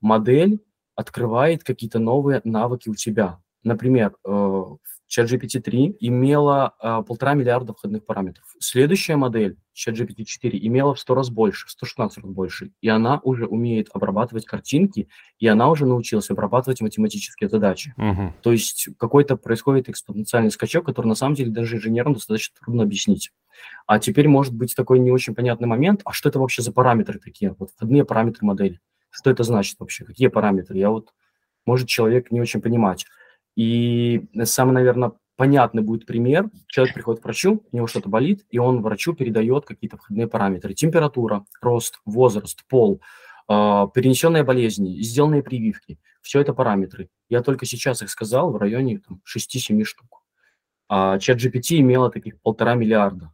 модель 0.00 0.60
открывает 0.94 1.64
какие-то 1.64 1.98
новые 1.98 2.40
навыки 2.44 2.88
у 2.88 2.94
тебя. 2.94 3.40
Например, 3.62 4.14
э, 4.24 4.30
в 4.30 4.78
ChatGPT-3 5.10 5.96
имела 6.00 6.74
э, 6.80 7.02
полтора 7.06 7.34
миллиарда 7.34 7.74
входных 7.74 8.06
параметров. 8.06 8.44
Следующая 8.58 9.16
модель, 9.16 9.58
ChatGPT-4, 9.74 10.50
имела 10.52 10.94
в 10.94 11.00
100 11.00 11.14
раз 11.14 11.30
больше, 11.30 11.66
в 11.66 11.70
116 11.70 12.18
раз 12.18 12.32
больше. 12.32 12.70
И 12.80 12.88
она 12.88 13.20
уже 13.22 13.46
умеет 13.46 13.88
обрабатывать 13.92 14.46
картинки, 14.46 15.08
и 15.38 15.46
она 15.46 15.68
уже 15.68 15.84
научилась 15.84 16.30
обрабатывать 16.30 16.80
математические 16.80 17.50
задачи. 17.50 17.92
Угу. 17.96 18.34
То 18.42 18.52
есть 18.52 18.88
какой-то 18.98 19.36
происходит 19.36 19.88
экспоненциальный 19.88 20.50
скачок, 20.50 20.86
который 20.86 21.08
на 21.08 21.14
самом 21.14 21.34
деле 21.34 21.50
даже 21.50 21.76
инженерам 21.76 22.14
достаточно 22.14 22.56
трудно 22.60 22.84
объяснить. 22.84 23.32
А 23.86 23.98
теперь 23.98 24.28
может 24.28 24.54
быть 24.54 24.74
такой 24.74 25.00
не 25.00 25.10
очень 25.10 25.34
понятный 25.34 25.66
момент, 25.66 26.02
а 26.04 26.12
что 26.12 26.28
это 26.28 26.38
вообще 26.38 26.62
за 26.62 26.72
параметры 26.72 27.18
такие? 27.18 27.54
Вот 27.58 27.70
входные 27.72 28.04
параметры 28.04 28.46
модели. 28.46 28.80
Что 29.10 29.30
это 29.30 29.42
значит 29.42 29.76
вообще? 29.80 30.04
Какие 30.04 30.28
параметры? 30.28 30.78
Я 30.78 30.90
вот, 30.90 31.12
может 31.66 31.88
человек 31.88 32.30
не 32.30 32.40
очень 32.40 32.60
понимать. 32.60 33.06
И 33.60 34.26
самый, 34.44 34.72
наверное, 34.72 35.12
понятный 35.36 35.82
будет 35.82 36.06
пример. 36.06 36.48
Человек 36.66 36.94
приходит 36.94 37.20
к 37.20 37.24
врачу, 37.24 37.62
у 37.70 37.76
него 37.76 37.86
что-то 37.86 38.08
болит, 38.08 38.46
и 38.48 38.58
он 38.58 38.80
врачу 38.80 39.12
передает 39.12 39.66
какие-то 39.66 39.98
входные 39.98 40.28
параметры. 40.28 40.72
Температура, 40.72 41.44
рост, 41.60 42.00
возраст, 42.06 42.66
пол, 42.68 43.02
э, 43.50 43.52
перенесенные 43.52 44.44
болезни, 44.44 45.02
сделанные 45.02 45.42
прививки. 45.42 45.98
Все 46.22 46.40
это 46.40 46.54
параметры. 46.54 47.10
Я 47.28 47.42
только 47.42 47.66
сейчас 47.66 48.00
их 48.00 48.08
сказал 48.08 48.50
в 48.50 48.56
районе 48.56 49.02
там, 49.06 49.20
6-7 49.26 49.84
штук. 49.84 50.22
А 50.88 51.18
чат 51.18 51.36
GPT 51.36 51.80
имела 51.80 52.10
таких 52.10 52.40
полтора 52.40 52.76
миллиарда 52.76 53.30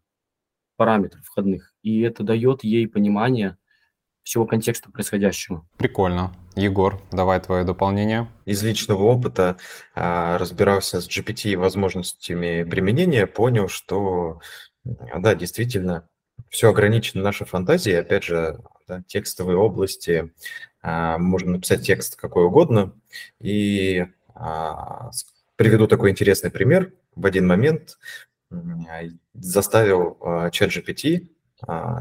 параметров 0.74 1.24
входных. 1.24 1.72
И 1.82 2.00
это 2.00 2.24
дает 2.24 2.64
ей 2.64 2.88
понимание, 2.88 3.58
всего 4.26 4.44
контекста 4.44 4.90
происходящего. 4.90 5.64
Прикольно. 5.76 6.34
Егор, 6.56 7.00
давай 7.12 7.40
твое 7.40 7.62
дополнение. 7.62 8.26
Из 8.44 8.60
личного 8.60 9.04
опыта 9.04 9.56
а, 9.94 10.36
разбирался 10.38 11.00
с 11.00 11.08
GPT 11.08 11.52
и 11.52 11.56
возможностями 11.56 12.64
применения, 12.64 13.28
понял, 13.28 13.68
что 13.68 14.40
да, 14.84 15.36
действительно, 15.36 16.08
все 16.48 16.70
ограничено 16.70 17.22
нашей 17.22 17.46
фантазией. 17.46 17.94
Опять 17.94 18.24
же, 18.24 18.58
да, 18.88 19.04
текстовые 19.06 19.58
области, 19.58 20.32
а, 20.82 21.18
можно 21.18 21.52
написать 21.52 21.86
текст 21.86 22.16
какой 22.16 22.46
угодно. 22.46 22.94
И 23.40 24.06
а, 24.34 25.12
приведу 25.54 25.86
такой 25.86 26.10
интересный 26.10 26.50
пример. 26.50 26.92
В 27.14 27.26
один 27.26 27.46
момент 27.46 27.96
заставил 29.34 30.50
чат 30.50 30.70
GPT 30.70 31.28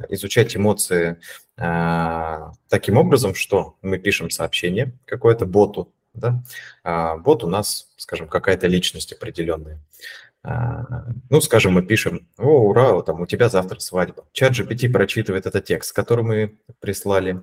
изучать 0.09 0.55
эмоции 0.55 1.17
таким 1.57 2.97
образом, 2.97 3.33
что 3.33 3.77
мы 3.81 3.97
пишем 3.97 4.29
сообщение 4.29 4.93
какое-то 5.05 5.45
боту, 5.45 5.93
да? 6.13 6.43
а 6.83 7.17
бот 7.17 7.43
у 7.43 7.47
нас, 7.47 7.87
скажем, 7.97 8.27
какая-то 8.27 8.67
личность 8.67 9.13
определенная. 9.13 9.79
Ну, 11.29 11.41
скажем, 11.41 11.73
мы 11.73 11.81
пишем, 11.81 12.27
о, 12.37 12.67
ура, 12.69 13.01
там 13.01 13.21
у 13.21 13.25
тебя 13.25 13.49
завтра 13.49 13.79
свадьба. 13.79 14.25
Чат 14.31 14.51
GPT 14.51 14.91
прочитывает 14.91 15.45
этот 15.47 15.65
текст, 15.65 15.91
который 15.93 16.23
мы 16.23 16.57
прислали, 16.79 17.41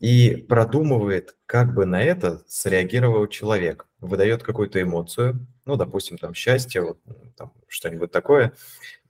и 0.00 0.36
продумывает, 0.48 1.34
как 1.46 1.72
бы 1.72 1.86
на 1.86 2.02
это 2.02 2.42
среагировал 2.46 3.26
человек. 3.28 3.86
Выдает 4.00 4.42
какую-то 4.42 4.82
эмоцию, 4.82 5.46
ну, 5.66 5.76
допустим, 5.76 6.16
там 6.16 6.32
счастье, 6.34 6.80
вот, 6.80 6.98
там, 7.36 7.52
что-нибудь 7.68 8.10
такое, 8.10 8.52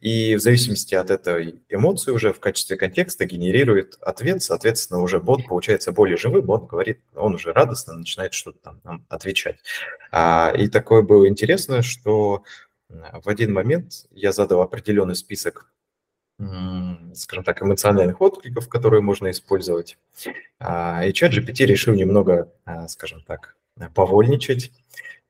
и 0.01 0.37
в 0.37 0.41
зависимости 0.41 0.95
от 0.95 1.11
этой 1.11 1.61
эмоции 1.69 2.11
уже 2.11 2.33
в 2.33 2.41
качестве 2.41 2.77
контекста 2.77 3.25
генерирует 3.25 3.97
ответ, 4.01 4.43
соответственно, 4.43 5.01
уже 5.01 5.21
бот 5.21 5.47
получается 5.47 5.93
более 5.93 6.17
живой, 6.17 6.43
бот 6.43 6.67
говорит, 6.67 7.01
он 7.15 7.35
уже 7.35 7.53
радостно 7.53 7.95
начинает 7.95 8.35
что-то 8.35 8.59
там 8.59 8.81
нам 8.85 9.07
отвечать. 9.09 9.59
А, 10.11 10.53
и 10.57 10.69
такое 10.69 11.03
было 11.03 11.29
интересно, 11.29 11.83
что 11.83 12.43
в 12.89 13.29
один 13.29 13.53
момент 13.53 14.07
я 14.11 14.33
задал 14.33 14.63
определенный 14.63 15.17
список 15.17 15.71
скажем 17.15 17.45
так, 17.45 17.63
эмоциональных 17.63 18.21
откликов, 18.21 18.69
которые 18.69 19.01
можно 19.01 19.31
использовать. 19.31 19.97
А, 20.59 21.03
и 21.07 21.13
чат 21.15 21.33
GPT 21.33 21.65
решил 21.65 21.95
немного, 21.95 22.53
а, 22.67 22.89
скажем 22.89 23.23
так, 23.23 23.57
повольничать 23.95 24.71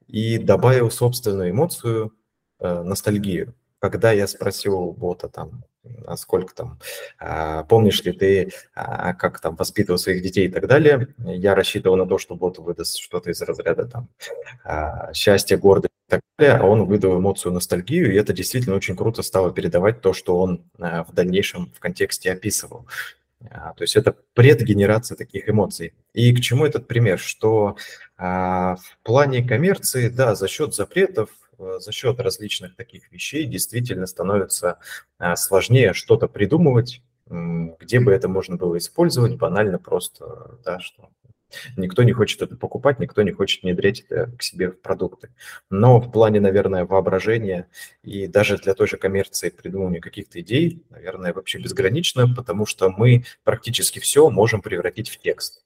и 0.08 0.38
добавил 0.38 0.90
собственную 0.90 1.50
эмоцию 1.50 2.12
э, 2.60 2.82
ностальгию 2.82 3.54
когда 3.80 4.12
я 4.12 4.26
спросил 4.26 4.92
бота 4.92 5.28
там, 5.28 5.64
а 6.06 6.16
сколько 6.16 6.54
там, 6.54 6.78
а, 7.18 7.62
помнишь 7.64 8.02
ли 8.02 8.12
ты, 8.12 8.52
а, 8.74 9.14
как 9.14 9.40
там 9.40 9.54
воспитывал 9.54 9.98
своих 9.98 10.22
детей 10.22 10.48
и 10.48 10.50
так 10.50 10.66
далее, 10.66 11.14
я 11.18 11.54
рассчитывал 11.54 11.96
на 11.96 12.06
то, 12.06 12.18
что 12.18 12.34
бот 12.34 12.58
выдаст 12.58 12.98
что-то 12.98 13.30
из 13.30 13.40
разряда 13.42 13.86
там 13.86 14.08
а, 14.64 15.12
счастья, 15.12 15.56
гордость 15.56 15.94
и 16.08 16.10
так 16.10 16.20
далее, 16.38 16.56
а 16.56 16.66
он 16.66 16.86
выдал 16.86 17.18
эмоцию 17.18 17.52
ностальгию, 17.52 18.12
и 18.12 18.16
это 18.16 18.32
действительно 18.32 18.76
очень 18.76 18.96
круто 18.96 19.22
стало 19.22 19.52
передавать 19.52 20.00
то, 20.00 20.12
что 20.12 20.40
он 20.40 20.64
а, 20.78 21.04
в 21.04 21.12
дальнейшем 21.12 21.72
в 21.72 21.78
контексте 21.78 22.32
описывал. 22.32 22.86
А, 23.50 23.72
то 23.74 23.82
есть 23.82 23.96
это 23.96 24.16
предгенерация 24.34 25.16
таких 25.16 25.48
эмоций. 25.48 25.94
И 26.12 26.34
к 26.34 26.40
чему 26.40 26.66
этот 26.66 26.86
пример? 26.86 27.18
Что 27.18 27.76
а, 28.16 28.76
в 28.76 28.98
плане 29.02 29.46
коммерции, 29.46 30.08
да, 30.08 30.34
за 30.34 30.48
счет 30.48 30.74
запретов 30.74 31.30
Э, 31.58 31.78
за 31.80 31.92
счет 31.92 32.20
различных 32.20 32.76
таких 32.76 33.10
вещей 33.10 33.46
действительно 33.46 34.06
становится 34.06 34.78
а, 35.18 35.36
сложнее 35.36 35.92
что-то 35.94 36.28
придумывать, 36.28 37.02
где 37.28 37.98
бы 37.98 38.12
это 38.12 38.28
можно 38.28 38.56
было 38.56 38.78
использовать, 38.78 39.36
банально 39.36 39.80
просто, 39.80 40.58
да, 40.64 40.78
что 40.78 41.10
никто 41.76 42.02
не 42.02 42.12
хочет 42.12 42.42
это 42.42 42.56
покупать, 42.56 42.98
никто 42.98 43.22
не 43.22 43.32
хочет 43.32 43.62
внедрять 43.62 44.00
это 44.08 44.30
к 44.36 44.42
себе 44.42 44.70
в 44.70 44.80
продукты. 44.80 45.30
Но 45.70 46.00
в 46.00 46.10
плане, 46.10 46.40
наверное, 46.40 46.84
воображения 46.84 47.68
и 48.02 48.26
даже 48.26 48.58
для 48.58 48.74
той 48.74 48.86
же 48.86 48.96
коммерции 48.96 49.50
придумывания 49.50 50.00
каких-то 50.00 50.40
идей, 50.40 50.82
наверное, 50.90 51.32
вообще 51.32 51.58
безгранично, 51.58 52.32
потому 52.34 52.66
что 52.66 52.90
мы 52.90 53.24
практически 53.44 53.98
все 53.98 54.28
можем 54.30 54.62
превратить 54.62 55.08
в 55.08 55.18
текст. 55.18 55.62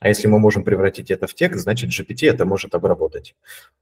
А 0.00 0.08
если 0.08 0.28
мы 0.28 0.38
можем 0.38 0.64
превратить 0.64 1.10
это 1.10 1.26
в 1.26 1.34
текст, 1.34 1.62
значит 1.62 1.88
GPT 1.88 2.30
это 2.30 2.44
может 2.44 2.74
обработать. 2.74 3.34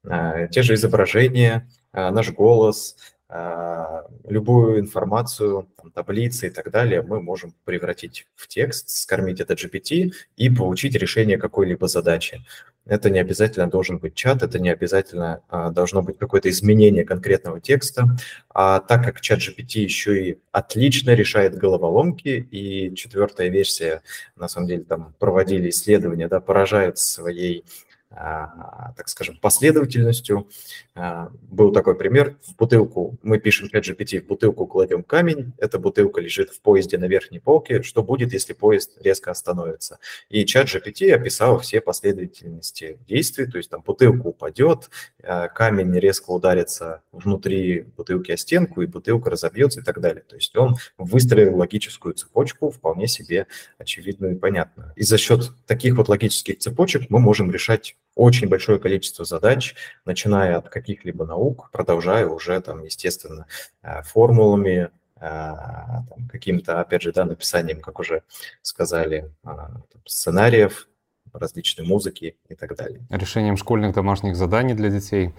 А, 0.05 0.47
те 0.47 0.63
же 0.63 0.75
изображения, 0.75 1.69
а, 1.91 2.13
наш 2.13 2.31
голос, 2.31 2.97
любую 4.25 4.81
информацию, 4.81 5.69
там, 5.77 5.91
таблицы 5.91 6.49
и 6.49 6.51
так 6.51 6.71
далее 6.71 7.03
мы 7.03 7.23
можем 7.23 7.55
превратить 7.65 8.27
в 8.35 8.49
текст, 8.49 8.91
скормить 8.91 9.41
это 9.41 9.55
GPT 9.55 10.13
и 10.37 10.51
получить 10.51 10.95
решение 10.95 11.39
какой-либо 11.39 11.89
задачи. 11.89 12.45
Это 12.85 13.11
не 13.11 13.21
обязательно 13.21 13.71
должен 13.71 13.99
быть 13.99 14.15
чат, 14.15 14.43
это 14.43 14.59
не 14.59 14.69
обязательно 14.69 15.43
а, 15.49 15.71
должно 15.71 16.03
быть 16.03 16.19
какое-то 16.19 16.51
изменение 16.51 17.05
конкретного 17.05 17.61
текста. 17.61 18.07
А 18.53 18.81
так 18.81 19.05
как 19.05 19.21
чат 19.21 19.39
GPT 19.39 19.81
еще 19.81 20.31
и 20.31 20.39
отлично 20.51 21.15
решает 21.15 21.57
головоломки, 21.57 22.47
и 22.51 22.95
четвертая 22.97 23.49
версия, 23.49 24.03
на 24.37 24.49
самом 24.49 24.67
деле, 24.67 24.83
там 24.83 25.15
проводили 25.21 25.71
исследования, 25.71 26.27
да, 26.27 26.41
поражает 26.41 26.99
своей 26.99 27.61
а, 27.61 27.92
так 28.15 29.09
скажем, 29.09 29.37
последовательностью. 29.37 30.49
А, 30.95 31.31
был 31.43 31.73
такой 31.73 31.97
пример. 31.97 32.37
В 32.43 32.57
бутылку, 32.57 33.19
мы 33.23 33.39
пишем 33.39 33.69
5GPT, 33.73 34.21
в 34.21 34.27
бутылку 34.27 34.67
кладем 34.67 35.03
камень, 35.03 35.53
эта 35.59 35.79
бутылка 35.79 36.21
лежит 36.21 36.51
в 36.51 36.61
поезде 36.61 36.99
на 36.99 37.07
верхней 37.07 37.41
полке. 37.41 37.83
Что 37.83 38.03
будет, 38.03 38.33
если 38.33 38.53
поезд 38.53 38.93
резко 39.01 39.31
остановится? 39.31 39.99
И 40.29 40.45
чат 40.45 40.67
GPT 40.67 41.13
описал 41.13 41.59
все 41.61 41.81
последовательности 41.81 42.99
действий, 43.09 43.47
то 43.47 43.57
есть 43.57 43.71
там 43.71 43.83
бутылка 43.83 44.27
упадет, 44.27 44.91
а, 45.23 45.49
камень 45.49 45.99
резко 45.99 46.31
ударится 46.31 47.03
внутри 47.13 47.83
бутылки 47.97 48.33
о 48.33 48.37
стенку, 48.37 48.83
и 48.83 48.87
бутылка 48.87 49.31
разобьется 49.31 49.81
и 49.81 49.83
так 49.83 50.01
далее. 50.01 50.25
То 50.29 50.37
есть 50.37 50.55
он 50.57 50.77
выстроил 50.99 51.57
логическую 51.57 52.15
цепочку, 52.15 52.71
вполне 52.71 53.09
себе 53.09 53.47
очевидную 53.79 54.35
и 54.35 54.39
понятную. 54.39 54.93
И 54.97 55.03
за 55.03 55.17
счет 55.17 55.51
таких 55.67 55.97
вот 55.97 56.09
логических 56.09 56.59
цепочек 56.59 57.09
мы 57.09 57.19
можем 57.19 57.51
решать 57.51 57.97
очень 58.15 58.49
большое 58.49 58.79
количество 58.79 59.25
задач, 59.25 59.75
начиная 60.05 60.59
от 60.59 60.69
каких-либо 60.69 61.25
наук, 61.25 61.71
продолжая 61.73 62.27
уже 62.27 62.61
там, 62.61 62.85
естественно, 62.85 63.47
э, 63.83 64.03
формулами, 64.03 64.91
э, 65.21 65.53
каким-то, 66.31 66.81
опять 66.81 67.03
же, 67.03 67.13
да, 67.13 67.25
написанием, 67.25 67.81
как 67.81 67.99
уже 68.01 68.23
сказали, 68.63 69.31
э, 69.45 69.49
сценариев, 70.05 70.89
различной 71.33 71.87
музыки 71.87 72.37
и 72.49 72.55
так 72.55 72.77
далее. 72.77 73.01
Решением 73.11 73.57
школьных 73.57 73.95
домашних 73.95 74.37
заданий 74.37 74.75
для 74.75 74.91
детей. 74.91 75.33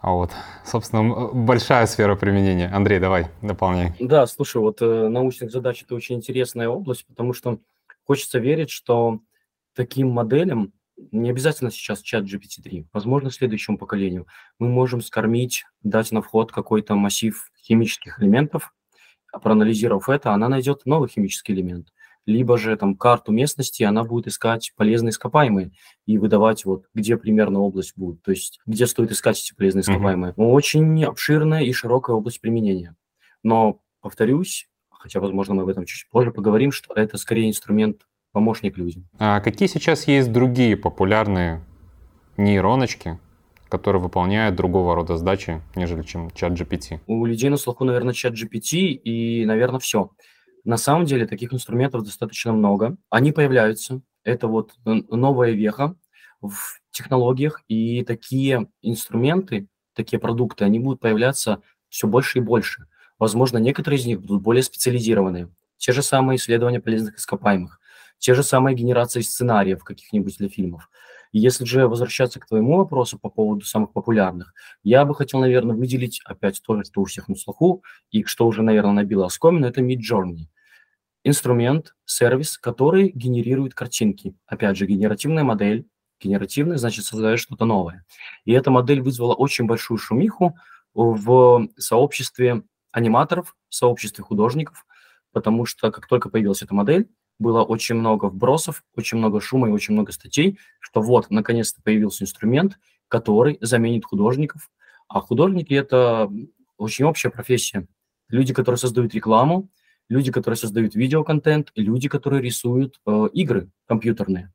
А 0.00 0.12
вот, 0.12 0.30
собственно, 0.64 1.28
большая 1.32 1.86
сфера 1.86 2.16
применения. 2.16 2.68
Андрей, 2.68 2.98
давай, 2.98 3.28
дополняй. 3.40 3.94
Да, 3.98 4.26
слушай, 4.26 4.58
вот 4.60 4.82
э, 4.82 5.08
научных 5.08 5.50
задач 5.50 5.82
это 5.82 5.94
очень 5.94 6.16
интересная 6.16 6.68
область, 6.68 7.06
потому 7.06 7.32
что 7.32 7.58
хочется 8.04 8.38
верить, 8.38 8.70
что 8.70 9.20
таким 9.74 10.10
моделям 10.10 10.72
не 10.96 11.30
обязательно 11.30 11.70
сейчас 11.70 12.00
чат 12.00 12.24
GPT-3, 12.24 12.86
возможно, 12.92 13.30
следующему 13.30 13.78
поколению, 13.78 14.26
мы 14.58 14.68
можем 14.68 15.00
скормить, 15.00 15.64
дать 15.82 16.12
на 16.12 16.22
вход 16.22 16.52
какой-то 16.52 16.94
массив 16.94 17.50
химических 17.62 18.20
элементов, 18.20 18.74
а 19.32 19.38
проанализировав 19.38 20.08
это, 20.08 20.32
она 20.32 20.48
найдет 20.48 20.82
новый 20.84 21.08
химический 21.08 21.54
элемент. 21.54 21.88
Либо 22.24 22.56
же 22.56 22.76
там 22.76 22.96
карту 22.96 23.32
местности, 23.32 23.82
она 23.82 24.04
будет 24.04 24.28
искать 24.28 24.72
полезные 24.76 25.10
ископаемые 25.10 25.72
и 26.06 26.18
выдавать 26.18 26.64
вот, 26.64 26.86
где 26.94 27.16
примерно 27.16 27.60
область 27.60 27.94
будет, 27.96 28.22
то 28.22 28.30
есть 28.30 28.60
где 28.64 28.86
стоит 28.86 29.10
искать 29.10 29.40
эти 29.40 29.54
полезные 29.54 29.82
ископаемые. 29.82 30.32
Mm-hmm. 30.32 30.46
Очень 30.46 31.04
обширная 31.04 31.62
и 31.62 31.72
широкая 31.72 32.14
область 32.14 32.40
применения. 32.40 32.94
Но, 33.42 33.80
повторюсь, 34.00 34.68
хотя, 34.88 35.18
возможно, 35.18 35.54
мы 35.54 35.62
об 35.62 35.68
этом 35.68 35.84
чуть 35.84 36.08
позже 36.10 36.30
поговорим, 36.30 36.70
что 36.70 36.94
это 36.94 37.18
скорее 37.18 37.48
инструмент 37.48 38.06
помощник 38.32 38.76
людям. 38.78 39.08
А 39.18 39.40
какие 39.40 39.68
сейчас 39.68 40.08
есть 40.08 40.32
другие 40.32 40.76
популярные 40.76 41.62
нейроночки, 42.36 43.18
которые 43.68 44.02
выполняют 44.02 44.56
другого 44.56 44.94
рода 44.94 45.16
задачи, 45.16 45.62
нежели 45.74 46.02
чем 46.02 46.30
чат 46.32 46.52
GPT? 46.52 47.00
У 47.06 47.24
людей 47.24 47.50
на 47.50 47.56
слуху, 47.56 47.84
наверное, 47.84 48.14
чат 48.14 48.34
GPT 48.34 48.78
и, 48.78 49.44
наверное, 49.46 49.78
все. 49.78 50.10
На 50.64 50.76
самом 50.76 51.04
деле 51.04 51.26
таких 51.26 51.52
инструментов 51.52 52.04
достаточно 52.04 52.52
много. 52.52 52.96
Они 53.10 53.32
появляются. 53.32 54.02
Это 54.24 54.46
вот 54.46 54.74
новая 54.84 55.50
веха 55.50 55.96
в 56.40 56.80
технологиях, 56.90 57.62
и 57.68 58.04
такие 58.04 58.68
инструменты, 58.82 59.68
такие 59.94 60.20
продукты, 60.20 60.64
они 60.64 60.78
будут 60.78 61.00
появляться 61.00 61.62
все 61.88 62.06
больше 62.06 62.38
и 62.38 62.42
больше. 62.42 62.86
Возможно, 63.18 63.58
некоторые 63.58 64.00
из 64.00 64.06
них 64.06 64.20
будут 64.20 64.42
более 64.42 64.62
специализированные. 64.62 65.48
Те 65.78 65.92
же 65.92 66.02
самые 66.02 66.36
исследования 66.36 66.80
полезных 66.80 67.18
ископаемых 67.18 67.80
те 68.22 68.34
же 68.34 68.44
самые 68.44 68.76
генерации 68.76 69.20
сценариев 69.20 69.82
каких-нибудь 69.82 70.38
для 70.38 70.48
фильмов. 70.48 70.88
И 71.32 71.40
если 71.40 71.64
же 71.64 71.88
возвращаться 71.88 72.38
к 72.38 72.46
твоему 72.46 72.76
вопросу 72.76 73.18
по 73.18 73.28
поводу 73.28 73.64
самых 73.64 73.92
популярных, 73.92 74.54
я 74.84 75.04
бы 75.04 75.12
хотел, 75.12 75.40
наверное, 75.40 75.74
выделить 75.74 76.20
опять 76.24 76.62
то, 76.64 76.84
что 76.84 77.00
у 77.00 77.04
всех 77.04 77.26
на 77.26 77.34
слуху, 77.34 77.82
и 78.12 78.22
что 78.22 78.46
уже, 78.46 78.62
наверное, 78.62 78.92
набило 78.92 79.26
оскомину, 79.26 79.66
это 79.66 79.80
Midjourney. 79.80 80.46
Инструмент, 81.24 81.96
сервис, 82.04 82.58
который 82.58 83.10
генерирует 83.12 83.74
картинки. 83.74 84.36
Опять 84.46 84.76
же, 84.76 84.86
генеративная 84.86 85.42
модель. 85.42 85.88
Генеративная, 86.20 86.76
значит, 86.76 87.04
создает 87.04 87.40
что-то 87.40 87.64
новое. 87.64 88.04
И 88.44 88.52
эта 88.52 88.70
модель 88.70 89.00
вызвала 89.00 89.34
очень 89.34 89.66
большую 89.66 89.98
шумиху 89.98 90.56
в 90.94 91.68
сообществе 91.76 92.62
аниматоров, 92.92 93.56
в 93.68 93.74
сообществе 93.74 94.22
художников, 94.22 94.86
потому 95.32 95.66
что 95.66 95.90
как 95.90 96.06
только 96.06 96.28
появилась 96.28 96.62
эта 96.62 96.72
модель, 96.72 97.08
было 97.38 97.62
очень 97.62 97.96
много 97.96 98.26
вбросов, 98.26 98.84
очень 98.96 99.18
много 99.18 99.40
шума 99.40 99.68
и 99.68 99.72
очень 99.72 99.94
много 99.94 100.12
статей, 100.12 100.58
что 100.80 101.00
вот, 101.00 101.30
наконец-то 101.30 101.82
появился 101.82 102.24
инструмент, 102.24 102.78
который 103.08 103.58
заменит 103.60 104.04
художников. 104.04 104.70
А 105.08 105.20
художники– 105.20 105.74
это 105.74 106.30
очень 106.76 107.04
общая 107.04 107.30
профессия. 107.30 107.86
Люди, 108.28 108.54
которые 108.54 108.78
создают 108.78 109.14
рекламу, 109.14 109.70
люди, 110.08 110.32
которые 110.32 110.56
создают 110.56 110.94
видеоконтент, 110.94 111.72
люди, 111.74 112.08
которые 112.08 112.42
рисуют 112.42 113.00
э, 113.06 113.28
игры 113.32 113.70
компьютерные. 113.86 114.52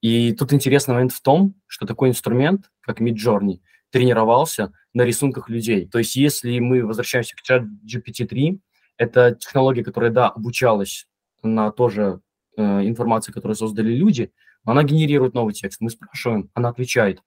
И 0.00 0.32
тут 0.32 0.52
интересный 0.52 0.94
момент 0.94 1.12
в 1.12 1.22
том, 1.22 1.54
что 1.66 1.86
такой 1.86 2.10
инструмент, 2.10 2.70
как 2.80 3.00
Midjourney, 3.00 3.60
тренировался 3.90 4.72
на 4.92 5.02
рисунках 5.02 5.48
людей. 5.48 5.88
То 5.88 5.98
есть 5.98 6.16
если 6.16 6.58
мы 6.58 6.84
возвращаемся 6.84 7.34
к 7.36 7.42
чат 7.42 7.62
GPT-3, 7.84 8.58
это 8.98 9.32
технология, 9.32 9.84
которая, 9.84 10.10
да, 10.10 10.28
обучалась 10.28 11.06
на 11.46 11.70
тоже 11.70 12.20
э, 12.56 12.62
информации, 12.62 13.32
которую 13.32 13.56
создали 13.56 13.92
люди, 13.94 14.32
она 14.64 14.82
генерирует 14.82 15.34
новый 15.34 15.54
текст. 15.54 15.80
Мы 15.80 15.90
спрашиваем, 15.90 16.50
она 16.54 16.70
отвечает. 16.70 17.22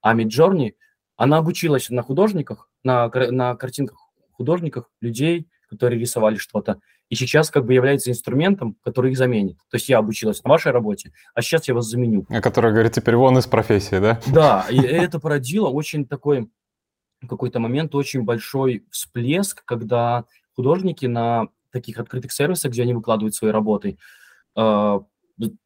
А 0.00 0.14
Midjourney 0.14 0.74
Она 1.16 1.38
обучилась 1.38 1.90
на 1.90 2.02
художниках, 2.02 2.70
на, 2.84 3.08
на 3.08 3.56
картинках 3.56 3.98
художников, 4.32 4.86
людей, 5.00 5.48
которые 5.68 6.00
рисовали 6.00 6.36
что-то. 6.36 6.80
И 7.10 7.14
сейчас 7.14 7.50
как 7.50 7.64
бы 7.64 7.74
является 7.74 8.10
инструментом, 8.10 8.76
который 8.84 9.10
их 9.10 9.18
заменит. 9.18 9.56
То 9.70 9.76
есть 9.76 9.88
я 9.88 9.98
обучилась 9.98 10.42
на 10.44 10.50
вашей 10.50 10.72
работе, 10.72 11.12
а 11.34 11.42
сейчас 11.42 11.66
я 11.68 11.74
вас 11.74 11.86
заменю. 11.86 12.26
А 12.28 12.40
который 12.40 12.70
говорит, 12.70 12.92
теперь 12.92 13.16
вон 13.16 13.38
из 13.38 13.46
профессии, 13.46 13.98
да? 13.98 14.20
Да, 14.26 14.66
и 14.70 14.78
это 14.80 15.18
породило 15.18 15.68
очень 15.68 16.06
такой 16.06 16.48
какой-то 17.26 17.58
момент 17.58 17.94
очень 17.94 18.22
большой 18.22 18.86
всплеск, 18.90 19.64
когда 19.64 20.24
художники 20.54 21.06
на 21.06 21.48
таких 21.70 21.98
открытых 21.98 22.32
сервисах, 22.32 22.72
где 22.72 22.82
они 22.82 22.94
выкладывают 22.94 23.34
свои 23.34 23.50
работы, 23.50 23.98
э, 24.56 25.00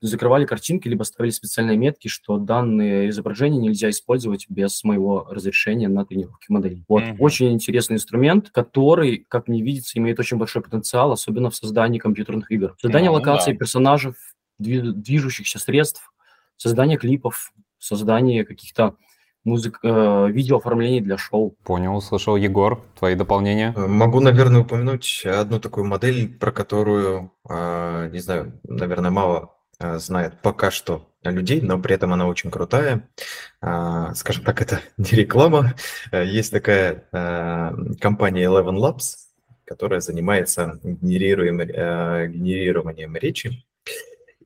закрывали 0.01 0.45
картинки, 0.45 0.89
либо 0.89 1.03
ставили 1.03 1.31
специальные 1.31 1.77
метки, 1.77 2.09
что 2.09 2.37
данные 2.39 3.09
изображения 3.09 3.59
нельзя 3.59 3.89
использовать 3.91 4.47
без 4.49 4.85
моего 4.85 5.27
разрешения 5.31 5.89
на 5.89 6.05
тренировке 6.05 6.47
моделей. 6.49 6.85
Вот 6.89 7.03
mm-hmm. 7.03 7.17
очень 7.19 7.53
интересный 7.53 7.95
инструмент, 7.95 8.51
который, 8.51 9.25
как 9.29 9.49
мне 9.49 9.63
видится, 9.63 9.99
имеет 9.99 10.19
очень 10.21 10.37
большой 10.37 10.63
потенциал, 10.63 11.13
особенно 11.13 11.51
в 11.51 11.57
создании 11.57 11.99
компьютерных 11.99 12.51
игр. 12.51 12.75
Создание 12.81 13.11
mm-hmm, 13.11 13.15
локаций, 13.15 13.57
персонажей, 13.57 14.13
движущихся 14.59 15.59
средств, 15.59 16.13
создание 16.57 16.99
клипов, 16.99 17.53
создание 17.79 18.45
каких-то 18.45 18.97
музык, 19.45 19.81
э, 19.83 20.29
видеооформлений 20.31 21.01
для 21.01 21.19
шоу. 21.19 21.55
Понял, 21.65 21.97
услышал. 21.97 22.37
Егор, 22.37 22.81
твои 22.99 23.15
дополнения? 23.15 23.73
Э, 23.77 23.87
могу, 23.87 24.21
наверное, 24.21 24.63
упомянуть 24.63 25.25
одну 25.25 25.61
такую 25.61 25.87
модель, 25.87 26.29
про 26.39 26.53
которую, 26.53 27.33
э, 27.49 28.11
не 28.13 28.21
знаю, 28.21 28.53
наверное, 28.65 29.11
мало 29.11 29.51
Э, 29.83 29.99
знает 29.99 30.41
пока 30.43 30.71
что 30.71 31.09
людей, 31.25 31.61
но 31.61 31.79
при 31.79 31.95
этом 31.95 32.13
она 32.13 32.27
очень 32.27 32.51
крутая. 32.51 33.09
А, 33.61 34.15
скажем 34.15 34.45
так, 34.45 34.63
это 34.63 34.81
не 34.97 35.11
реклама. 35.11 35.75
Э, 36.13 36.25
есть 36.25 36.53
такая 36.53 37.05
э, 37.13 37.71
компания 38.01 38.45
Eleven 38.45 38.77
Labs, 38.77 39.17
которая 39.65 40.01
занимается 40.01 40.79
генерируем, 40.83 41.59
генерированием 41.59 43.17
речи. 43.17 43.65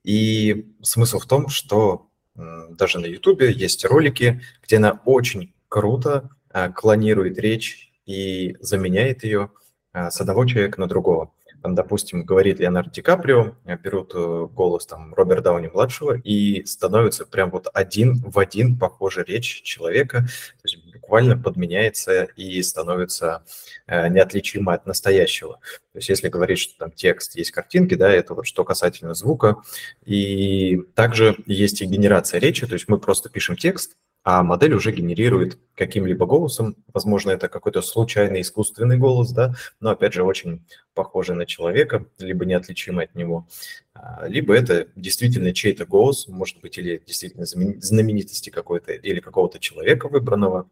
И 0.04 0.72
смысл 0.82 1.18
в 1.18 1.26
том, 1.26 1.48
что 1.48 2.08
даже 2.36 2.98
на 2.98 3.06
YouTube 3.06 3.42
есть 3.42 3.84
ролики, 3.84 4.42
где 4.62 4.76
она 4.76 5.00
очень 5.04 5.54
круто 5.68 6.30
клонирует 6.74 7.38
речь 7.38 7.92
и 8.06 8.56
заменяет 8.60 9.24
ее 9.24 9.50
с 9.92 10.20
одного 10.20 10.44
человека 10.46 10.80
на 10.80 10.86
другого. 10.86 11.32
Там, 11.66 11.74
допустим, 11.74 12.22
говорит 12.22 12.60
Леонардо 12.60 12.92
Ди 12.92 13.02
Каприо, 13.02 13.56
э, 13.64 13.76
берут 13.76 14.12
э, 14.14 14.46
голос 14.52 14.86
там 14.86 15.12
Роберта 15.14 15.42
Дауни-младшего 15.42 16.16
и 16.16 16.64
становится 16.64 17.26
прям 17.26 17.50
вот 17.50 17.66
один 17.74 18.20
в 18.20 18.38
один 18.38 18.78
похожая 18.78 19.24
речь 19.24 19.62
человека, 19.62 20.20
то 20.20 20.62
есть 20.62 20.85
буквально 21.06 21.38
подменяется 21.38 22.24
и 22.24 22.60
становится 22.62 23.44
э, 23.86 24.08
неотличимо 24.08 24.74
от 24.74 24.86
настоящего. 24.86 25.60
То 25.92 25.98
есть 25.98 26.08
если 26.08 26.28
говорить, 26.28 26.58
что 26.58 26.76
там 26.78 26.90
текст, 26.90 27.36
есть 27.36 27.52
картинки, 27.52 27.94
да, 27.94 28.10
это 28.10 28.34
вот 28.34 28.44
что 28.46 28.64
касательно 28.64 29.14
звука. 29.14 29.56
И 30.04 30.82
также 30.96 31.36
есть 31.46 31.80
и 31.80 31.86
генерация 31.86 32.40
речи, 32.40 32.66
то 32.66 32.72
есть 32.72 32.88
мы 32.88 32.98
просто 32.98 33.28
пишем 33.28 33.56
текст, 33.56 33.92
а 34.26 34.42
модель 34.42 34.74
уже 34.74 34.90
генерирует 34.90 35.56
каким-либо 35.76 36.26
голосом. 36.26 36.74
Возможно, 36.92 37.30
это 37.30 37.48
какой-то 37.48 37.80
случайный 37.80 38.40
искусственный 38.40 38.98
голос, 38.98 39.30
да, 39.30 39.54
но 39.78 39.90
опять 39.90 40.14
же 40.14 40.24
очень 40.24 40.66
похожий 40.94 41.36
на 41.36 41.46
человека, 41.46 42.06
либо 42.18 42.44
неотличимый 42.44 43.04
от 43.04 43.14
него, 43.14 43.46
а, 43.94 44.26
либо 44.26 44.52
это 44.52 44.88
действительно 44.96 45.54
чей-то 45.54 45.86
голос, 45.86 46.26
может 46.26 46.60
быть, 46.60 46.76
или 46.76 47.00
действительно 47.06 47.46
знаменитости 47.46 48.50
какой-то, 48.50 48.94
или 48.94 49.20
какого-то 49.20 49.60
человека 49.60 50.08
выбранного. 50.08 50.68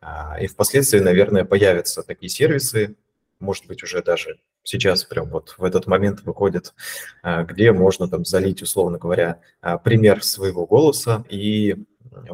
А, 0.00 0.40
и 0.40 0.46
впоследствии, 0.46 1.00
наверное, 1.00 1.44
появятся 1.44 2.04
такие 2.04 2.30
сервисы, 2.30 2.94
может 3.40 3.66
быть, 3.66 3.82
уже 3.82 4.00
даже 4.04 4.38
сейчас 4.62 5.02
прям 5.02 5.28
вот 5.28 5.56
в 5.58 5.64
этот 5.64 5.88
момент 5.88 6.20
выходит, 6.22 6.72
а, 7.24 7.42
где 7.42 7.72
можно 7.72 8.06
там 8.06 8.24
залить, 8.24 8.62
условно 8.62 8.98
говоря, 8.98 9.40
пример 9.82 10.22
своего 10.22 10.66
голоса 10.66 11.24
и 11.28 11.84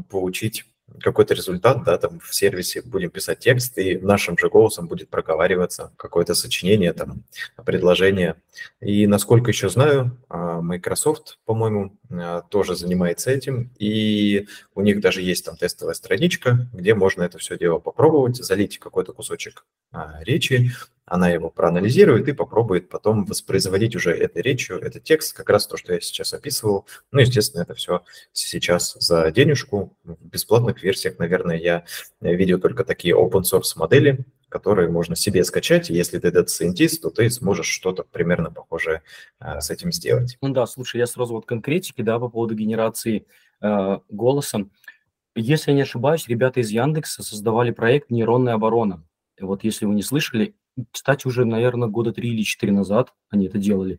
получить 0.09 0.65
какой-то 1.01 1.35
результат, 1.35 1.85
да, 1.85 1.99
там 1.99 2.19
в 2.21 2.35
сервисе 2.35 2.83
будем 2.83 3.11
писать 3.11 3.41
текст, 3.41 3.79
и 3.79 3.99
нашим 3.99 4.39
же 4.39 4.49
голосом 4.49 4.89
будет 4.89 5.11
проговариваться 5.11 5.93
какое-то 5.97 6.35
сочинение, 6.35 6.93
там, 6.93 7.25
предложение. 7.65 8.37
И 8.81 9.07
насколько 9.07 9.51
еще 9.51 9.69
знаю, 9.69 10.17
а, 10.29 10.61
Microsoft, 10.61 11.39
по-моему, 11.45 11.97
а, 12.11 12.43
тоже 12.43 12.75
занимается 12.75 13.31
этим, 13.31 13.71
и 13.79 14.47
у 14.75 14.81
них 14.81 15.01
даже 15.01 15.23
есть 15.23 15.45
там 15.45 15.57
тестовая 15.57 15.95
страничка, 15.95 16.69
где 16.73 16.95
можно 16.95 17.23
это 17.23 17.39
все 17.39 17.59
дело 17.59 17.79
попробовать, 17.79 18.37
залить 18.37 18.79
какой-то 18.79 19.13
кусочек 19.13 19.65
а, 19.93 20.23
речи, 20.25 20.73
она 21.11 21.31
его 21.31 21.51
проанализирует 21.51 22.29
и 22.29 22.33
попробует 22.33 22.89
потом 22.89 23.25
воспроизводить 23.25 23.97
уже 23.97 24.13
этой 24.13 24.43
речью, 24.43 24.79
этот 24.79 25.05
текст, 25.05 25.37
как 25.37 25.49
раз 25.51 25.67
то, 25.67 25.77
что 25.77 25.95
я 25.95 26.01
сейчас 26.01 26.33
описывал. 26.35 26.87
Ну, 27.13 27.21
естественно, 27.21 27.63
это 27.63 27.75
все 27.75 28.03
сейчас 28.33 28.95
за 28.99 29.31
денежку. 29.31 29.97
В 30.05 30.25
бесплатных 30.25 30.83
версиях, 30.83 31.19
наверное, 31.19 31.57
я 31.57 31.85
видел 32.21 32.61
только 32.61 32.85
такие 32.85 33.15
open 33.15 33.43
source 33.43 33.73
модели, 33.77 34.25
которые 34.49 34.89
можно 34.89 35.17
себе 35.17 35.45
скачать. 35.45 35.91
Если 35.91 36.19
ты 36.19 36.29
scientist, 36.29 37.01
то 37.03 37.11
ты 37.11 37.29
сможешь 37.31 37.69
что-то 37.69 38.05
примерно 38.05 38.51
похожее 38.51 39.03
э, 39.41 39.61
с 39.61 39.71
этим 39.71 39.93
сделать. 39.93 40.39
Ну 40.41 40.51
да, 40.51 40.67
слушай, 40.67 40.97
я 40.99 41.07
сразу 41.07 41.35
вот 41.35 41.47
конкретики, 41.47 42.03
да, 42.03 42.19
по 42.19 42.29
поводу 42.29 42.55
генерации 42.55 43.27
э, 43.61 43.99
голоса. 44.09 44.67
Если 45.35 45.71
я 45.71 45.77
не 45.77 45.83
ошибаюсь, 45.83 46.27
ребята 46.29 46.61
из 46.61 46.71
Яндекса 46.71 47.23
создавали 47.23 47.71
проект 47.71 48.11
«Нейронная 48.11 48.55
оборона». 48.55 49.05
Вот 49.41 49.63
если 49.63 49.87
вы 49.87 49.95
не 49.95 50.03
слышали, 50.03 50.57
кстати, 50.91 51.27
уже, 51.27 51.45
наверное, 51.45 51.89
года 51.89 52.13
три 52.13 52.31
или 52.31 52.43
четыре 52.43 52.73
назад 52.73 53.13
они 53.31 53.47
это 53.47 53.59
делали. 53.59 53.99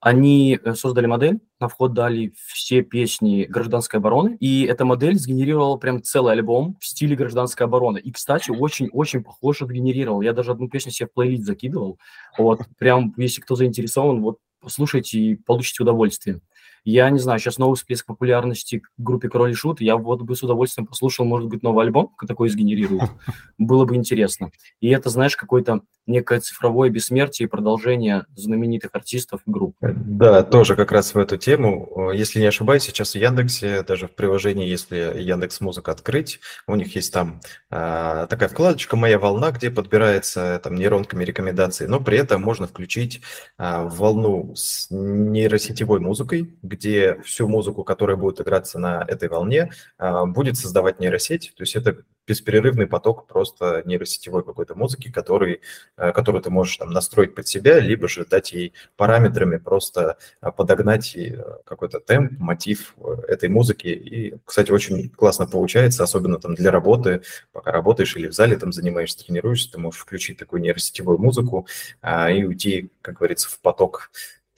Они 0.00 0.58
э, 0.62 0.74
создали 0.74 1.04
модель, 1.06 1.40
на 1.60 1.68
вход 1.68 1.92
дали 1.92 2.32
все 2.46 2.82
песни 2.82 3.44
гражданской 3.44 4.00
обороны, 4.00 4.36
и 4.40 4.64
эта 4.64 4.86
модель 4.86 5.18
сгенерировала 5.18 5.76
прям 5.76 6.02
целый 6.02 6.32
альбом 6.32 6.78
в 6.80 6.86
стиле 6.86 7.14
гражданской 7.14 7.66
обороны. 7.66 7.98
И, 7.98 8.10
кстати, 8.10 8.50
очень-очень 8.50 9.22
похоже 9.22 9.66
сгенерировал. 9.66 10.22
Я 10.22 10.32
даже 10.32 10.52
одну 10.52 10.70
песню 10.70 10.90
себе 10.90 11.08
в 11.08 11.12
плейлист 11.12 11.44
закидывал. 11.44 11.98
Вот, 12.38 12.60
прям, 12.78 13.12
если 13.18 13.42
кто 13.42 13.56
заинтересован, 13.56 14.22
вот, 14.22 14.38
послушайте 14.60 15.18
и 15.18 15.34
получите 15.36 15.82
удовольствие. 15.82 16.40
Я 16.84 17.10
не 17.10 17.18
знаю, 17.18 17.38
сейчас 17.38 17.58
новый 17.58 17.76
всплеск 17.76 18.06
популярности 18.06 18.80
к 18.80 18.90
группе 18.98 19.28
Король 19.28 19.50
и 19.50 19.54
Шут. 19.54 19.80
Я 19.80 19.96
вот 19.96 20.22
бы 20.22 20.34
с 20.34 20.42
удовольствием 20.42 20.86
послушал, 20.86 21.24
может 21.24 21.48
быть, 21.48 21.62
новый 21.62 21.84
альбом 21.84 22.14
такой 22.26 22.48
сгенерирует. 22.48 23.10
Было 23.58 23.84
бы 23.84 23.96
интересно. 23.96 24.50
И 24.80 24.88
это, 24.88 25.10
знаешь, 25.10 25.36
какое-то 25.36 25.82
некое 26.06 26.40
цифровое 26.40 26.90
бессмертие 26.90 27.46
и 27.46 27.48
продолжение 27.48 28.26
знаменитых 28.34 28.90
артистов 28.94 29.40
и 29.46 29.50
групп. 29.50 29.76
Да, 29.80 30.42
тоже 30.42 30.76
как 30.76 30.92
раз 30.92 31.14
в 31.14 31.18
эту 31.18 31.36
тему. 31.36 32.10
Если 32.12 32.40
не 32.40 32.46
ошибаюсь, 32.46 32.82
сейчас 32.82 33.12
в 33.12 33.14
Яндексе, 33.16 33.82
даже 33.82 34.08
в 34.08 34.14
приложении, 34.14 34.68
если 34.68 34.96
Яндекс 35.20 35.60
Музыка 35.60 35.92
открыть, 35.92 36.40
у 36.66 36.74
них 36.74 36.94
есть 36.96 37.12
там 37.12 37.40
а, 37.70 38.26
такая 38.26 38.48
вкладочка 38.48 38.96
«Моя 38.96 39.18
волна», 39.18 39.52
где 39.52 39.70
подбирается 39.70 40.60
там 40.62 40.74
нейронками 40.74 41.24
рекомендации, 41.24 41.86
но 41.86 42.00
при 42.00 42.18
этом 42.18 42.42
можно 42.42 42.66
включить 42.66 43.22
а, 43.56 43.84
волну 43.84 44.54
с 44.56 44.88
нейросетевой 44.90 46.00
музыкой, 46.00 46.58
где 46.70 47.20
всю 47.22 47.48
музыку, 47.48 47.84
которая 47.84 48.16
будет 48.16 48.40
играться 48.40 48.78
на 48.78 49.04
этой 49.06 49.28
волне, 49.28 49.72
а, 49.98 50.24
будет 50.24 50.56
создавать 50.56 51.00
нейросеть. 51.00 51.52
То 51.56 51.64
есть 51.64 51.74
это 51.74 52.04
беспрерывный 52.26 52.86
поток 52.86 53.26
просто 53.26 53.82
нейросетевой 53.84 54.44
какой-то 54.44 54.76
музыки, 54.76 55.10
который, 55.10 55.62
а, 55.96 56.12
которую 56.12 56.42
ты 56.42 56.50
можешь 56.50 56.76
там 56.76 56.90
настроить 56.92 57.34
под 57.34 57.48
себя, 57.48 57.80
либо 57.80 58.08
же 58.08 58.24
дать 58.24 58.52
ей 58.52 58.72
параметрами 58.96 59.56
просто 59.56 60.16
а, 60.40 60.52
подогнать 60.52 61.16
какой-то 61.64 61.98
темп, 61.98 62.38
мотив 62.38 62.94
этой 63.26 63.48
музыки. 63.48 63.88
И, 63.88 64.34
кстати, 64.44 64.70
очень 64.70 65.08
классно 65.10 65.48
получается, 65.48 66.04
особенно 66.04 66.38
там 66.38 66.54
для 66.54 66.70
работы, 66.70 67.22
пока 67.50 67.72
работаешь 67.72 68.16
или 68.16 68.28
в 68.28 68.32
зале 68.32 68.56
там 68.56 68.72
занимаешься, 68.72 69.24
тренируешься, 69.24 69.72
ты 69.72 69.78
можешь 69.78 70.00
включить 70.00 70.38
такую 70.38 70.62
нейросетевую 70.62 71.18
музыку 71.18 71.66
и 72.04 72.44
уйти, 72.44 72.92
как 73.02 73.16
говорится, 73.16 73.48
в 73.48 73.58
поток 73.60 74.10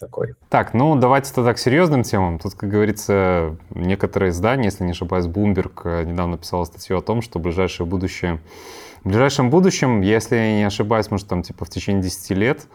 такой. 0.02 0.34
Так, 0.48 0.74
ну 0.74 0.96
давайте 0.96 1.32
тогда 1.32 1.54
к 1.54 1.58
серьезным 1.58 2.02
темам. 2.02 2.38
Тут, 2.38 2.54
как 2.54 2.68
говорится, 2.68 3.56
некоторые 3.70 4.30
издания, 4.30 4.64
если 4.64 4.84
не 4.84 4.90
ошибаюсь, 4.90 5.26
Bloomberg 5.26 5.82
э, 5.84 6.04
недавно 6.04 6.38
писал 6.38 6.66
статью 6.66 6.98
о 6.98 7.02
том, 7.02 7.22
что 7.22 7.38
ближайшее 7.38 7.86
будущее, 7.86 8.40
в 9.04 9.08
ближайшем 9.08 9.48
будущем, 9.48 10.00
если 10.00 10.36
я 10.36 10.56
не 10.56 10.64
ошибаюсь, 10.64 11.10
может 11.10 11.28
там 11.28 11.42
типа 11.42 11.64
в 11.64 11.70
течение 11.70 12.02
10 12.02 12.30
лет, 12.30 12.66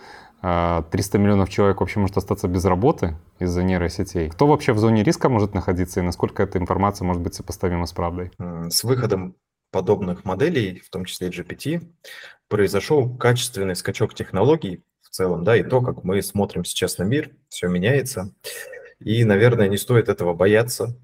300 0.41 0.87
э, 0.93 1.21
миллионов 1.21 1.49
человек 1.49 1.81
вообще 1.81 1.99
может 1.99 2.15
остаться 2.15 2.47
без 2.47 2.63
работы 2.63 3.17
из-за 3.39 3.61
нейросетей. 3.63 4.29
Кто 4.29 4.47
вообще 4.47 4.71
в 4.71 4.79
зоне 4.79 5.03
риска 5.03 5.27
может 5.27 5.53
находиться 5.53 5.99
и 5.99 6.03
насколько 6.03 6.43
эта 6.43 6.57
информация 6.59 7.05
может 7.05 7.21
быть 7.21 7.33
сопоставима 7.33 7.85
с 7.87 7.91
правдой? 7.91 8.31
С 8.69 8.83
выходом 8.85 9.35
подобных 9.71 10.23
моделей, 10.23 10.79
в 10.79 10.89
том 10.89 11.03
числе 11.03 11.27
GPT, 11.27 11.83
произошел 12.47 13.13
качественный 13.17 13.75
скачок 13.75 14.13
технологий 14.13 14.83
целом, 15.17 15.43
да, 15.43 15.57
и 15.57 15.63
то, 15.63 15.81
как 15.81 16.03
мы 16.03 16.21
смотрим 16.21 16.63
сейчас 16.63 16.99
на 16.99 17.03
мир, 17.03 17.31
все 17.49 17.67
меняется. 17.67 18.33
И, 18.99 19.23
наверное, 19.25 19.67
не 19.67 19.77
стоит 19.77 20.09
этого 20.09 20.33
бояться. 20.33 20.95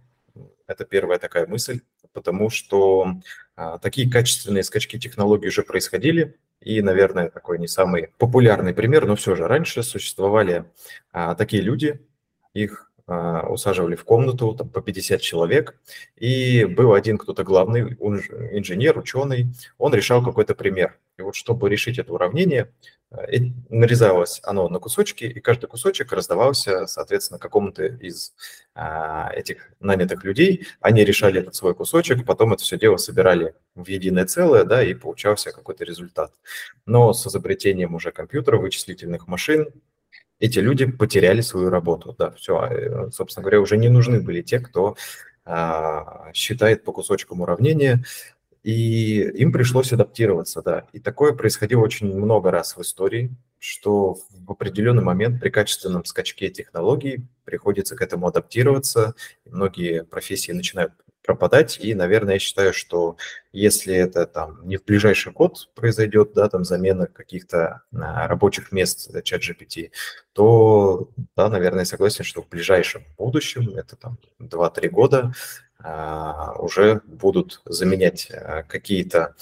Это 0.67 0.85
первая 0.85 1.19
такая 1.19 1.47
мысль, 1.47 1.81
потому 2.13 2.49
что 2.49 3.07
а, 3.55 3.79
такие 3.79 4.09
качественные 4.09 4.63
скачки 4.63 4.99
технологий 4.99 5.47
уже 5.47 5.63
происходили, 5.63 6.35
и, 6.61 6.81
наверное, 6.81 7.29
такой 7.29 7.59
не 7.59 7.67
самый 7.67 8.09
популярный 8.19 8.73
пример, 8.73 9.05
но 9.05 9.15
все 9.15 9.35
же 9.35 9.47
раньше 9.47 9.83
существовали 9.83 10.65
а, 11.11 11.35
такие 11.35 11.63
люди, 11.63 11.99
их 12.53 12.91
а, 13.05 13.47
усаживали 13.49 13.95
в 13.95 14.05
комнату 14.05 14.53
там, 14.53 14.69
по 14.69 14.81
50 14.81 15.19
человек, 15.21 15.75
и 16.15 16.65
был 16.65 16.93
один 16.93 17.17
кто-то 17.17 17.43
главный, 17.43 17.81
инженер, 17.81 18.97
ученый, 18.97 19.47
он 19.77 19.93
решал 19.93 20.23
какой-то 20.23 20.55
пример. 20.55 20.97
И 21.17 21.21
вот 21.21 21.35
чтобы 21.35 21.69
решить 21.69 21.99
это 21.99 22.13
уравнение, 22.13 22.71
нарезалось 23.69 24.39
оно 24.43 24.69
на 24.69 24.79
кусочки, 24.79 25.25
и 25.25 25.39
каждый 25.39 25.67
кусочек 25.67 26.11
раздавался, 26.11 26.87
соответственно, 26.87 27.39
какому-то 27.39 27.85
из 27.85 28.33
а, 28.75 29.31
этих 29.33 29.71
нанятых 29.79 30.23
людей. 30.23 30.67
Они 30.81 31.03
решали 31.03 31.41
этот 31.41 31.55
свой 31.55 31.75
кусочек, 31.75 32.25
потом 32.25 32.53
это 32.53 32.63
все 32.63 32.77
дело 32.77 32.97
собирали 32.97 33.55
в 33.75 33.87
единое 33.87 34.25
целое, 34.25 34.63
да, 34.63 34.83
и 34.83 34.93
получался 34.93 35.51
какой-то 35.51 35.83
результат. 35.83 36.33
Но 36.85 37.13
с 37.13 37.25
изобретением 37.27 37.95
уже 37.95 38.11
компьютера, 38.11 38.57
вычислительных 38.57 39.27
машин, 39.27 39.67
эти 40.39 40.59
люди 40.59 40.85
потеряли 40.85 41.41
свою 41.41 41.69
работу. 41.69 42.15
Да, 42.17 42.31
все, 42.31 42.57
а, 42.57 43.11
собственно 43.11 43.43
говоря, 43.43 43.61
уже 43.61 43.77
не 43.77 43.89
нужны 43.89 44.21
были 44.21 44.41
те, 44.41 44.59
кто 44.59 44.95
а, 45.45 46.31
считает 46.33 46.83
по 46.83 46.91
кусочкам 46.91 47.41
уравнения, 47.41 48.03
и 48.63 49.19
им 49.21 49.51
пришлось 49.51 49.91
адаптироваться, 49.91 50.61
да. 50.61 50.87
И 50.93 50.99
такое 50.99 51.33
происходило 51.33 51.81
очень 51.81 52.07
много 52.15 52.49
раз 52.49 52.77
в 52.77 52.81
истории, 52.81 53.35
что 53.59 54.17
в 54.29 54.51
определенный 54.51 55.03
момент 55.03 55.41
при 55.41 55.49
качественном 55.49 56.05
скачке 56.05 56.49
технологий 56.49 57.27
приходится 57.45 57.95
к 57.95 58.01
этому 58.01 58.27
адаптироваться. 58.27 59.15
Многие 59.45 60.03
профессии 60.03 60.51
начинают 60.51 60.93
пропадать. 61.23 61.79
И, 61.79 61.93
наверное, 61.93 62.35
я 62.35 62.39
считаю, 62.39 62.73
что 62.73 63.17
если 63.51 63.95
это 63.95 64.25
там 64.25 64.67
не 64.67 64.77
в 64.77 64.83
ближайший 64.83 65.31
год 65.31 65.69
произойдет, 65.75 66.33
да, 66.33 66.49
там 66.49 66.63
замена 66.63 67.07
каких-то 67.07 67.83
а, 67.93 68.27
рабочих 68.27 68.71
мест 68.71 69.09
чат 69.23 69.41
GPT, 69.41 69.91
то, 70.33 71.09
да, 71.35 71.49
наверное, 71.49 71.85
согласен, 71.85 72.23
что 72.23 72.41
в 72.41 72.49
ближайшем 72.49 73.03
будущем, 73.17 73.69
это 73.75 73.95
там 73.95 74.17
2-3 74.39 74.89
года, 74.89 75.33
уже 76.59 77.01
будут 77.05 77.61
заменять 77.65 78.31
а, 78.31 78.63
какие-то 78.63 79.35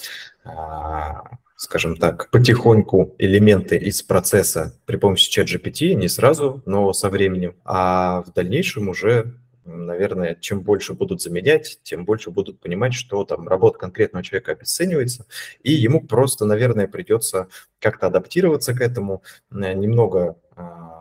скажем 1.56 1.96
так, 1.96 2.32
потихоньку 2.32 3.14
элементы 3.20 3.78
из 3.78 4.02
процесса 4.02 4.74
при 4.88 4.96
помощи 4.96 5.30
чат 5.30 5.46
GPT, 5.46 5.94
не 5.94 6.08
сразу, 6.08 6.64
но 6.66 6.92
со 6.92 7.12
временем, 7.12 7.54
а 7.64 8.24
в 8.24 8.34
дальнейшем 8.34 8.89
уже 8.89 9.36
наверное, 9.66 10.36
чем 10.36 10.62
больше 10.62 10.94
будут 10.94 11.22
заменять, 11.22 11.80
тем 11.84 12.06
больше 12.06 12.32
будут 12.32 12.60
понимать, 12.60 12.94
что 12.94 13.24
там 13.26 13.48
работа 13.48 13.78
конкретного 13.78 14.24
человека 14.24 14.54
обесценивается, 14.54 15.26
и 15.62 15.72
ему 15.72 16.02
просто, 16.02 16.46
наверное, 16.46 16.88
придется 16.88 17.48
как-то 17.80 18.08
адаптироваться 18.08 18.74
к 18.74 18.82
этому, 18.82 19.24
э, 19.52 19.74
немного 19.74 20.38
а, 20.56 21.01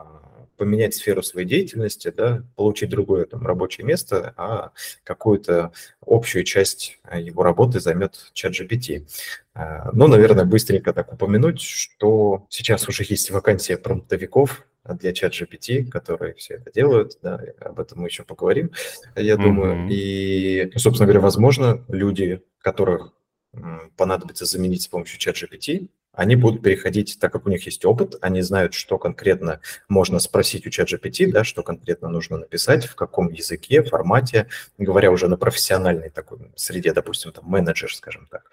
поменять 0.61 0.95
сферу 0.95 1.23
своей 1.23 1.49
деятельности, 1.49 2.13
да, 2.15 2.45
получить 2.55 2.91
другое 2.91 3.25
там 3.25 3.47
рабочее 3.47 3.87
место, 3.87 4.35
а 4.37 4.73
какую-то 5.05 5.73
общую 6.07 6.45
часть 6.45 6.99
э, 7.11 7.19
его 7.19 7.43
работы 7.43 7.81
займет 7.81 8.31
чат 8.35 8.53
GPT. 8.53 9.07
Э, 9.55 9.91
но, 9.95 10.07
наверное, 10.07 10.45
быстренько 10.45 10.93
так 10.93 11.15
упомянуть, 11.15 11.63
что 11.63 12.45
сейчас 12.51 12.87
уже 12.91 13.05
есть 13.09 13.31
вакансия 13.31 13.79
промптовиков, 13.79 14.67
для 14.85 15.13
чат 15.15 15.33
GPT, 15.33 15.89
которые 15.89 16.35
все 16.35 16.55
это 16.55 16.71
делают, 16.73 17.19
да, 17.23 17.41
об 17.61 17.81
этом 17.81 18.01
мы 18.01 18.09
еще 18.09 18.25
поговорим, 18.25 18.71
я 19.17 19.35
mm-hmm. 19.35 19.43
думаю. 19.43 19.89
И, 19.91 20.73
собственно 20.77 21.07
говоря, 21.07 21.21
возможно, 21.21 21.85
люди, 21.89 22.43
которых 22.59 23.13
понадобится 23.97 24.45
заменить 24.47 24.83
с 24.83 24.89
помощью 24.89 25.19
чат 25.19 25.37
GPT, 25.37 25.89
они 26.13 26.37
будут 26.37 26.63
переходить, 26.63 27.19
так 27.21 27.33
как 27.33 27.47
у 27.47 27.51
них 27.51 27.65
есть 27.67 27.85
опыт, 27.85 28.17
они 28.21 28.43
знают, 28.43 28.75
что 28.75 28.99
конкретно 28.99 29.61
можно 29.89 30.19
спросить 30.19 30.67
у 30.67 30.71
чат 30.71 30.93
GPT, 30.93 31.31
да, 31.31 31.45
что 31.45 31.63
конкретно 31.63 32.09
нужно 32.09 32.39
написать, 32.39 32.87
в 32.87 32.95
каком 32.97 33.31
языке, 33.31 33.83
формате, 33.83 34.49
говоря 34.77 35.11
уже 35.11 35.29
на 35.29 35.37
профессиональной 35.37 36.11
такой 36.11 36.39
среде, 36.57 36.93
допустим, 36.93 37.33
там 37.33 37.45
менеджер, 37.47 37.95
скажем 37.95 38.27
так. 38.31 38.51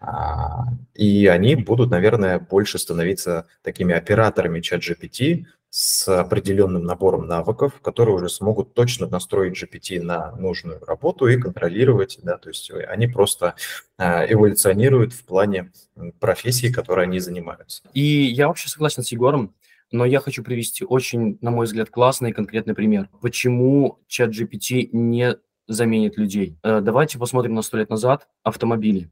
А, 0.00 0.64
и 0.94 1.26
они 1.26 1.56
будут, 1.56 1.90
наверное, 1.90 2.38
больше 2.38 2.78
становиться 2.78 3.46
такими 3.62 3.94
операторами 3.94 4.60
чат 4.60 4.80
GPT, 4.80 5.44
с 5.76 6.06
определенным 6.06 6.84
набором 6.84 7.26
навыков, 7.26 7.80
которые 7.82 8.14
уже 8.14 8.28
смогут 8.28 8.74
точно 8.74 9.08
настроить 9.08 9.60
GPT 9.60 10.00
на 10.00 10.30
нужную 10.36 10.78
работу 10.84 11.26
и 11.26 11.36
контролировать, 11.36 12.20
да, 12.22 12.38
то 12.38 12.48
есть 12.48 12.70
они 12.70 13.08
просто 13.08 13.56
э, 13.98 14.32
эволюционируют 14.32 15.12
в 15.12 15.24
плане 15.24 15.72
профессии, 16.20 16.70
которой 16.70 17.06
они 17.06 17.18
занимаются. 17.18 17.82
И 17.92 18.00
я 18.00 18.46
вообще 18.46 18.68
согласен 18.68 19.02
с 19.02 19.10
Егором, 19.10 19.52
но 19.90 20.04
я 20.04 20.20
хочу 20.20 20.44
привести 20.44 20.84
очень, 20.84 21.38
на 21.40 21.50
мой 21.50 21.66
взгляд, 21.66 21.90
классный 21.90 22.30
и 22.30 22.32
конкретный 22.32 22.76
пример. 22.76 23.08
Почему 23.20 23.98
чат 24.06 24.30
GPT 24.30 24.90
не 24.92 25.38
заменит 25.66 26.16
людей? 26.16 26.56
Э, 26.62 26.82
давайте 26.82 27.18
посмотрим 27.18 27.54
на 27.54 27.62
сто 27.62 27.78
лет 27.78 27.90
назад 27.90 28.28
автомобили. 28.44 29.10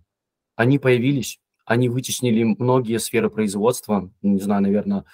Они 0.55 0.79
появились, 0.79 1.41
они 1.65 1.89
вытеснили 1.89 2.45
многие 2.45 3.01
сферы 3.01 3.31
производства, 3.31 4.13
не 4.23 4.39
знаю, 4.39 4.63
наверное, 4.63 5.05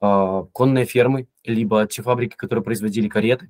конные 0.00 0.84
фермы, 0.84 1.28
либо 1.44 1.86
те 1.86 2.02
фабрики, 2.02 2.36
которые 2.36 2.62
производили 2.62 3.08
кареты, 3.08 3.48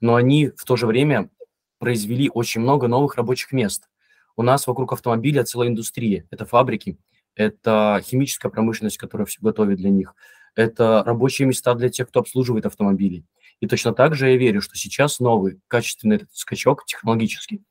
но 0.00 0.14
они 0.14 0.48
в 0.56 0.64
то 0.64 0.76
же 0.76 0.86
время 0.86 1.30
произвели 1.78 2.30
очень 2.32 2.60
много 2.60 2.88
новых 2.88 3.16
рабочих 3.16 3.52
мест. 3.52 3.88
У 4.36 4.42
нас 4.42 4.66
вокруг 4.66 4.92
автомобиля 4.92 5.44
целая 5.44 5.68
индустрия. 5.68 6.26
Это 6.30 6.44
фабрики, 6.46 6.98
это 7.34 8.00
химическая 8.04 8.50
промышленность, 8.50 8.98
которая 8.98 9.26
все 9.26 9.40
готовит 9.40 9.78
для 9.78 9.90
них, 9.90 10.14
это 10.54 11.02
рабочие 11.04 11.46
места 11.46 11.74
для 11.74 11.88
тех, 11.88 12.08
кто 12.08 12.20
обслуживает 12.20 12.66
автомобили. 12.66 13.24
И 13.60 13.66
точно 13.66 13.92
так 13.92 14.14
же 14.14 14.30
я 14.30 14.36
верю, 14.36 14.60
что 14.62 14.76
сейчас 14.76 15.20
новый 15.20 15.60
качественный 15.68 16.16
этот 16.16 16.34
скачок 16.34 16.86
технологический, 16.86 17.62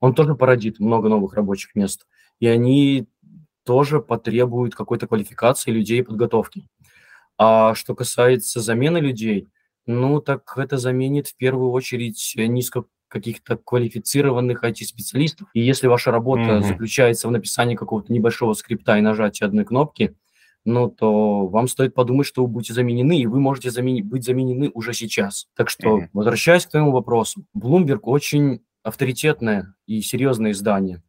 он 0.00 0.14
тоже 0.14 0.34
породит 0.34 0.80
много 0.80 1.08
новых 1.08 1.34
рабочих 1.34 1.74
мест. 1.74 2.06
И 2.40 2.46
они 2.46 3.06
тоже 3.64 4.00
потребуют 4.00 4.74
какой-то 4.74 5.06
квалификации 5.06 5.70
людей 5.70 6.00
и 6.00 6.02
подготовки. 6.02 6.68
А 7.38 7.74
что 7.74 7.94
касается 7.94 8.60
замены 8.60 8.98
людей, 8.98 9.48
ну, 9.86 10.20
так 10.20 10.56
это 10.56 10.78
заменит 10.78 11.28
в 11.28 11.36
первую 11.36 11.70
очередь 11.70 12.34
низко 12.36 12.84
каких-то 13.08 13.56
квалифицированных 13.56 14.64
IT-специалистов. 14.64 15.48
И 15.54 15.60
если 15.60 15.86
ваша 15.86 16.10
работа 16.10 16.42
mm-hmm. 16.42 16.62
заключается 16.62 17.28
в 17.28 17.30
написании 17.30 17.76
какого-то 17.76 18.12
небольшого 18.12 18.54
скрипта 18.54 18.98
и 18.98 19.00
нажатии 19.00 19.44
одной 19.44 19.64
кнопки, 19.64 20.16
ну, 20.64 20.88
то 20.88 21.46
вам 21.46 21.68
стоит 21.68 21.94
подумать, 21.94 22.26
что 22.26 22.42
вы 22.42 22.48
будете 22.48 22.72
заменены, 22.72 23.20
и 23.20 23.26
вы 23.26 23.38
можете 23.38 23.68
замени- 23.68 24.02
быть 24.02 24.24
заменены 24.24 24.70
уже 24.72 24.94
сейчас. 24.94 25.46
Так 25.54 25.68
что, 25.68 25.98
mm-hmm. 25.98 26.08
возвращаясь 26.12 26.66
к 26.66 26.70
твоему 26.70 26.90
вопросу, 26.90 27.44
Bloomberg 27.56 28.00
очень 28.02 28.64
авторитетное 28.82 29.74
и 29.86 30.00
серьезное 30.00 30.52
издание 30.52 31.02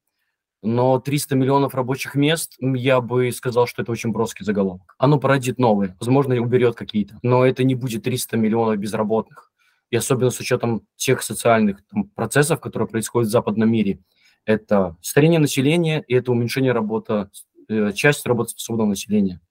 но 0.65 0.99
300 0.99 1.35
миллионов 1.35 1.75
рабочих 1.75 2.15
мест, 2.15 2.55
я 2.59 3.01
бы 3.01 3.31
сказал, 3.31 3.67
что 3.67 3.81
это 3.81 3.91
очень 3.91 4.11
броский 4.11 4.45
заголовок. 4.45 4.95
Оно 4.97 5.19
породит 5.19 5.59
новые, 5.59 5.95
возможно, 5.99 6.35
уберет 6.35 6.75
какие-то, 6.75 7.17
но 7.21 7.45
это 7.45 7.63
не 7.63 7.75
будет 7.75 8.03
300 8.03 8.37
миллионов 8.37 8.77
безработных. 8.77 9.51
И 9.91 9.95
особенно 9.95 10.31
с 10.31 10.39
учетом 10.39 10.81
тех 10.95 11.21
социальных 11.21 11.85
там, 11.87 12.05
процессов, 12.05 12.59
которые 12.59 12.87
происходят 12.87 13.29
в 13.29 13.31
западном 13.31 13.71
мире. 13.71 13.99
Это 14.45 14.97
старение 15.01 15.39
населения 15.39 16.03
и 16.07 16.15
это 16.15 16.31
уменьшение 16.31 16.71
работы, 16.71 17.29
э, 17.69 17.91
часть 17.93 18.25
работоспособного 18.25 18.89
населения 18.89 19.41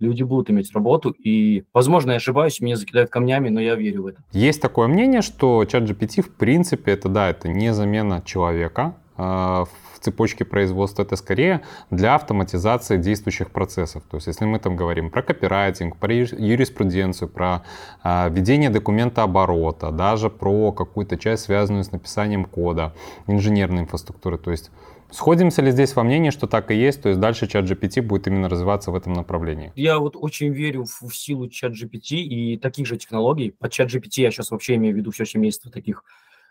люди 0.00 0.22
будут 0.22 0.50
иметь 0.50 0.72
работу, 0.72 1.10
и, 1.10 1.64
возможно, 1.72 2.12
я 2.12 2.16
ошибаюсь, 2.16 2.60
меня 2.60 2.76
закидают 2.76 3.10
камнями, 3.10 3.48
но 3.48 3.60
я 3.60 3.74
верю 3.74 4.02
в 4.02 4.06
это. 4.08 4.24
Есть 4.32 4.60
такое 4.60 4.88
мнение, 4.88 5.22
что 5.22 5.64
чат 5.64 5.84
GPT, 5.84 6.22
в 6.22 6.34
принципе, 6.34 6.92
это, 6.92 7.08
да, 7.08 7.30
это 7.30 7.48
не 7.48 7.72
замена 7.72 8.22
человека, 8.24 8.96
а, 9.16 9.66
цепочке 10.04 10.44
производства, 10.44 11.02
это 11.02 11.16
скорее 11.16 11.62
для 11.90 12.14
автоматизации 12.14 12.98
действующих 12.98 13.50
процессов. 13.50 14.02
То 14.10 14.18
есть 14.18 14.26
если 14.26 14.44
мы 14.44 14.58
там 14.58 14.76
говорим 14.76 15.10
про 15.10 15.22
копирайтинг, 15.22 15.96
про 15.96 16.14
юриспруденцию, 16.14 17.28
про 17.28 17.62
э, 18.04 18.30
ведение 18.30 18.70
документа 18.70 19.22
оборота, 19.22 19.90
даже 19.90 20.28
про 20.30 20.72
какую-то 20.72 21.16
часть, 21.16 21.44
связанную 21.44 21.84
с 21.84 21.92
написанием 21.92 22.44
кода, 22.44 22.92
инженерной 23.26 23.82
инфраструктуры. 23.82 24.38
То 24.38 24.50
есть 24.50 24.70
Сходимся 25.10 25.62
ли 25.62 25.70
здесь 25.70 25.94
во 25.94 26.02
мнении, 26.02 26.30
что 26.30 26.48
так 26.48 26.72
и 26.72 26.74
есть, 26.74 27.02
то 27.02 27.08
есть 27.08 27.20
дальше 27.20 27.46
чат 27.46 27.66
GPT 27.66 28.02
будет 28.02 28.26
именно 28.26 28.48
развиваться 28.48 28.90
в 28.90 28.96
этом 28.96 29.12
направлении? 29.12 29.70
Я 29.76 30.00
вот 30.00 30.16
очень 30.16 30.48
верю 30.52 30.86
в, 30.86 31.08
в 31.08 31.14
силу 31.14 31.48
чат 31.48 31.72
GPT 31.72 32.16
и 32.16 32.56
таких 32.56 32.88
же 32.88 32.96
технологий. 32.96 33.52
Под 33.52 33.70
чат 33.70 33.94
GPT 33.94 34.22
я 34.22 34.32
сейчас 34.32 34.50
вообще 34.50 34.74
имею 34.74 34.92
в 34.92 34.96
виду 34.96 35.12
все 35.12 35.24
семейство 35.24 35.70
таких 35.70 36.02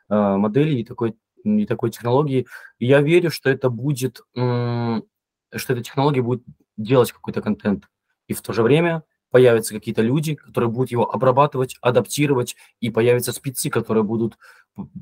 э, 0.09 0.15
моделей 0.37 0.79
и 0.79 0.85
такой 0.85 1.15
и 1.43 1.65
такой 1.65 1.91
технологии. 1.91 2.47
Я 2.79 3.01
верю, 3.01 3.29
что 3.29 3.49
это 3.49 3.69
будет, 3.69 4.21
что 4.33 5.03
эта 5.51 5.83
технология 5.83 6.21
будет 6.21 6.43
делать 6.77 7.11
какой-то 7.11 7.41
контент. 7.41 7.87
И 8.27 8.33
в 8.33 8.41
то 8.41 8.53
же 8.53 8.63
время 8.63 9.03
появятся 9.29 9.73
какие-то 9.73 10.01
люди, 10.01 10.35
которые 10.35 10.69
будут 10.69 10.91
его 10.91 11.11
обрабатывать, 11.11 11.77
адаптировать, 11.81 12.55
и 12.79 12.89
появятся 12.89 13.33
спецы, 13.33 13.69
которые 13.69 14.03
будут 14.03 14.37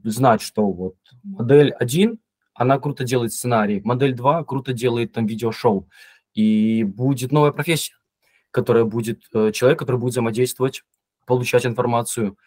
знать, 0.03 0.41
что 0.41 0.71
вот 0.71 0.95
модель 1.23 1.71
1, 1.71 2.17
она 2.53 2.79
круто 2.79 3.03
делает 3.03 3.33
сценарий, 3.33 3.81
модель 3.83 4.13
2 4.13 4.43
круто 4.45 4.73
делает 4.73 5.13
там 5.13 5.25
видеошоу. 5.25 5.89
И 6.33 6.83
будет 6.83 7.31
новая 7.33 7.51
профессия, 7.51 7.95
которая 8.51 8.85
будет, 8.85 9.23
э, 9.33 9.51
человек, 9.51 9.79
который 9.79 9.97
будет 9.97 10.13
взаимодействовать, 10.13 10.83
получать 11.25 11.65
информацию, 11.65 12.37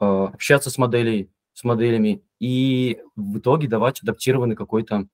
э, 0.00 0.04
общаться 0.04 0.70
с 0.70 0.78
моделей, 0.78 1.30
с 1.60 1.64
моделями 1.64 2.22
и 2.38 3.00
в 3.16 3.38
итоге 3.38 3.68
давать 3.68 4.02
адаптированный 4.02 4.56
какой-то 4.56 5.06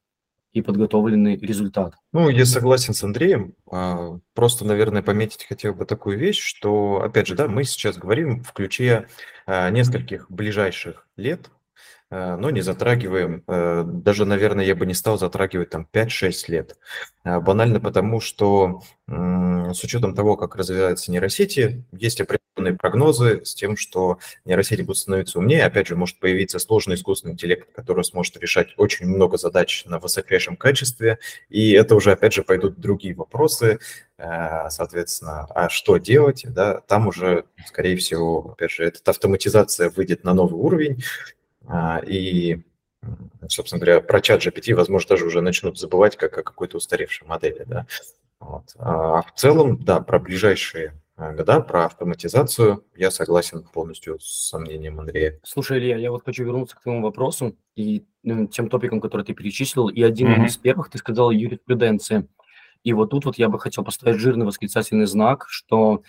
и 0.52 0.62
подготовленный 0.62 1.36
результат. 1.36 1.94
Ну, 2.12 2.28
я 2.28 2.46
согласен 2.46 2.94
с 2.94 3.02
Андреем. 3.02 3.54
А, 3.70 4.18
просто, 4.32 4.64
наверное, 4.64 5.02
пометить 5.02 5.44
хотел 5.44 5.74
бы 5.74 5.86
такую 5.86 6.18
вещь, 6.18 6.40
что, 6.40 7.02
опять 7.02 7.26
же, 7.26 7.34
да, 7.34 7.48
мы 7.48 7.64
сейчас 7.64 7.98
говорим 7.98 8.44
в 8.44 8.52
ключе 8.52 9.08
а, 9.44 9.68
нескольких 9.70 10.30
ближайших 10.30 11.08
лет, 11.16 11.50
но 12.10 12.50
не 12.50 12.60
затрагиваем, 12.60 13.42
даже, 14.02 14.24
наверное, 14.24 14.64
я 14.64 14.76
бы 14.76 14.86
не 14.86 14.94
стал 14.94 15.18
затрагивать 15.18 15.70
там 15.70 15.88
5-6 15.92 16.32
лет. 16.48 16.76
Банально 17.24 17.80
потому, 17.80 18.20
что 18.20 18.82
с 19.08 19.84
учетом 19.84 20.14
того, 20.14 20.36
как 20.36 20.54
развиваются 20.56 21.10
нейросети, 21.10 21.84
есть 21.92 22.20
определенные 22.20 22.78
прогнозы 22.78 23.44
с 23.44 23.54
тем, 23.54 23.76
что 23.76 24.18
нейросети 24.44 24.82
будут 24.82 24.98
становиться 24.98 25.38
умнее. 25.38 25.64
Опять 25.64 25.88
же, 25.88 25.96
может 25.96 26.18
появиться 26.20 26.58
сложный 26.58 26.94
искусственный 26.94 27.34
интеллект, 27.34 27.68
который 27.74 28.04
сможет 28.04 28.36
решать 28.38 28.68
очень 28.76 29.06
много 29.06 29.36
задач 29.36 29.84
на 29.84 29.98
высочайшем 29.98 30.56
качестве. 30.56 31.18
И 31.48 31.72
это 31.72 31.94
уже, 31.96 32.12
опять 32.12 32.32
же, 32.34 32.42
пойдут 32.42 32.78
другие 32.78 33.14
вопросы, 33.14 33.78
э, 34.18 34.70
соответственно, 34.70 35.46
а 35.50 35.68
что 35.68 35.98
делать, 35.98 36.44
да, 36.48 36.80
там 36.80 37.08
уже, 37.08 37.44
скорее 37.66 37.96
всего, 37.96 38.52
опять 38.52 38.70
же, 38.70 38.84
эта 38.84 39.10
автоматизация 39.10 39.90
выйдет 39.90 40.24
на 40.24 40.34
новый 40.34 40.58
уровень, 40.60 41.02
и 42.06 42.62
собственно 43.48 43.80
говоря, 43.80 44.00
про 44.00 44.20
чат 44.20 44.44
GPT, 44.44 44.74
возможно, 44.74 45.10
даже 45.10 45.26
уже 45.26 45.40
начнут 45.40 45.78
забывать 45.78 46.16
как 46.16 46.36
о 46.38 46.42
какой-то 46.42 46.78
устаревшей 46.78 47.26
модели, 47.26 47.64
да. 47.66 47.86
Вот. 48.40 48.64
А 48.78 49.22
в 49.22 49.32
целом, 49.34 49.82
да, 49.82 50.00
про 50.00 50.18
ближайшие 50.18 51.00
года, 51.16 51.60
про 51.60 51.86
автоматизацию, 51.86 52.84
я 52.94 53.10
согласен 53.10 53.62
полностью 53.62 54.20
с 54.20 54.48
сомнением 54.48 55.00
Андрея. 55.00 55.40
Слушай, 55.42 55.78
Илья, 55.78 55.96
я 55.96 56.10
вот 56.10 56.24
хочу 56.24 56.44
вернуться 56.44 56.76
к 56.76 56.82
твоему 56.82 57.02
вопросу 57.02 57.56
и 57.74 58.04
ну, 58.22 58.46
тем 58.46 58.68
топикам, 58.68 59.00
которые 59.00 59.24
ты 59.24 59.32
перечислил. 59.32 59.88
И 59.88 60.02
один 60.02 60.28
mm-hmm. 60.28 60.46
из 60.46 60.56
первых 60.58 60.90
ты 60.90 60.98
сказал 60.98 61.30
юриспруденция. 61.30 62.26
И 62.82 62.92
вот 62.92 63.10
тут 63.10 63.24
вот 63.24 63.38
я 63.38 63.48
бы 63.48 63.58
хотел 63.58 63.84
поставить 63.84 64.20
жирный 64.20 64.46
восклицательный 64.46 65.06
знак, 65.06 65.46
что 65.48 66.02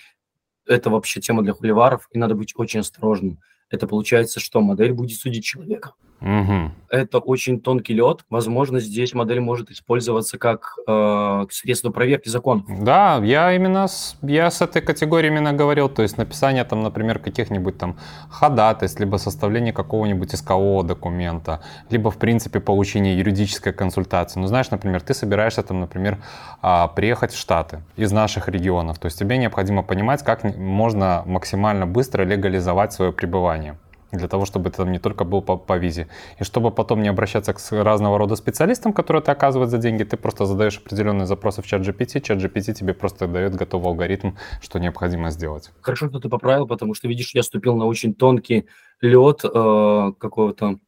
это 0.66 0.90
вообще 0.90 1.22
тема 1.22 1.42
для 1.42 1.54
хуливаров, 1.54 2.10
и 2.12 2.20
надо 2.20 2.36
быть 2.36 2.54
очень 2.56 2.82
осторожным. 2.82 3.40
Это 3.70 3.88
получается, 3.88 4.40
что 4.40 4.62
модель 4.62 4.94
будет 4.94 5.18
судить 5.18 5.44
человека. 5.44 5.94
Угу. 6.22 6.72
Это 6.90 7.20
очень 7.20 7.60
тонкий 7.60 7.94
лед. 7.94 8.26
Возможно, 8.30 8.80
здесь 8.80 9.14
модель 9.14 9.40
может 9.40 9.70
использоваться 9.70 10.38
как 10.38 10.74
э, 10.88 11.46
средство 11.52 11.92
проверки 11.92 12.30
законов. 12.30 12.66
Да, 12.68 13.18
я 13.24 13.54
именно 13.54 13.88
с, 13.88 14.18
я 14.22 14.50
с 14.50 14.62
этой 14.62 14.82
категории 14.82 15.28
именно 15.28 15.54
говорил, 15.54 15.90
то 15.90 16.02
есть 16.02 16.18
написание 16.18 16.64
там, 16.64 16.82
например, 16.82 17.20
каких-нибудь 17.20 17.78
там 17.78 17.98
ходатайств, 18.30 19.00
либо 19.00 19.18
составление 19.18 19.74
какого-нибудь 19.74 20.34
искового 20.34 20.84
документа, 20.84 21.62
либо 21.90 22.10
в 22.10 22.18
принципе 22.18 22.60
получение 22.60 23.18
юридической 23.18 23.74
консультации. 23.74 24.40
Ну, 24.40 24.48
знаешь, 24.48 24.72
например, 24.72 25.02
ты 25.02 25.14
собираешься 25.14 25.62
там, 25.62 25.82
например, 25.82 26.18
а, 26.62 26.88
приехать 26.88 27.32
в 27.32 27.38
Штаты 27.38 27.82
из 27.98 28.12
наших 28.12 28.50
регионов, 28.50 28.98
то 28.98 29.06
есть 29.06 29.20
тебе 29.20 29.38
необходимо 29.38 29.84
понимать, 29.84 30.24
как 30.24 30.44
можно 30.58 31.24
максимально 31.26 31.86
быстро 31.86 32.24
легализовать 32.24 32.94
свое 32.94 33.12
пребывание 33.12 33.76
для 34.12 34.28
того, 34.28 34.46
чтобы 34.46 34.70
это 34.70 34.84
не 34.86 35.00
только 35.00 35.24
был 35.24 35.42
по, 35.42 35.58
по 35.58 35.78
визе. 35.78 36.08
И 36.40 36.44
чтобы 36.44 36.72
потом 36.72 37.02
не 37.02 37.10
обращаться 37.10 37.54
к 37.54 37.60
разного 37.72 38.18
рода 38.18 38.36
специалистам, 38.36 38.94
которые 38.94 39.22
это 39.22 39.32
оказывают 39.32 39.70
за 39.70 39.78
деньги, 39.78 40.04
ты 40.04 40.18
просто 40.18 40.46
задаешь 40.46 40.78
определенные 40.78 41.26
запросы 41.26 41.62
в 41.62 41.68
чат 41.68 41.82
GPT, 41.82 42.22
чат 42.22 42.38
GPT 42.40 42.74
тебе 42.74 42.94
просто 42.94 43.28
дает 43.28 43.56
готовый 43.56 43.90
алгоритм, 43.90 44.32
что 44.62 44.80
необходимо 44.80 45.32
сделать. 45.32 45.72
Хорошо, 45.82 46.10
что 46.10 46.20
ты 46.20 46.30
поправил, 46.30 46.68
потому 46.68 46.94
что, 46.94 47.08
видишь, 47.08 47.36
я 47.36 47.44
ступил 47.44 47.76
на 47.76 47.86
очень 47.86 48.14
тонкий 48.14 48.68
лед 49.02 49.42
э, 49.44 50.12
какого-то 50.20 50.80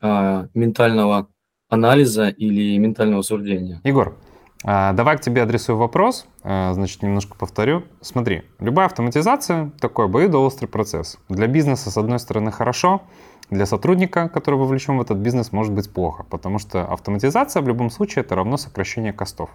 э, 0.00 0.48
ментального 0.54 1.28
анализа 1.68 2.28
или 2.28 2.78
ментального 2.78 3.22
суждения. 3.22 3.80
Егор, 3.84 4.16
давай 4.64 5.18
к 5.18 5.20
тебе 5.20 5.42
адресую 5.42 5.76
вопрос, 5.76 6.26
а, 6.42 6.72
значит, 6.72 7.02
немножко 7.02 7.36
повторю. 7.36 7.84
Смотри, 8.00 8.44
любая 8.58 8.86
автоматизация– 8.86 9.70
такой 9.80 10.06
обоюдоострый 10.06 10.68
процесс. 10.68 11.18
Для 11.28 11.46
бизнеса, 11.46 11.90
с 11.90 11.96
одной 11.98 12.18
стороны, 12.18 12.50
хорошо, 12.50 13.02
для 13.50 13.66
сотрудника, 13.66 14.28
который 14.28 14.58
вовлечен 14.58 14.96
в 14.96 15.02
этот 15.02 15.18
бизнес, 15.18 15.52
может 15.52 15.72
быть 15.72 15.92
плохо, 15.92 16.24
потому 16.24 16.58
что 16.58 16.84
автоматизация 16.84 17.62
в 17.62 17.68
любом 17.68 17.90
случае 17.90 18.24
это 18.24 18.34
равно 18.34 18.56
сокращение 18.56 19.12
костов. 19.12 19.50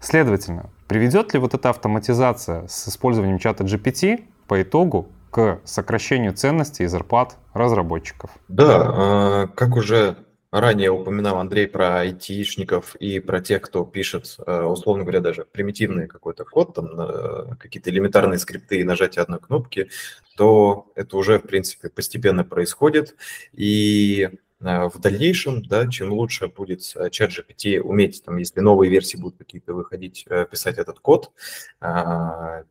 Следовательно, 0.00 0.66
приведет 0.86 1.34
ли 1.34 1.40
вот 1.40 1.54
эта 1.54 1.70
автоматизация 1.70 2.68
с 2.68 2.88
использованием 2.88 3.38
чата 3.38 3.64
GPT 3.64 4.24
по 4.46 4.62
итогу 4.62 5.08
к 5.30 5.58
сокращению 5.64 6.32
ценностей 6.32 6.84
и 6.84 6.86
зарплат 6.86 7.36
разработчиков? 7.52 8.30
Да, 8.46 8.82
а, 8.86 9.46
как 9.48 9.76
уже 9.76 10.16
Ранее 10.50 10.90
упоминал 10.90 11.38
Андрей 11.38 11.68
про 11.68 12.00
айтишников 12.00 12.96
и 12.96 13.20
про 13.20 13.42
тех, 13.42 13.60
кто 13.60 13.84
пишет, 13.84 14.36
э, 14.46 14.62
условно 14.62 15.04
говоря, 15.04 15.20
даже 15.20 15.44
примитивный 15.44 16.08
какой-то 16.08 16.46
код, 16.46 16.74
там, 16.74 17.56
какие-то 17.58 17.90
элементарные 17.90 18.38
скрипты 18.38 18.80
и 18.80 18.84
нажатие 18.84 19.22
одной 19.22 19.40
кнопки, 19.40 19.90
то 20.38 20.90
это 20.94 21.18
уже, 21.18 21.38
в 21.38 21.42
принципе, 21.42 21.90
постепенно 21.90 22.44
происходит. 22.44 23.14
И 23.52 24.30
э, 24.60 24.88
в 24.88 24.98
дальнейшем, 24.98 25.62
да, 25.66 25.86
чем 25.86 26.14
лучше 26.14 26.48
будет 26.48 26.80
э, 26.96 27.10
чат 27.10 27.30
GPT 27.30 27.80
уметь, 27.80 28.24
там, 28.24 28.38
если 28.38 28.60
новые 28.60 28.90
версии 28.90 29.18
будут 29.18 29.36
какие-то 29.36 29.74
выходить, 29.74 30.24
писать 30.50 30.78
этот 30.78 30.98
код, 31.00 31.30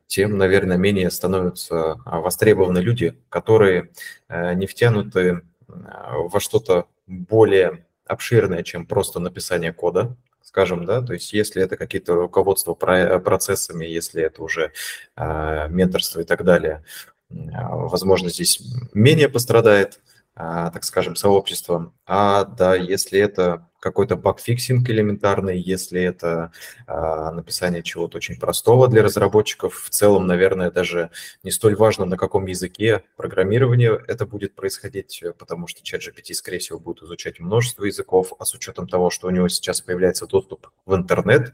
тем, 0.08 0.38
наверное, 0.38 0.78
менее 0.78 1.12
становятся 1.12 1.98
востребованы 2.06 2.80
люди, 2.80 3.16
которые 3.30 3.92
не 4.30 4.66
втянуты 4.66 5.42
во 5.68 6.40
что-то 6.40 6.88
более 7.08 7.86
обширное, 8.06 8.64
чем 8.64 8.86
просто 8.86 9.20
написание 9.20 9.74
кода, 9.74 10.16
скажем, 10.42 10.86
да, 10.86 11.02
то 11.02 11.14
есть 11.14 11.34
если 11.34 11.62
это 11.62 11.76
какие-то 11.78 12.16
руководства 12.16 12.74
процессами, 12.74 13.86
если 13.86 14.24
это 14.24 14.44
уже 14.44 14.72
э, 15.16 15.68
менторство 15.70 16.22
и 16.22 16.24
так 16.24 16.44
далее, 16.44 16.84
возможно, 17.30 18.30
здесь 18.30 18.62
менее 18.94 19.30
пострадает, 19.30 20.00
э, 20.36 20.70
так 20.74 20.84
скажем, 20.84 21.16
сообщество. 21.16 21.94
А 22.06 22.46
да, 22.46 22.76
если 22.76 23.20
это 23.20 23.67
какой-то 23.80 24.16
bugfixing 24.16 24.90
элементарный, 24.90 25.60
если 25.60 26.02
это 26.02 26.52
а, 26.88 27.32
написание 27.32 27.84
чего-то 27.84 28.18
очень 28.18 28.40
простого 28.40 28.88
для 28.88 29.04
разработчиков. 29.04 29.84
В 29.84 29.90
целом, 29.90 30.28
наверное, 30.28 30.72
даже 30.72 31.12
не 31.44 31.52
столь 31.52 31.76
важно, 31.76 32.06
на 32.06 32.18
каком 32.18 32.46
языке 32.48 33.04
программирования 33.16 33.92
это 34.08 34.26
будет 34.26 34.56
происходить, 34.56 35.24
потому 35.38 35.68
что 35.68 35.82
ChatGPT, 35.84 36.34
скорее 36.34 36.60
всего, 36.60 36.80
будет 36.80 37.04
изучать 37.04 37.40
множество 37.40 37.86
языков, 37.86 38.34
а 38.40 38.46
с 38.46 38.54
учетом 38.54 38.88
того, 38.88 39.10
что 39.10 39.28
у 39.28 39.32
него 39.32 39.48
сейчас 39.48 39.82
появляется 39.82 40.28
доступ 40.28 40.68
в 40.86 40.96
интернет, 40.96 41.54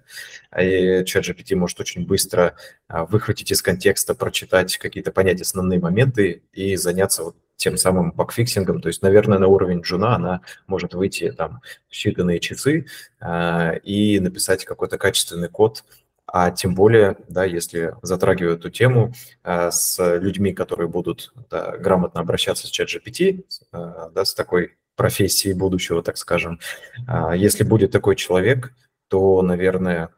и 0.57 1.03
ChatGPT 1.03 1.55
может 1.55 1.79
очень 1.79 2.05
быстро 2.05 2.55
а, 2.87 3.05
выхватить 3.05 3.51
из 3.51 3.61
контекста, 3.61 4.15
прочитать 4.15 4.77
какие-то 4.77 5.11
понять 5.11 5.41
основные 5.41 5.79
моменты 5.79 6.43
и 6.53 6.75
заняться 6.75 7.23
вот 7.23 7.35
тем 7.55 7.77
самым 7.77 8.11
багфиксингом. 8.11 8.81
То 8.81 8.89
есть, 8.89 9.01
наверное, 9.01 9.39
на 9.39 9.47
уровень 9.47 9.81
джуна 9.81 10.15
она 10.15 10.41
может 10.67 10.93
выйти 10.93 11.31
там 11.31 11.61
в 11.89 11.93
считанные 11.93 12.39
часы 12.39 12.85
э, 13.21 13.79
и 13.79 14.19
написать 14.19 14.65
какой-то 14.65 14.97
качественный 14.97 15.49
код, 15.49 15.83
а 16.25 16.51
тем 16.51 16.73
более, 16.73 17.17
да, 17.27 17.43
если 17.43 17.95
затрагиваю 18.01 18.55
эту 18.55 18.69
тему 18.69 19.13
э, 19.43 19.69
с 19.71 20.17
людьми, 20.19 20.53
которые 20.53 20.87
будут 20.87 21.33
да, 21.49 21.77
грамотно 21.77 22.21
обращаться 22.21 22.67
с 22.67 22.71
ChatGPT, 22.71 23.45
э, 23.71 24.09
да, 24.13 24.25
с 24.25 24.33
такой 24.33 24.75
профессией 24.95 25.53
будущего, 25.53 26.01
так 26.01 26.17
скажем, 26.17 26.59
э, 27.07 27.33
если 27.35 27.63
будет 27.63 27.91
такой 27.91 28.15
человек, 28.15 28.73
то, 29.09 29.41
наверное, 29.41 30.09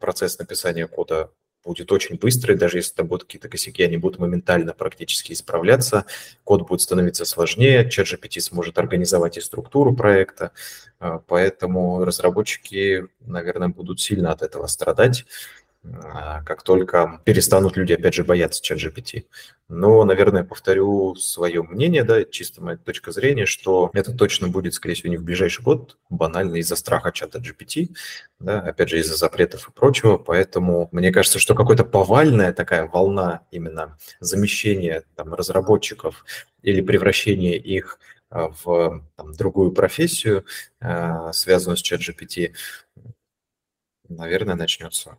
процесс 0.00 0.38
написания 0.38 0.86
кода 0.86 1.30
будет 1.64 1.90
очень 1.92 2.16
быстрый, 2.16 2.56
даже 2.56 2.78
если 2.78 2.94
там 2.94 3.06
будут 3.06 3.24
какие-то 3.24 3.48
косяки, 3.48 3.82
они 3.82 3.96
будут 3.96 4.18
моментально 4.18 4.72
практически 4.74 5.32
исправляться, 5.32 6.04
код 6.44 6.68
будет 6.68 6.80
становиться 6.82 7.24
сложнее, 7.24 7.88
ChatGPT 7.88 8.40
сможет 8.40 8.78
организовать 8.78 9.38
и 9.38 9.40
структуру 9.40 9.96
проекта, 9.96 10.52
а, 11.00 11.18
поэтому 11.18 12.04
разработчики, 12.04 13.06
наверное, 13.20 13.68
будут 13.68 14.00
сильно 14.00 14.32
от 14.32 14.42
этого 14.42 14.66
страдать. 14.66 15.24
А, 15.92 16.42
как 16.44 16.62
только 16.62 17.20
перестанут 17.24 17.76
люди, 17.76 17.92
опять 17.92 18.14
же, 18.14 18.24
бояться 18.24 18.62
чат 18.62 18.78
GPT. 18.78 19.26
Но, 19.68 20.04
наверное, 20.04 20.42
повторю 20.42 21.14
свое 21.16 21.62
мнение, 21.62 22.04
да, 22.04 22.24
чисто 22.24 22.62
моя 22.62 22.78
точка 22.78 23.12
зрения, 23.12 23.44
что 23.44 23.90
это 23.92 24.12
точно 24.12 24.48
будет, 24.48 24.74
скорее 24.74 24.94
всего, 24.94 25.10
не 25.10 25.18
в 25.18 25.22
ближайший 25.24 25.62
год, 25.62 25.98
банально 26.08 26.56
из-за 26.56 26.76
страха 26.76 27.12
чата 27.12 27.38
GPT, 27.38 27.90
да, 28.38 28.60
опять 28.60 28.88
же, 28.88 28.98
из-за 28.98 29.16
запретов 29.16 29.68
и 29.68 29.72
прочего, 29.72 30.16
поэтому 30.16 30.88
мне 30.92 31.12
кажется, 31.12 31.38
что 31.38 31.54
какая-то 31.54 31.84
повальная 31.84 32.52
такая 32.52 32.86
волна 32.86 33.42
именно 33.50 33.98
замещения 34.20 35.04
там, 35.16 35.34
разработчиков 35.34 36.24
или 36.62 36.80
превращения 36.80 37.58
их 37.58 37.98
в 38.30 39.02
там, 39.16 39.32
другую 39.34 39.72
профессию, 39.72 40.44
связанную 41.32 41.76
с 41.76 41.82
чат 41.82 42.00
GPT, 42.00 42.54
наверное, 44.08 44.56
начнется 44.56 45.18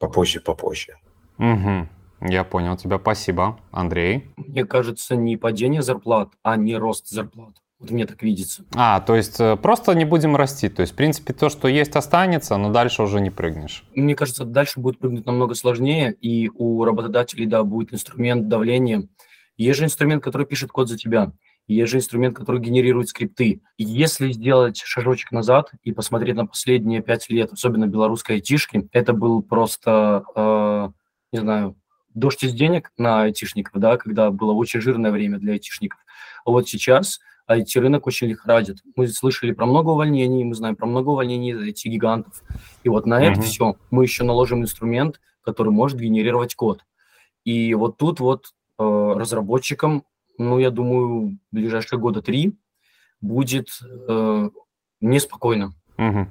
попозже-попозже. 0.00 0.94
Угу. 1.38 1.88
Я 2.28 2.44
понял 2.44 2.76
тебя, 2.76 2.98
спасибо. 2.98 3.58
Андрей? 3.70 4.32
Мне 4.36 4.64
кажется, 4.64 5.14
не 5.14 5.36
падение 5.36 5.82
зарплат, 5.82 6.30
а 6.42 6.56
не 6.56 6.76
рост 6.76 7.08
зарплат. 7.08 7.54
Вот 7.78 7.90
мне 7.90 8.04
так 8.04 8.22
видится. 8.22 8.64
А, 8.74 9.00
то 9.00 9.16
есть 9.16 9.40
э, 9.40 9.56
просто 9.56 9.94
не 9.94 10.04
будем 10.04 10.36
расти. 10.36 10.68
То 10.68 10.82
есть, 10.82 10.92
в 10.92 10.96
принципе, 10.96 11.32
то, 11.32 11.48
что 11.48 11.66
есть, 11.66 11.96
останется, 11.96 12.58
но 12.58 12.70
дальше 12.70 13.02
уже 13.02 13.20
не 13.20 13.30
прыгнешь. 13.30 13.84
Мне 13.94 14.14
кажется, 14.14 14.44
дальше 14.44 14.80
будет 14.80 14.98
прыгнуть 14.98 15.24
намного 15.24 15.54
сложнее, 15.54 16.12
и 16.12 16.50
у 16.50 16.84
работодателей, 16.84 17.46
да, 17.46 17.62
будет 17.64 17.94
инструмент 17.94 18.48
давления. 18.48 19.08
Есть 19.56 19.78
же 19.78 19.86
инструмент, 19.86 20.22
который 20.22 20.46
пишет 20.46 20.70
код 20.72 20.90
за 20.90 20.98
тебя. 20.98 21.32
Есть 21.74 21.92
же 21.92 21.98
инструмент, 21.98 22.36
который 22.36 22.60
генерирует 22.60 23.08
скрипты. 23.08 23.60
И 23.76 23.84
если 23.84 24.32
сделать 24.32 24.78
шажочек 24.78 25.30
назад 25.30 25.70
и 25.84 25.92
посмотреть 25.92 26.34
на 26.34 26.46
последние 26.46 27.00
пять 27.00 27.30
лет, 27.30 27.52
особенно 27.52 27.86
белорусской 27.86 28.36
айтишки, 28.36 28.88
это 28.90 29.12
был 29.12 29.40
просто, 29.40 30.24
э, 30.34 30.88
не 31.32 31.38
знаю, 31.38 31.76
дождь 32.12 32.42
из 32.42 32.54
денег 32.54 32.90
на 32.98 33.22
айтишников, 33.22 33.80
да, 33.80 33.96
когда 33.98 34.32
было 34.32 34.52
очень 34.52 34.80
жирное 34.80 35.12
время 35.12 35.38
для 35.38 35.52
айтишников. 35.52 36.00
А 36.44 36.50
вот 36.50 36.68
сейчас 36.68 37.20
IT-рынок 37.48 38.04
очень 38.06 38.26
лихорадит. 38.26 38.78
Мы 38.96 39.06
слышали 39.06 39.52
про 39.52 39.66
много 39.66 39.90
увольнений, 39.90 40.42
мы 40.42 40.56
знаем 40.56 40.74
про 40.74 40.86
много 40.86 41.10
увольнений 41.10 41.52
IT-гигантов. 41.52 42.42
И 42.82 42.88
вот 42.88 43.06
на 43.06 43.22
mm-hmm. 43.22 43.32
это 43.32 43.42
все 43.42 43.76
мы 43.92 44.02
еще 44.02 44.24
наложим 44.24 44.62
инструмент, 44.62 45.20
который 45.42 45.72
может 45.72 45.98
генерировать 45.98 46.56
код. 46.56 46.84
И 47.44 47.74
вот 47.74 47.96
тут 47.96 48.18
вот 48.18 48.46
э, 48.78 49.12
разработчикам, 49.16 50.04
ну, 50.40 50.58
я 50.58 50.70
думаю, 50.70 51.38
в 51.52 51.54
ближайшие 51.54 51.98
года 51.98 52.22
три 52.22 52.58
будет 53.20 53.68
э, 54.08 54.50
неспокойно. 55.00 55.74
Угу. 55.98 56.28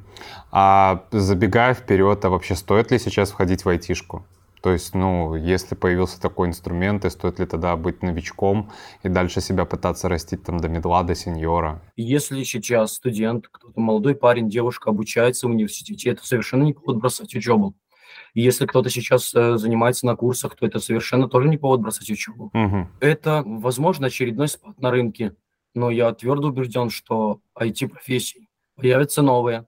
А 0.51 1.05
забегая 1.12 1.76
вперед, 1.76 2.26
а 2.26 2.30
вообще 2.30 2.55
стоит 2.55 2.89
ли 2.89 2.97
сейчас 2.97 3.30
входить 3.30 3.66
в 3.66 3.70
айтишку? 3.70 4.26
То 4.62 4.72
есть, 4.72 4.95
ну, 4.95 5.36
если 5.36 5.76
появился 5.76 6.20
такой 6.20 6.47
инструмент, 6.47 7.05
и 7.05 7.10
стоит 7.12 7.39
ли 7.39 7.45
тогда 7.45 7.78
быть 7.78 8.01
новичком 8.01 8.72
и 9.03 9.10
дальше 9.10 9.41
себя 9.41 9.66
пытаться 9.66 10.10
растить 10.10 10.43
там 10.43 10.60
до 10.60 10.68
медла, 10.70 11.03
до 11.03 11.14
сеньора? 11.14 11.82
Если 11.95 12.43
сейчас 12.43 12.93
студент, 12.93 13.47
кто-то 13.49 13.80
молодой 13.80 14.16
парень, 14.16 14.49
девушка 14.49 14.89
обучается 14.89 15.47
в 15.47 15.51
университете, 15.51 16.10
это 16.10 16.26
совершенно 16.26 16.64
не 16.64 16.74
повод 16.74 16.97
бросать 16.97 17.36
учебу. 17.36 17.76
И 18.34 18.41
если 18.41 18.65
кто-то 18.65 18.89
сейчас 18.89 19.34
э, 19.34 19.57
занимается 19.57 20.05
на 20.05 20.15
курсах, 20.15 20.55
то 20.55 20.65
это 20.65 20.80
совершенно 20.80 21.27
тоже 21.27 21.49
не 21.49 21.57
повод 21.57 21.82
бросать 21.82 22.09
учебу. 22.09 22.51
Угу. 22.53 22.88
Это, 22.99 23.43
возможно, 23.45 24.07
очередной 24.07 24.47
спад 24.47 24.80
на 24.80 24.91
рынке, 24.91 25.36
но 25.73 25.89
я 25.89 26.13
твердо 26.13 26.49
убежден, 26.49 26.89
что 26.89 27.41
IT-профессии 27.57 28.47
появятся 28.75 29.21
новые, 29.21 29.65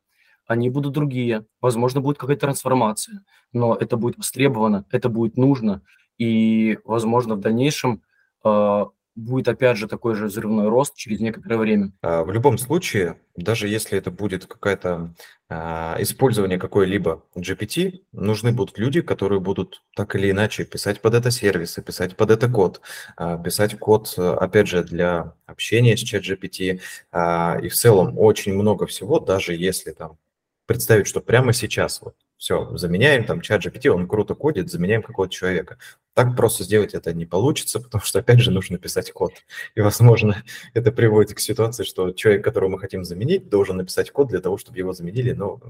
они 0.48 0.70
будут 0.70 0.94
другие, 0.94 1.46
возможно, 1.62 2.02
будет 2.02 2.18
какая-то 2.18 2.42
трансформация, 2.42 3.24
но 3.54 3.76
это 3.76 3.98
будет 3.98 4.18
востребовано, 4.18 4.86
это 4.92 5.10
будет 5.10 5.38
нужно, 5.38 5.82
и, 6.18 6.78
возможно, 6.86 7.36
в 7.36 7.40
дальнейшем 7.40 8.02
э, 8.44 8.86
будет 9.16 9.48
опять 9.48 9.78
же 9.78 9.88
такой 9.88 10.16
же 10.16 10.26
взрывной 10.26 10.70
рост 10.70 10.96
через 10.96 11.20
некоторое 11.20 11.58
время. 11.58 11.92
А, 12.02 12.24
в 12.24 12.32
любом 12.32 12.58
случае, 12.58 13.20
даже 13.36 13.68
если 13.68 13.98
это 13.98 14.12
будет 14.12 14.46
какое-то 14.46 15.14
а, 15.50 15.98
использование 16.00 16.58
какой-либо 16.58 17.24
GPT, 17.36 18.02
нужны 18.12 18.52
будут 18.52 18.78
люди, 18.78 19.02
которые 19.02 19.40
будут 19.40 19.84
так 19.96 20.16
или 20.16 20.32
иначе 20.32 20.64
писать 20.64 21.02
под 21.02 21.14
это 21.14 21.32
сервисы, 21.32 21.82
писать 21.82 22.16
под 22.16 22.32
это 22.32 22.50
код, 22.50 22.82
а, 23.18 23.38
писать 23.38 23.78
код, 23.78 24.14
опять 24.18 24.68
же, 24.68 24.84
для 24.84 25.34
общения 25.46 25.98
с 25.98 26.04
ChatGPT. 26.04 26.80
И 27.64 27.70
в 27.70 27.74
целом 27.74 28.18
очень 28.18 28.54
много 28.54 28.86
всего, 28.88 29.20
даже 29.20 29.54
если 29.56 29.92
там 29.92 30.18
представить, 30.66 31.08
что 31.08 31.20
прямо 31.20 31.52
сейчас 31.54 32.02
вот 32.02 32.16
все, 32.42 32.76
заменяем 32.76 33.24
там 33.24 33.40
чат 33.40 33.64
GPT, 33.64 33.90
он 33.90 34.08
круто 34.08 34.34
кодит, 34.34 34.72
заменяем 34.72 35.04
какого-то 35.04 35.32
человека. 35.32 35.78
Так 36.16 36.36
просто 36.36 36.64
сделать 36.64 36.96
это 36.96 37.14
не 37.14 37.28
получится, 37.28 37.80
потому 37.80 38.04
что, 38.04 38.18
опять 38.18 38.40
же, 38.40 38.50
нужно 38.50 38.80
писать 38.80 39.12
код. 39.12 39.34
И, 39.76 39.82
возможно, 39.82 40.44
это 40.74 40.92
приводит 40.92 41.36
к 41.36 41.40
ситуации, 41.40 41.84
что 41.84 42.14
человек, 42.14 42.44
которого 42.44 42.70
мы 42.70 42.80
хотим 42.80 43.04
заменить, 43.04 43.48
должен 43.48 43.78
написать 43.78 44.10
код 44.10 44.30
для 44.30 44.40
того, 44.40 44.58
чтобы 44.58 44.80
его 44.80 44.92
заменили, 44.92 45.34
ну, 45.34 45.62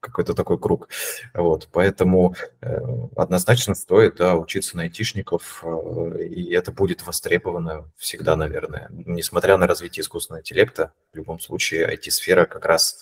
какой-то 0.00 0.34
такой 0.34 0.58
круг. 0.58 0.88
Вот, 1.32 1.68
поэтому 1.70 2.34
э, 2.60 2.76
однозначно 3.14 3.76
стоит 3.76 4.16
да, 4.16 4.34
учиться 4.34 4.76
на 4.76 4.82
айтишников, 4.82 5.62
э, 5.62 6.24
и 6.24 6.52
это 6.52 6.72
будет 6.72 7.06
востребовано 7.06 7.88
всегда, 7.96 8.34
наверное. 8.34 8.88
Несмотря 8.90 9.56
на 9.58 9.68
развитие 9.68 10.02
искусственного 10.02 10.40
интеллекта, 10.40 10.90
в 11.12 11.16
любом 11.16 11.38
случае 11.38 11.88
IT-сфера 11.94 12.46
как 12.46 12.64
раз 12.64 12.98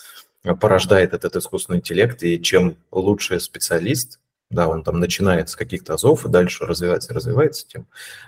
порождает 0.60 1.14
этот 1.14 1.36
искусственный 1.36 1.78
интеллект, 1.78 2.22
и 2.22 2.40
чем 2.40 2.76
лучше 2.92 3.40
специалист, 3.40 4.20
да, 4.50 4.68
он 4.68 4.82
там 4.82 5.00
начинает 5.00 5.48
с 5.48 5.56
каких-то 5.56 5.94
азов 5.94 6.26
и 6.26 6.28
дальше 6.28 6.64
развивается, 6.64 7.14
развивается, 7.14 7.66
тем 7.66 7.86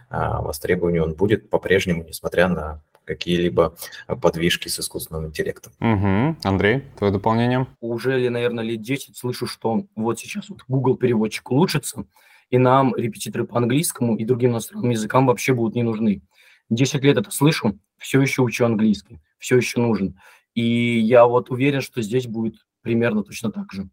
а, 0.08 0.40
востребованию 0.40 1.04
он 1.04 1.14
будет 1.14 1.50
по-прежнему, 1.50 2.04
несмотря 2.04 2.48
на 2.48 2.82
какие-либо 3.04 3.76
подвижки 4.20 4.68
с 4.68 4.80
искусственным 4.80 5.26
интеллектом. 5.26 5.72
Угу. 5.80 6.36
Андрей, 6.42 6.82
твое 6.98 7.12
дополнение? 7.12 7.66
Уже, 7.80 8.28
наверное, 8.30 8.64
лет 8.64 8.82
10 8.82 9.16
слышу, 9.16 9.46
что 9.46 9.84
вот 9.94 10.18
сейчас 10.18 10.48
вот 10.48 10.60
Google 10.66 10.96
переводчик 10.96 11.50
улучшится, 11.50 12.04
и 12.50 12.58
нам 12.58 12.94
репетиторы 12.96 13.46
по 13.46 13.58
английскому 13.58 14.16
и 14.16 14.24
другим 14.24 14.52
иностранным 14.52 14.90
языкам 14.90 15.26
вообще 15.26 15.54
будут 15.54 15.76
не 15.76 15.82
нужны. 15.82 16.22
10 16.70 17.02
лет 17.02 17.16
это 17.16 17.30
слышу, 17.30 17.78
все 17.96 18.20
еще 18.20 18.42
учу 18.42 18.64
английский, 18.64 19.20
все 19.38 19.56
еще 19.56 19.80
нужен. 19.80 20.18
И 20.56 20.98
я 20.98 21.26
вот 21.26 21.50
уверен, 21.50 21.82
что 21.82 22.00
здесь 22.00 22.26
будет 22.26 22.54
примерно 22.80 23.22
точно 23.22 23.52
так 23.52 23.70
же. 23.72 23.88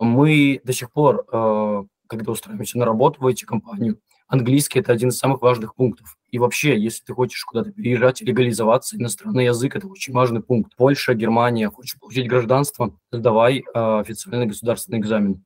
Мы 0.00 0.60
до 0.64 0.72
сих 0.72 0.90
пор, 0.90 1.24
э, 1.32 1.84
когда 2.08 2.32
устраиваемся 2.32 2.78
на 2.78 2.84
работу 2.84 3.20
в 3.20 3.26
эти 3.28 3.44
компанию, 3.44 4.00
английский– 4.26 4.78
это 4.80 4.92
один 4.92 5.10
из 5.10 5.18
самых 5.18 5.40
важных 5.40 5.76
пунктов. 5.76 6.16
И 6.30 6.38
вообще, 6.40 6.76
если 6.76 7.04
ты 7.04 7.14
хочешь 7.14 7.44
куда-то 7.44 7.70
переезжать, 7.70 8.22
легализоваться, 8.22 8.96
иностранный 8.96 9.44
язык– 9.44 9.76
это 9.76 9.86
очень 9.86 10.12
важный 10.12 10.42
пункт. 10.42 10.74
Польша, 10.76 11.14
Германия, 11.14 11.70
хочешь 11.70 11.98
получить 11.98 12.28
гражданство, 12.28 12.98
сдавай 13.12 13.58
э, 13.58 14.00
официальный 14.00 14.46
государственный 14.46 14.98
экзамен. 14.98 15.44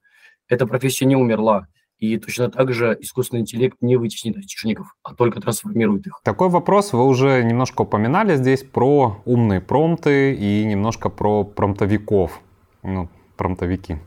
Эта 0.49 0.67
профессия 0.67 1.05
не 1.05 1.17
умерла. 1.17 1.69
И 1.99 2.18
точно 2.18 2.51
так 2.51 2.72
же 2.72 2.97
искусственный 3.01 3.42
интеллект 3.42 3.78
не 3.80 3.97
вытеснит 3.97 4.36
айтишников, 4.36 4.95
а 5.03 5.14
только 5.14 5.40
трансформирует 5.40 6.07
их. 6.07 6.20
Такой 6.24 6.49
вопрос 6.49 6.92
вы 6.92 7.07
уже 7.07 7.42
немножко 7.42 7.82
упоминали 7.82 8.36
здесь 8.36 8.62
про 8.62 9.22
умные 9.24 9.61
промпты 9.61 10.34
и 10.34 10.64
немножко 10.64 11.09
про 11.09 11.45
промптовиков. 11.45 12.40
Ну, 12.82 13.09
промптовики. 13.36 13.99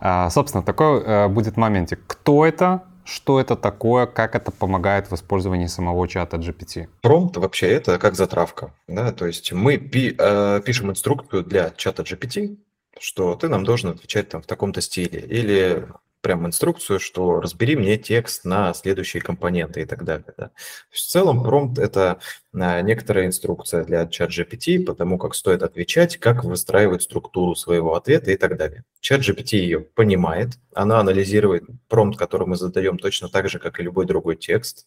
А, 0.00 0.30
собственно, 0.30 0.62
такой 0.62 1.02
а, 1.04 1.28
будет 1.28 1.56
моментик. 1.56 2.00
Кто 2.06 2.44
это? 2.44 2.84
Что 3.04 3.38
это 3.38 3.54
такое? 3.54 4.06
Как 4.06 4.34
это 4.34 4.50
помогает 4.50 5.10
в 5.10 5.14
использовании 5.14 5.66
самого 5.66 6.08
чата 6.08 6.38
GPT? 6.38 6.88
Промпт 7.02 7.36
вообще 7.36 7.68
это 7.68 7.98
как 7.98 8.14
затравка. 8.14 8.72
Да? 8.88 9.12
То 9.12 9.26
есть 9.26 9.52
мы 9.52 9.76
пи, 9.76 10.14
э, 10.18 10.60
пишем 10.64 10.90
инструкцию 10.90 11.44
для 11.44 11.70
чата 11.76 12.02
GPT, 12.02 12.56
что 12.98 13.34
ты 13.34 13.48
нам 13.48 13.64
должен 13.64 13.90
отвечать 13.90 14.30
там 14.30 14.40
в 14.40 14.46
таком-то 14.46 14.80
стиле. 14.80 15.20
Или 15.20 15.86
прям 16.24 16.46
инструкцию, 16.46 16.98
что 16.98 17.38
разбери 17.38 17.76
мне 17.76 17.98
текст 17.98 18.46
на 18.46 18.72
следующие 18.72 19.22
компоненты 19.22 19.82
и 19.82 19.84
так 19.84 20.04
далее. 20.04 20.24
Да. 20.38 20.50
в 20.90 20.98
целом 20.98 21.44
промпт– 21.44 21.78
это 21.80 22.18
а, 22.54 22.80
некоторая 22.80 23.26
инструкция 23.26 23.84
для 23.84 24.06
чат 24.06 24.30
GPT 24.30 24.84
по 24.84 24.94
тому, 24.94 25.18
как 25.18 25.34
стоит 25.34 25.62
отвечать, 25.62 26.16
как 26.16 26.42
выстраивать 26.42 27.02
структуру 27.02 27.54
своего 27.54 27.94
ответа 27.94 28.30
и 28.30 28.36
так 28.38 28.56
далее. 28.56 28.84
Чат 29.00 29.20
GPT 29.20 29.58
ее 29.58 29.80
понимает, 29.80 30.54
она 30.72 30.98
анализирует 30.98 31.64
промпт, 31.88 32.18
который 32.18 32.46
мы 32.46 32.56
задаем 32.56 32.96
точно 32.96 33.28
так 33.28 33.50
же, 33.50 33.58
как 33.58 33.78
и 33.78 33.82
любой 33.82 34.06
другой 34.06 34.36
текст, 34.36 34.86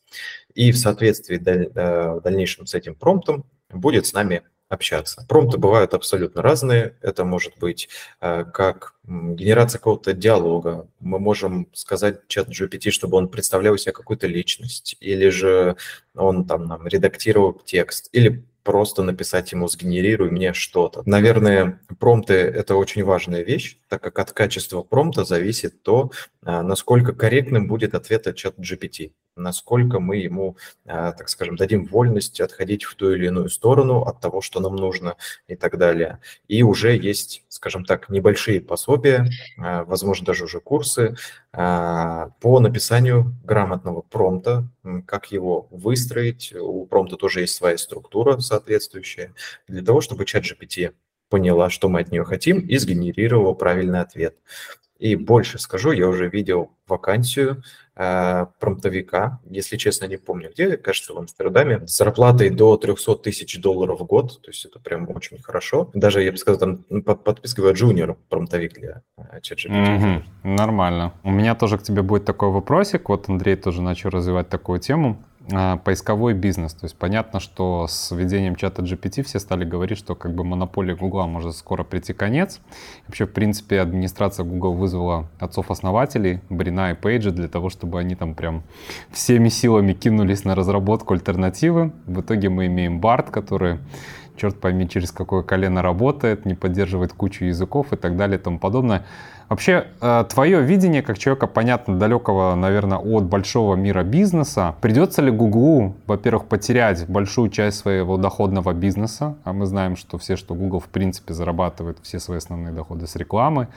и 0.56 0.72
в 0.72 0.78
соответствии 0.78 1.40
а, 1.76 2.16
в 2.16 2.22
дальнейшем 2.24 2.66
с 2.66 2.74
этим 2.74 2.96
промптом 2.96 3.46
будет 3.70 4.08
с 4.08 4.14
нами 4.14 4.42
общаться. 4.70 5.26
Промпты 5.28 5.58
бывают 5.58 5.94
абсолютно 5.94 6.42
разные. 6.42 6.96
Это 7.02 7.24
может 7.24 7.58
быть 7.58 7.90
э, 8.20 8.44
как 8.46 8.96
генерация 9.06 9.80
какого-то 9.80 10.14
диалога. 10.14 10.88
Мы 11.00 11.20
можем 11.20 11.68
сказать 11.74 12.28
чат 12.28 12.50
GPT, 12.50 12.92
чтобы 12.92 13.18
он 13.18 13.30
представлял 13.30 13.78
себе 13.78 13.94
какую-то 13.94 14.28
личность, 14.28 14.98
или 15.00 15.30
же 15.30 15.78
он 16.16 16.46
там 16.46 16.66
нам 16.66 16.88
редактировал 16.88 17.54
текст, 17.54 18.10
или 18.12 18.44
просто 18.64 19.02
написать 19.02 19.54
ему 19.54 19.70
«сгенерируй 19.70 20.30
мне 20.30 20.52
что-то». 20.52 21.02
Наверное, 21.06 21.80
промпты– 22.00 22.34
это 22.34 22.76
очень 22.76 23.02
важная 23.06 23.42
вещь, 23.42 23.78
так 23.88 24.04
как 24.04 24.20
от 24.20 24.34
качества 24.34 24.82
промпта 24.82 25.24
зависит 25.24 25.82
то, 25.84 26.12
э, 26.46 26.62
насколько 26.62 27.14
корректным 27.14 27.68
будет 27.68 27.96
ответ 27.96 28.28
от 28.28 28.36
чат 28.36 28.60
GPT. 28.60 29.14
Насколько 29.38 30.00
мы 30.00 30.18
ему, 30.18 30.58
а, 30.86 31.12
так 31.12 31.30
скажем, 31.30 31.56
дадим 31.56 31.86
вольность 31.86 32.42
отходить 32.42 32.84
в 32.84 32.96
ту 32.96 33.12
или 33.12 33.28
иную 33.28 33.50
сторону 33.50 34.02
от 34.02 34.20
того, 34.20 34.42
что 34.42 34.60
нам 34.60 34.76
нужно 34.76 35.16
и 35.48 35.56
так 35.56 35.78
далее. 35.78 36.20
И 36.48 36.64
уже 36.64 36.96
есть, 36.98 37.44
скажем 37.48 37.86
так, 37.86 38.10
небольшие 38.10 38.62
пособия, 38.62 39.30
а, 39.58 39.84
возможно, 39.86 40.26
даже 40.26 40.46
уже 40.46 40.60
курсы 40.60 41.16
а, 41.54 42.30
по 42.42 42.60
написанию 42.60 43.36
грамотного 43.44 44.02
промпта, 44.02 44.68
как 45.06 45.32
его 45.32 45.68
выстроить. 45.72 46.54
У 46.54 46.86
промпта 46.86 47.18
тоже 47.18 47.42
есть 47.42 47.56
своя 47.56 47.78
структура 47.78 48.40
соответствующая, 48.40 49.34
для 49.68 49.84
того, 49.84 50.02
чтобы 50.02 50.26
чат 50.26 50.44
GPT 50.44 50.94
поняла, 51.30 51.70
что 51.70 51.90
мы 51.90 52.02
от 52.02 52.12
нее 52.12 52.24
хотим, 52.24 52.60
и 52.60 52.78
сгенерировала 52.78 53.54
правильный 53.54 54.00
ответ. 54.00 54.38
И 55.00 55.16
больше 55.16 55.60
скажу, 55.60 55.92
я 55.92 56.08
уже 56.08 56.28
видел 56.28 56.72
вакансию 56.88 57.64
э, 57.96 58.46
промптовика, 58.60 59.40
если 59.50 59.78
честно, 59.78 60.06
не 60.06 60.18
помню 60.18 60.50
где, 60.52 60.78
кажется, 60.78 61.14
в 61.14 61.18
Амстердаме, 61.18 61.86
с 61.88 61.98
зарплатой 61.98 62.50
до 62.50 62.78
300 62.78 63.16
тысяч 63.18 63.60
долларов 63.60 64.00
в 64.00 64.06
год, 64.06 64.42
то 64.42 64.50
есть 64.50 64.66
это 64.66 64.80
прям 64.80 65.10
очень 65.10 65.42
хорошо. 65.42 65.92
Даже, 65.94 66.24
я 66.24 66.32
бы 66.32 66.38
сказал, 66.38 66.60
там 66.60 67.02
под, 67.02 67.24
подписка 67.24 67.70
джуниор 67.72 68.18
промптовик 68.30 68.74
для 68.74 69.02
э, 69.18 69.40
ChatGPT. 69.40 69.70
Mm-hmm. 69.70 70.24
Нормально. 70.44 71.14
У 71.24 71.32
меня 71.32 71.56
тоже 71.56 71.78
к 71.78 71.84
тебе 71.84 72.02
будет 72.02 72.26
такой 72.26 72.50
вопросик, 72.50 73.10
вот 73.10 73.30
Андрей 73.30 73.56
тоже 73.56 73.82
начал 73.82 74.10
развивать 74.10 74.50
такую 74.50 74.80
тему. 74.80 75.24
А, 75.50 75.78
поисковой 75.78 76.34
бизнес. 76.34 76.74
То 76.74 76.86
есть 76.86 76.98
понятно, 76.98 77.40
что 77.40 77.88
с 77.88 78.12
введением 78.12 78.56
чата 78.58 78.82
GPT 78.82 79.24
все 79.24 79.40
стали 79.40 79.64
говорить, 79.64 79.98
что 79.98 80.14
как 80.14 80.36
бы 80.36 80.44
монополия 80.44 80.94
Google 80.94 81.26
может 81.28 81.56
скоро 81.56 81.84
прийти 81.84 82.12
конец. 82.12 82.60
Вообще, 83.08 83.26
в 83.26 83.32
принципе, 83.32 83.80
администрация 83.80 84.44
Google 84.44 84.74
вызвала 84.74 85.30
отцов-основателей, 85.40 86.42
Брина 86.50 86.92
и 86.92 86.96
Пейджа, 86.96 87.32
для 87.32 87.48
того, 87.48 87.70
чтобы 87.70 88.00
они 88.00 88.16
там 88.16 88.36
прям 88.36 88.64
всеми 89.10 89.48
силами 89.48 89.94
кинулись 89.94 90.44
на 90.44 90.54
разработку 90.54 91.14
альтернативы. 91.14 91.94
В 92.06 92.20
итоге 92.20 92.50
мы 92.50 92.66
имеем 92.66 93.00
BART, 93.00 93.32
который 93.32 93.80
черт 94.36 94.60
пойми, 94.60 94.88
через 94.88 95.12
какое 95.12 95.44
колено 95.44 95.82
работает, 95.82 96.46
не 96.46 96.56
поддерживает 96.56 97.14
кучу 97.14 97.46
языков 97.46 97.94
и 97.94 97.96
так 97.96 98.18
далее 98.18 98.38
и 98.38 98.42
тому 98.42 98.60
подобное. 98.60 99.06
Вообще, 99.50 99.88
э, 100.02 100.26
твое 100.30 100.62
видение, 100.62 101.02
как 101.02 101.18
человека, 101.18 101.48
понятно, 101.48 101.98
далекого, 101.98 102.56
наверное, 102.56 102.98
от 102.98 103.24
большого 103.24 103.76
мира 103.76 104.04
бизнеса, 104.04 104.76
придется 104.82 105.22
ли 105.22 105.32
Google, 105.32 105.96
во-первых, 106.06 106.46
потерять 106.46 107.08
большую 107.08 107.50
часть 107.50 107.78
своего 107.78 108.18
доходного 108.18 108.74
бизнеса, 108.74 109.38
а 109.46 109.54
мы 109.54 109.66
знаем, 109.66 109.96
что 109.96 110.18
все, 110.18 110.36
что 110.36 110.54
Google, 110.54 110.80
в 110.80 110.90
принципе, 110.90 111.34
зарабатывает 111.34 111.98
все 112.02 112.20
свои 112.20 112.40
основные 112.40 112.74
доходы 112.74 113.08
с 113.08 113.16
рекламы, 113.16 113.70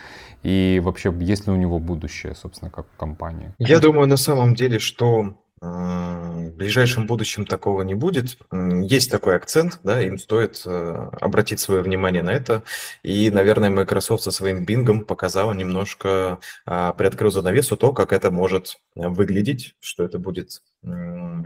и 0.43 0.81
вообще, 0.83 1.15
есть 1.21 1.47
ли 1.47 1.53
у 1.53 1.57
него 1.57 1.79
будущее, 1.79 2.35
собственно, 2.35 2.71
как 2.71 2.87
у 2.87 2.99
компании? 2.99 3.53
Я 3.59 3.79
думаю, 3.79 4.09
на 4.09 4.17
самом 4.17 4.55
деле, 4.55 4.79
что 4.79 5.35
в 5.61 6.53
ближайшем 6.57 7.07
будущем 7.07 7.45
такого 7.45 7.83
не 7.83 7.95
будет. 7.95 8.39
Есть 8.51 9.11
такой 9.11 9.37
акцент, 9.37 9.79
да, 9.83 10.01
им 10.01 10.19
стоит 10.19 10.63
э, 10.65 11.11
обратить 11.21 11.61
свое 11.61 11.83
внимание 11.83 12.23
на 12.23 12.31
это. 12.31 12.63
И, 13.03 13.31
наверное, 13.31 13.69
Microsoft 13.69 14.23
со 14.23 14.31
своим 14.31 14.65
Bing 14.65 15.05
показала 15.05 15.53
немножко, 15.53 16.39
а, 16.65 16.95
приоткрыл 16.95 17.31
занавесу 17.31 17.77
то, 17.77 17.93
как 17.93 18.13
это 18.13 18.31
может 18.31 18.81
э, 18.97 19.09
выглядеть, 19.09 19.75
что 19.81 20.05
это 20.05 20.19
будет 20.19 20.63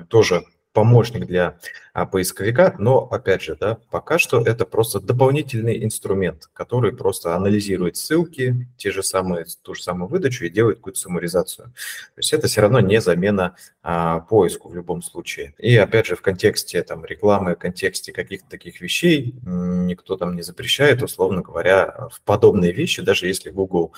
тоже 0.09 0.45
помощник 0.75 1.27
для 1.27 1.57
а, 1.95 2.05
поисковика, 2.05 2.75
но, 2.79 2.99
опять 2.99 3.43
же, 3.43 3.57
да, 3.59 3.79
пока 3.91 4.19
что 4.19 4.43
это 4.43 4.67
просто 4.67 5.01
дополнительный 5.01 5.83
инструмент, 5.85 6.51
который 6.53 6.95
просто 6.95 7.37
анализирует 7.37 7.97
ссылки, 7.97 8.69
те 8.77 8.91
же 8.91 9.05
самые, 9.05 9.47
ту 9.63 9.75
же 9.75 9.83
самую 9.83 10.09
выдачу 10.09 10.45
и 10.45 10.51
делает 10.51 10.79
какую-то 10.79 10.99
саморизацию. 10.99 11.69
То 11.69 12.19
есть 12.19 12.33
это 12.33 12.49
все 12.49 12.61
равно 12.61 12.81
не 12.81 13.01
замена 13.01 13.55
а, 13.83 14.21
поиску 14.21 14.69
в 14.69 14.75
любом 14.75 15.01
случае. 15.03 15.55
И, 15.59 15.77
опять 15.77 16.07
же, 16.07 16.17
в 16.17 16.23
контексте 16.23 16.83
там, 16.83 17.05
рекламы, 17.05 17.55
в 17.55 17.59
контексте 17.59 18.13
каких-то 18.13 18.51
таких 18.51 18.81
вещей 18.81 19.37
никто 19.45 20.17
там 20.17 20.35
не 20.35 20.43
запрещает, 20.43 21.03
условно 21.03 21.43
говоря, 21.43 22.09
в 22.11 22.21
подобные 22.23 22.73
вещи, 22.73 23.01
даже 23.01 23.29
если 23.29 23.51
Google 23.51 23.93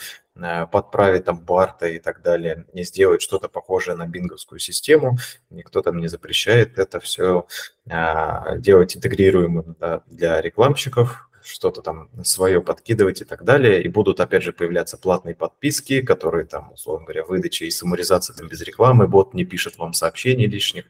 подправить 0.71 1.25
там 1.25 1.41
Барта 1.41 1.87
и 1.89 1.99
так 1.99 2.23
далее, 2.23 2.67
не 2.73 2.85
сделать 2.85 3.23
что-то 3.23 3.49
похожее 3.49 3.97
на 3.97 4.07
бинговскую 4.07 4.59
систему, 4.59 5.17
никто 5.51 5.83
там 5.83 5.99
не 5.99 6.09
запрещает 6.09 6.79
это 6.79 7.01
все 7.01 7.47
а, 7.89 8.57
делать 8.57 8.97
интегрируемым 8.97 9.77
для 10.07 10.41
рекламщиков, 10.41 11.27
что-то 11.47 11.81
там 11.81 12.11
свое 12.25 12.61
подкидывать 12.61 13.21
и 13.23 13.25
так 13.25 13.45
далее. 13.45 13.83
И 13.83 13.89
будут, 13.89 14.21
опять 14.21 14.43
же, 14.43 14.53
появляться 14.53 14.99
платные 14.99 15.35
подписки, 15.35 16.03
которые 16.03 16.45
там, 16.45 16.73
условно 16.73 17.05
говоря, 17.07 17.25
выдача 17.25 17.65
и 17.65 17.71
саморизация 17.71 18.35
там 18.35 18.49
без 18.49 18.61
рекламы, 18.63 19.07
бот 19.07 19.35
не 19.35 19.45
пишет 19.45 19.79
вам 19.79 19.93
сообщений 19.93 20.47
лишних. 20.47 20.87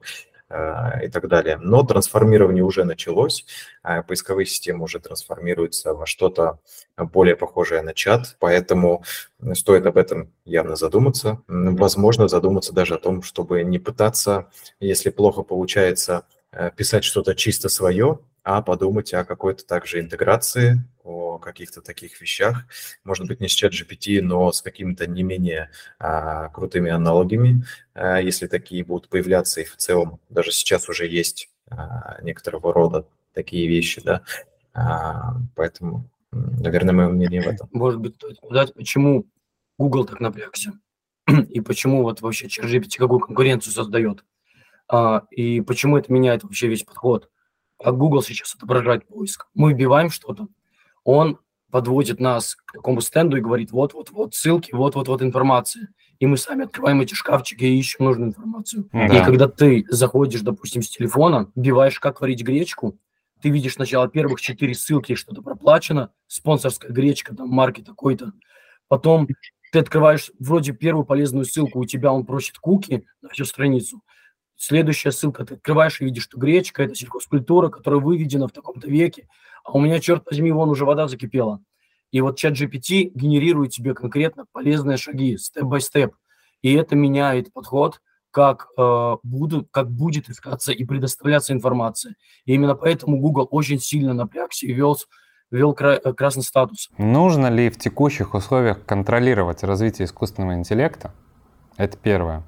Э, 0.48 1.04
и 1.04 1.08
так 1.08 1.26
далее. 1.26 1.58
Но 1.60 1.82
трансформирование 1.82 2.62
уже 2.62 2.84
началось, 2.84 3.44
а 3.82 4.04
поисковые 4.04 4.46
системы 4.46 4.84
уже 4.84 5.00
трансформируются 5.00 5.92
во 5.92 6.06
что-то 6.06 6.60
более 6.96 7.34
похожее 7.34 7.82
на 7.82 7.94
чат, 7.94 8.36
поэтому 8.38 9.02
стоит 9.54 9.84
об 9.86 9.96
этом 9.96 10.32
явно 10.44 10.76
задуматься. 10.76 11.42
Возможно, 11.48 12.28
задуматься 12.28 12.72
даже 12.72 12.94
о 12.94 12.98
том, 12.98 13.22
чтобы 13.22 13.64
не 13.64 13.80
пытаться, 13.80 14.48
если 14.78 15.10
плохо 15.10 15.42
получается, 15.42 16.26
э, 16.52 16.70
писать 16.76 17.02
что-то 17.02 17.34
чисто 17.34 17.68
свое, 17.68 18.20
а 18.46 18.62
подумать 18.62 19.12
о 19.12 19.24
какой-то 19.24 19.66
также 19.66 19.98
интеграции, 19.98 20.84
о 21.02 21.38
каких-то 21.38 21.82
таких 21.82 22.20
вещах, 22.20 22.64
может 23.02 23.26
быть, 23.26 23.40
не 23.40 23.48
с 23.48 23.50
чат 23.50 23.72
GPT, 23.72 24.22
но 24.22 24.52
с 24.52 24.62
какими-то 24.62 25.08
не 25.08 25.24
менее 25.24 25.70
а, 25.98 26.48
крутыми 26.50 26.92
аналогами, 26.92 27.64
а, 27.92 28.20
если 28.20 28.46
такие 28.46 28.84
будут 28.84 29.08
появляться, 29.08 29.62
и 29.62 29.64
в 29.64 29.76
целом 29.76 30.20
даже 30.28 30.52
сейчас 30.52 30.88
уже 30.88 31.08
есть 31.08 31.50
а, 31.68 32.18
некоторого 32.22 32.72
рода 32.72 33.08
такие 33.34 33.66
вещи, 33.66 34.00
да, 34.00 34.22
а, 34.72 35.34
поэтому, 35.56 36.08
наверное, 36.30 36.94
мое 36.94 37.08
мнение 37.08 37.42
в 37.42 37.48
этом. 37.48 37.68
Может 37.72 37.98
быть, 37.98 38.14
сказать, 38.36 38.72
почему 38.74 39.26
Google 39.76 40.04
так 40.04 40.20
напрягся, 40.20 40.70
и 41.48 41.60
почему 41.60 42.04
вот 42.04 42.20
вообще 42.20 42.48
чат 42.48 42.66
GPT 42.66 42.96
какую 42.96 43.18
конкуренцию 43.18 43.72
создает, 43.72 44.24
а, 44.86 45.24
и 45.32 45.60
почему 45.62 45.98
это 45.98 46.12
меняет 46.12 46.44
вообще 46.44 46.68
весь 46.68 46.84
подход– 46.84 47.28
как 47.82 47.96
Google 47.96 48.22
сейчас 48.22 48.54
отображает 48.54 49.06
поиск. 49.06 49.46
Мы 49.54 49.72
вбиваем 49.72 50.10
что-то, 50.10 50.48
он 51.04 51.38
подводит 51.70 52.20
нас 52.20 52.54
к 52.54 52.72
такому 52.72 53.00
стенду 53.00 53.36
и 53.36 53.40
говорит, 53.40 53.70
вот-вот-вот 53.72 54.34
ссылки, 54.34 54.72
вот-вот-вот 54.72 55.22
информация. 55.22 55.88
И 56.18 56.26
мы 56.26 56.36
сами 56.36 56.64
открываем 56.64 57.00
эти 57.00 57.14
шкафчики 57.14 57.64
и 57.64 57.78
ищем 57.78 58.06
нужную 58.06 58.30
информацию. 58.30 58.88
Да. 58.92 59.06
И 59.06 59.24
когда 59.24 59.48
ты 59.48 59.84
заходишь, 59.88 60.40
допустим, 60.40 60.82
с 60.82 60.88
телефона, 60.88 61.50
вбиваешь, 61.54 62.00
как 62.00 62.20
варить 62.20 62.42
гречку, 62.42 62.98
ты 63.42 63.50
видишь 63.50 63.74
сначала 63.74 64.08
первых 64.08 64.40
четыре 64.40 64.74
ссылки, 64.74 65.14
что-то 65.14 65.42
проплачено, 65.42 66.10
спонсорская 66.26 66.90
гречка, 66.90 67.34
там, 67.36 67.48
марки 67.48 67.82
такой-то. 67.82 68.32
Потом 68.88 69.28
ты 69.72 69.78
открываешь 69.80 70.30
вроде 70.38 70.72
первую 70.72 71.04
полезную 71.04 71.44
ссылку, 71.44 71.80
у 71.80 71.84
тебя 71.84 72.12
он 72.12 72.24
просит 72.24 72.58
куки 72.58 73.04
на 73.20 73.28
всю 73.28 73.44
страницу. 73.44 74.00
Следующая 74.56 75.12
ссылка, 75.12 75.44
ты 75.44 75.54
открываешь 75.54 76.00
и 76.00 76.04
видишь, 76.04 76.24
что 76.24 76.38
гречка– 76.38 76.82
это 76.84 76.94
сельхозкультура, 76.94 77.68
которая 77.68 78.00
выведена 78.00 78.48
в 78.48 78.52
таком-то 78.52 78.88
веке, 78.88 79.28
а 79.64 79.72
у 79.72 79.80
меня, 79.80 79.98
черт 80.00 80.24
возьми, 80.26 80.50
вон 80.50 80.70
уже 80.70 80.84
вода 80.84 81.08
закипела. 81.08 81.60
И 82.10 82.20
вот 82.20 82.38
чат 82.38 82.54
GPT 82.54 83.10
генерирует 83.14 83.72
тебе 83.72 83.94
конкретно 83.94 84.46
полезные 84.52 84.96
шаги, 84.96 85.36
степ-бай-степ. 85.36 86.14
И 86.62 86.72
это 86.72 86.96
меняет 86.96 87.52
подход, 87.52 88.00
как, 88.30 88.68
э, 88.78 89.16
будут, 89.22 89.68
как 89.70 89.90
будет 89.90 90.28
искаться 90.28 90.72
и 90.72 90.84
предоставляться 90.84 91.52
информация. 91.52 92.16
И 92.44 92.54
именно 92.54 92.74
поэтому 92.74 93.18
Google 93.18 93.48
очень 93.50 93.78
сильно 93.80 94.14
напрягся 94.14 94.66
и 94.66 94.72
вел, 94.72 94.96
вел 95.50 95.74
кра- 95.74 96.00
э, 96.02 96.12
красный 96.12 96.42
статус. 96.42 96.90
Нужно 96.98 97.48
ли 97.48 97.70
в 97.70 97.78
текущих 97.78 98.34
условиях 98.34 98.84
контролировать 98.84 99.62
развитие 99.64 100.06
искусственного 100.06 100.54
интеллекта? 100.54 101.12
Это 101.76 101.96
первое. 101.96 102.42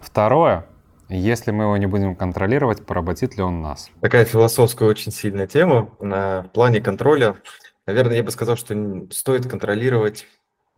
Второе, 0.00 0.66
если 1.08 1.50
мы 1.50 1.64
его 1.64 1.76
не 1.76 1.86
будем 1.86 2.14
контролировать, 2.14 2.84
поработит 2.84 3.36
ли 3.36 3.42
он 3.42 3.62
нас? 3.62 3.90
Такая 4.00 4.24
философская 4.24 4.88
очень 4.88 5.12
сильная 5.12 5.46
тема. 5.46 5.94
На 6.00 6.44
плане 6.54 6.80
контроля, 6.80 7.36
наверное, 7.86 8.16
я 8.16 8.22
бы 8.22 8.30
сказал, 8.30 8.56
что 8.56 9.06
стоит 9.10 9.48
контролировать 9.48 10.26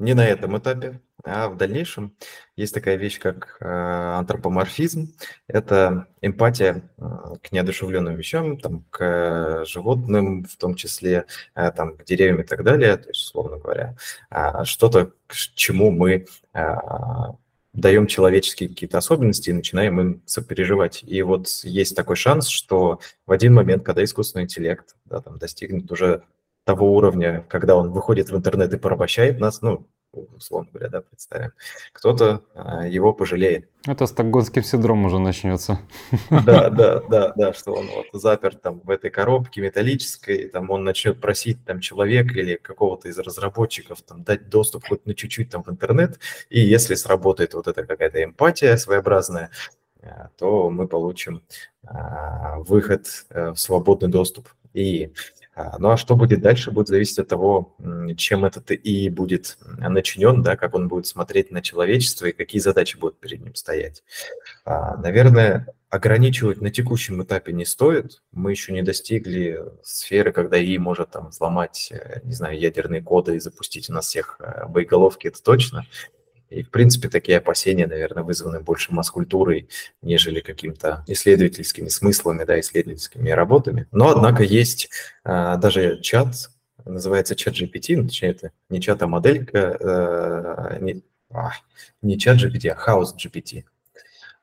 не 0.01 0.15
на 0.15 0.27
этом 0.27 0.57
этапе, 0.57 1.01
а 1.25 1.49
в 1.49 1.57
дальнейшем. 1.59 2.17
Есть 2.57 2.73
такая 2.73 2.97
вещь, 2.97 3.19
как 3.21 3.59
э, 3.61 3.67
антропоморфизм. 3.67 5.13
Это 5.47 6.07
эмпатия 6.23 6.91
э, 6.97 7.03
к 7.43 7.53
неодушевленным 7.53 8.15
вещам, 8.17 8.59
там, 8.59 8.85
к 8.91 9.65
животным, 9.67 10.45
в 10.45 10.57
том 10.57 10.75
числе 10.75 11.27
э, 11.55 11.71
там, 11.73 11.99
к 11.99 12.05
деревьям 12.05 12.41
и 12.41 12.45
так 12.45 12.65
далее. 12.65 12.97
То 12.97 13.09
есть, 13.09 13.21
условно 13.21 13.59
говоря, 13.59 13.95
э, 14.31 14.65
что-то, 14.65 15.13
к 15.27 15.35
чему 15.35 15.91
мы 15.91 16.27
даем 17.73 18.07
человеческие 18.07 18.69
какие-то 18.69 18.99
особенности 18.99 19.51
и 19.51 19.55
начинаем 19.55 20.01
им 20.01 20.23
сопереживать. 20.27 21.03
И 21.07 21.23
вот 21.23 21.49
есть 21.63 21.95
такой 21.95 22.17
шанс, 22.17 22.49
что 22.49 23.01
в 23.27 23.33
один 23.33 23.55
момент, 23.55 23.85
когда 23.85 24.03
искусственный 24.03 24.45
интеллект 24.45 24.97
да, 25.05 25.21
там, 25.21 25.39
достигнет 25.39 25.91
уже 25.93 26.25
того 26.65 26.95
уровня, 26.95 27.47
когда 27.49 27.77
он 27.77 27.91
выходит 27.91 28.31
в 28.31 28.37
интернет 28.37 28.73
и 28.75 28.79
порабощает 28.79 29.39
нас, 29.39 29.63
ну, 29.63 29.87
условно 30.13 30.71
говоря, 30.73 30.89
да, 30.89 31.01
представим, 31.01 31.53
кто-то 31.93 32.43
а, 32.55 32.87
его 32.87 33.13
пожалеет. 33.13 33.69
Это 33.87 34.07
стокгольмский 34.07 34.63
синдром 34.63 35.05
уже 35.05 35.19
начнется. 35.19 35.81
Да, 36.31 36.71
да, 36.71 37.01
да, 37.01 37.33
да, 37.37 37.53
что 37.53 37.73
он 37.73 37.89
вот 37.89 38.07
заперт 38.13 38.61
там 38.61 38.81
в 38.81 38.91
этой 38.91 39.11
коробке 39.11 39.61
металлической, 39.61 40.49
там 40.49 40.71
он 40.71 40.85
начнет 40.85 41.21
просить 41.21 41.65
там 41.65 41.81
человека 41.81 42.39
или 42.39 42.57
какого-то 42.57 43.09
из 43.09 43.19
разработчиков 43.19 44.03
там 44.03 44.23
дать 44.23 44.49
доступ 44.49 44.87
хоть 44.89 45.07
на 45.07 45.15
чуть-чуть 45.15 45.51
там 45.51 45.63
в 45.63 45.71
интернет, 45.71 46.19
и 46.49 46.61
если 46.61 46.95
сработает 46.95 47.55
вот 47.55 47.69
эта 47.69 47.85
какая-то 47.87 48.23
эмпатия 48.23 48.77
своеобразная, 48.77 49.51
а, 50.03 50.31
то 50.39 50.71
мы 50.71 50.89
получим 50.89 51.43
а, 51.87 52.59
выход 52.61 53.07
э, 53.31 53.51
в 53.51 53.57
свободный 53.57 54.09
доступ. 54.09 54.49
И 54.73 55.13
ну 55.79 55.91
а 55.91 55.97
что 55.97 56.17
будет 56.17 56.41
дальше, 56.41 56.71
будет 56.71 56.89
зависеть 56.89 57.19
от 57.19 57.29
того, 57.29 57.77
чем 58.17 58.45
этот 58.45 58.71
и 58.71 59.09
будет 59.09 59.59
начинен, 59.79 60.43
да, 60.43 60.57
как 60.57 60.75
он 60.75 60.89
будет 60.89 61.07
смотреть 61.07 61.51
на 61.51 61.63
человечество 61.63 62.27
и 62.27 62.33
какие 62.33 62.61
задачи 62.61 62.97
будут 62.97 63.19
перед 63.19 63.41
ним 63.43 63.55
стоять. 63.55 64.03
А, 64.65 64.97
наверное, 64.97 65.67
ограничивать 65.91 66.61
на 66.61 66.71
текущем 66.71 67.23
этапе 67.23 67.53
не 67.53 67.65
стоит. 67.65 68.23
Мы 68.33 68.53
еще 68.53 68.73
не 68.73 68.83
достигли 68.83 69.61
сферы, 69.83 70.33
когда 70.33 70.63
ИИ 70.63 70.79
может 70.79 71.11
там 71.11 71.29
взломать, 71.29 71.91
э, 71.91 72.21
не 72.23 72.33
знаю, 72.33 72.59
ядерные 72.59 73.03
коды 73.03 73.37
и 73.37 73.41
запустить 73.41 73.91
у 73.91 73.93
нас 73.93 74.07
всех 74.07 74.37
э, 74.39 74.67
боеголовки, 74.69 75.27
это 75.27 75.43
точно. 75.43 75.85
И, 76.51 76.65
в 76.65 76.71
принципе, 76.71 77.09
такие 77.09 77.39
опасения, 77.39 77.87
наверное, 77.87 78.25
вызваны 78.25 78.61
больше 78.61 78.93
масс-культурой, 78.93 79.69
нежели 80.03 80.41
какими-то 80.41 81.05
исследовательскими 81.07 81.89
смыслами, 81.89 82.45
да, 82.45 82.59
исследовательскими 82.59 83.31
работами. 83.31 83.87
Но, 83.93 84.11
однако, 84.11 84.43
есть 84.43 84.91
а, 85.23 85.57
даже 85.57 86.01
чат, 86.01 86.51
называется 86.85 87.37
чат 87.37 87.55
GPT, 87.55 87.97
ну, 87.97 88.09
точнее, 88.09 88.31
это 88.31 88.51
не 88.69 88.81
чат, 88.81 89.01
а 89.03 89.07
моделька, 89.07 89.77
а, 89.81 90.79
не, 90.81 91.03
а, 91.31 91.53
не 92.03 92.19
чат 92.19 92.39
GPT, 92.39 92.69
а 92.69 92.91
House 92.91 93.15
GPT. 93.17 93.65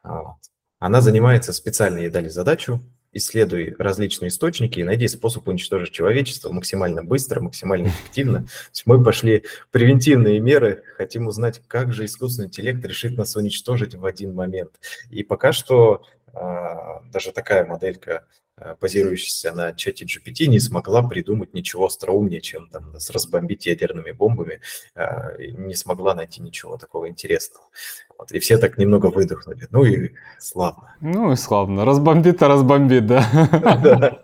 Вот. 0.04 0.38
Она 0.80 1.02
занимается, 1.02 1.52
специально 1.52 1.98
ей 1.98 2.10
дали 2.10 2.30
задачу 2.30 2.82
исследуй 3.14 3.76
различные 3.78 4.30
источники 4.30 4.80
и 4.80 4.84
найди 4.84 5.08
способ 5.08 5.48
уничтожить 5.48 5.92
человечество 5.92 6.52
максимально 6.52 7.04
быстро, 7.04 7.42
максимально 7.42 7.88
эффективно. 7.88 8.44
То 8.44 8.50
есть 8.72 8.84
мы 8.86 9.04
пошли 9.04 9.44
превентивные 9.72 10.40
меры, 10.40 10.84
хотим 10.98 11.28
узнать, 11.28 11.62
как 11.68 11.94
же 11.94 12.06
искусственный 12.06 12.48
интеллект 12.48 12.84
решит 12.86 13.18
нас 13.18 13.36
уничтожить 13.36 13.96
в 13.96 14.06
один 14.06 14.34
момент. 14.34 14.72
И 15.10 15.24
пока 15.24 15.52
что 15.52 16.04
а, 16.34 17.02
даже 17.12 17.32
такая 17.32 17.66
моделька 17.66 18.26
базирующаяся 18.82 19.52
на 19.52 19.74
чате 19.74 20.06
GPT, 20.06 20.48
не 20.48 20.60
смогла 20.60 21.08
придумать 21.08 21.54
ничего 21.54 21.86
остроумнее, 21.86 22.42
чем 22.42 22.70
там 22.70 22.92
нас 22.92 23.10
разбомбить 23.10 23.66
ядерными 23.68 24.12
бомбами, 24.12 24.62
э, 24.96 25.52
не 25.52 25.76
смогла 25.76 26.16
найти 26.16 26.42
ничего 26.42 26.78
такого 26.78 27.08
интересного. 27.08 27.66
Вот, 28.18 28.32
и 28.32 28.40
все 28.40 28.58
так 28.58 28.78
немного 28.78 29.08
выдохнули. 29.08 29.68
Ну 29.70 29.86
и 29.86 30.12
славно. 30.40 30.96
Ну 31.02 31.32
и 31.32 31.36
славно. 31.36 31.86
Разбомбит-то 31.86 32.48
разбомбит, 32.48 33.06
да? 33.06 34.20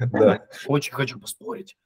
Да. 0.00 0.46
Очень 0.66 0.92
хочу 0.92 1.18
поспорить. 1.18 1.76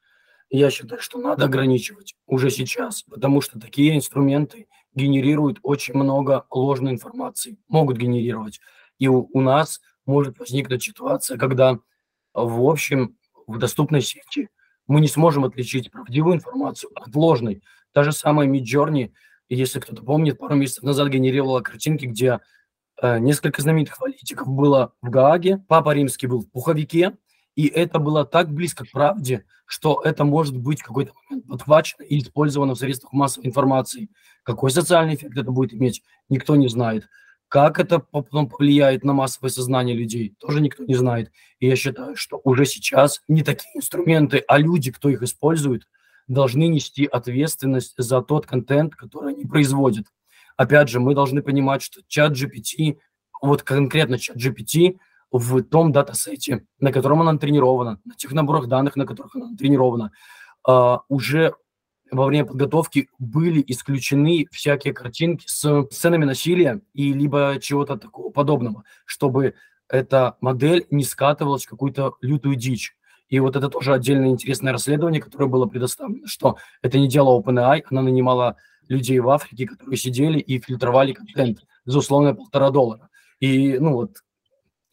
Я 0.50 0.70
считаю, 0.70 1.00
что 1.00 1.18
надо 1.18 1.46
ограничивать 1.46 2.14
уже 2.26 2.50
сейчас, 2.50 3.04
потому 3.04 3.40
что 3.40 3.58
такие 3.58 3.96
инструменты 3.96 4.66
генерируют 4.94 5.58
очень 5.62 5.94
много 5.94 6.44
ложной 6.50 6.92
информации, 6.92 7.56
могут 7.68 7.96
генерировать. 7.96 8.60
И 8.98 9.08
у, 9.08 9.30
у 9.32 9.40
нас 9.40 9.80
может 10.04 10.38
возникнуть 10.38 10.82
ситуация, 10.82 11.38
когда 11.38 11.78
в 12.34 12.68
общем, 12.68 13.16
в 13.46 13.58
доступной 13.58 14.02
сети 14.02 14.48
мы 14.86 15.00
не 15.00 15.08
сможем 15.08 15.44
отличить 15.44 15.90
правдивую 15.90 16.36
информацию 16.36 16.90
от 16.94 17.14
ложной. 17.14 17.62
Та 17.92 18.02
же 18.02 18.12
самая 18.12 18.48
Midjourney, 18.48 19.12
если 19.48 19.80
кто-то 19.80 20.02
помнит, 20.02 20.38
пару 20.38 20.54
месяцев 20.54 20.84
назад 20.84 21.08
генерировала 21.08 21.60
картинки, 21.60 22.06
где 22.06 22.40
э, 23.00 23.18
несколько 23.18 23.62
знаменитых 23.62 23.98
политиков 23.98 24.48
было 24.48 24.94
в 25.02 25.10
Гааге, 25.10 25.62
Папа 25.68 25.94
Римский 25.94 26.26
был 26.26 26.40
в 26.40 26.50
пуховике, 26.50 27.16
и 27.54 27.66
это 27.66 27.98
было 27.98 28.24
так 28.24 28.50
близко 28.50 28.84
к 28.84 28.90
правде, 28.90 29.44
что 29.66 30.00
это 30.04 30.24
может 30.24 30.56
быть 30.56 30.80
в 30.80 30.84
какой-то 30.84 31.12
момент 31.28 31.46
подхвачено 31.46 32.02
и 32.02 32.18
использовано 32.18 32.74
в 32.74 32.78
средствах 32.78 33.12
массовой 33.12 33.46
информации. 33.46 34.08
Какой 34.42 34.70
социальный 34.70 35.14
эффект 35.14 35.36
это 35.36 35.50
будет 35.50 35.74
иметь, 35.74 36.02
никто 36.28 36.56
не 36.56 36.68
знает. 36.68 37.08
Как 37.52 37.78
это 37.78 37.98
потом 37.98 38.48
повлияет 38.48 39.04
на 39.04 39.12
массовое 39.12 39.50
сознание 39.50 39.94
людей, 39.94 40.34
тоже 40.40 40.62
никто 40.62 40.84
не 40.84 40.94
знает. 40.94 41.30
И 41.58 41.66
я 41.66 41.76
считаю, 41.76 42.16
что 42.16 42.40
уже 42.44 42.64
сейчас 42.64 43.20
не 43.28 43.42
такие 43.42 43.76
инструменты, 43.76 44.42
а 44.48 44.56
люди, 44.56 44.90
кто 44.90 45.10
их 45.10 45.22
использует, 45.22 45.86
должны 46.26 46.66
нести 46.66 47.04
ответственность 47.04 47.92
за 47.98 48.22
тот 48.22 48.46
контент, 48.46 48.96
который 48.96 49.34
они 49.34 49.44
производят. 49.44 50.06
Опять 50.56 50.88
же, 50.88 50.98
мы 50.98 51.14
должны 51.14 51.42
понимать, 51.42 51.82
что 51.82 52.00
чат 52.08 52.32
GPT, 52.32 52.96
вот 53.42 53.62
конкретно 53.62 54.18
чат 54.18 54.38
GPT 54.38 54.96
в 55.30 55.62
том 55.62 55.92
датасете, 55.92 56.64
на 56.80 56.90
котором 56.90 57.20
она 57.20 57.36
тренирована, 57.36 58.00
на 58.06 58.14
тех 58.14 58.32
наборах 58.32 58.66
данных, 58.66 58.96
на 58.96 59.04
которых 59.04 59.36
она 59.36 59.54
тренирована, 59.58 60.10
а, 60.66 61.02
уже 61.10 61.52
во 62.12 62.26
время 62.26 62.44
подготовки 62.46 63.08
были 63.18 63.64
исключены 63.66 64.46
всякие 64.52 64.92
картинки 64.92 65.46
с 65.48 65.86
сценами 65.90 66.26
насилия 66.26 66.80
и 66.92 67.12
либо 67.12 67.58
чего-то 67.60 67.96
такого 67.96 68.30
подобного, 68.30 68.84
чтобы 69.06 69.54
эта 69.88 70.36
модель 70.40 70.86
не 70.90 71.04
скатывалась 71.04 71.64
в 71.64 71.70
какую-то 71.70 72.14
лютую 72.20 72.56
дичь. 72.56 72.94
И 73.28 73.40
вот 73.40 73.56
это 73.56 73.68
тоже 73.68 73.94
отдельное 73.94 74.28
интересное 74.28 74.72
расследование, 74.72 75.22
которое 75.22 75.46
было 75.46 75.66
предоставлено, 75.66 76.26
что 76.26 76.58
это 76.82 76.98
не 76.98 77.08
дело 77.08 77.40
OpenAI, 77.40 77.82
она 77.90 78.02
нанимала 78.02 78.56
людей 78.88 79.18
в 79.20 79.30
Африке, 79.30 79.66
которые 79.66 79.96
сидели 79.96 80.38
и 80.38 80.60
фильтровали 80.60 81.14
контент 81.14 81.60
за 81.86 81.98
условно 81.98 82.34
полтора 82.34 82.70
доллара. 82.70 83.08
И, 83.40 83.78
ну 83.78 83.94
вот, 83.94 84.18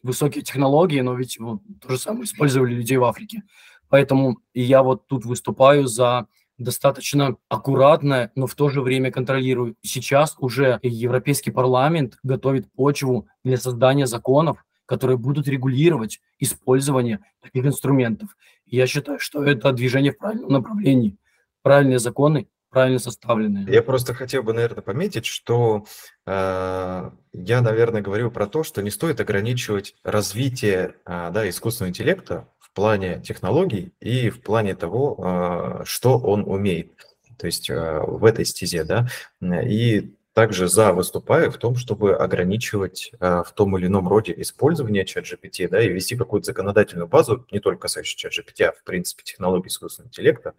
высокие 0.02 0.42
технологии, 0.42 1.00
но 1.00 1.14
ведь 1.14 1.38
вот, 1.38 1.60
то 1.82 1.90
же 1.90 1.98
самое 1.98 2.24
использовали 2.24 2.72
людей 2.72 2.96
в 2.96 3.04
Африке. 3.04 3.42
Поэтому 3.90 4.38
я 4.54 4.82
вот 4.82 5.06
тут 5.06 5.26
выступаю 5.26 5.86
за 5.86 6.26
достаточно 6.60 7.36
аккуратно, 7.48 8.30
но 8.34 8.46
в 8.46 8.54
то 8.54 8.68
же 8.68 8.82
время 8.82 9.10
контролирует. 9.10 9.76
Сейчас 9.82 10.36
уже 10.38 10.78
Европейский 10.82 11.50
парламент 11.50 12.18
готовит 12.22 12.70
почву 12.72 13.26
для 13.42 13.56
создания 13.56 14.06
законов, 14.06 14.64
которые 14.86 15.16
будут 15.16 15.48
регулировать 15.48 16.20
использование 16.38 17.20
таких 17.40 17.64
инструментов. 17.64 18.36
Я 18.66 18.86
считаю, 18.86 19.18
что 19.18 19.42
это 19.42 19.72
движение 19.72 20.12
в 20.12 20.18
правильном 20.18 20.52
направлении. 20.52 21.16
Правильные 21.62 21.98
законы, 21.98 22.48
правильно 22.70 22.98
составленные. 22.98 23.66
Я 23.72 23.82
просто 23.82 24.14
хотел 24.14 24.42
бы, 24.42 24.52
наверное, 24.52 24.82
пометить, 24.82 25.26
что 25.26 25.84
э, 26.26 27.10
я, 27.32 27.60
наверное, 27.60 28.00
говорю 28.00 28.30
про 28.30 28.46
то, 28.46 28.62
что 28.62 28.82
не 28.82 28.90
стоит 28.90 29.20
ограничивать 29.20 29.94
развитие 30.04 30.94
э, 31.04 31.30
да, 31.32 31.48
искусственного 31.48 31.90
интеллекта 31.90 32.48
в 32.70 32.76
плане 32.76 33.20
технологий 33.20 33.92
и 34.00 34.30
в 34.30 34.42
плане 34.42 34.74
того, 34.74 35.16
а, 35.18 35.82
что 35.84 36.18
он 36.18 36.44
умеет. 36.46 36.92
То 37.36 37.46
есть 37.46 37.68
а, 37.70 38.00
в 38.00 38.24
этой 38.24 38.44
стезе, 38.44 38.84
да. 38.84 39.08
И 39.42 40.14
также 40.34 40.68
за 40.68 40.92
выступаю 40.92 41.50
в 41.50 41.56
том, 41.56 41.74
чтобы 41.74 42.14
ограничивать 42.14 43.10
э, 43.18 43.42
в 43.44 43.52
том 43.52 43.76
или 43.76 43.88
ином 43.88 44.06
роде 44.06 44.32
использование 44.36 45.04
чат 45.04 45.24
GPT, 45.24 45.68
да, 45.68 45.82
и 45.82 45.88
ввести 45.88 46.16
какую-то 46.16 46.46
законодательную 46.46 47.08
базу, 47.08 47.44
не 47.50 47.58
только 47.58 47.82
касающуюся 47.82 48.30
чат 48.30 48.46
GPT, 48.46 48.64
а 48.66 48.72
в 48.72 48.84
принципе 48.84 49.24
технологий 49.24 49.66
искусственного 49.66 50.08
интеллекта, 50.08 50.54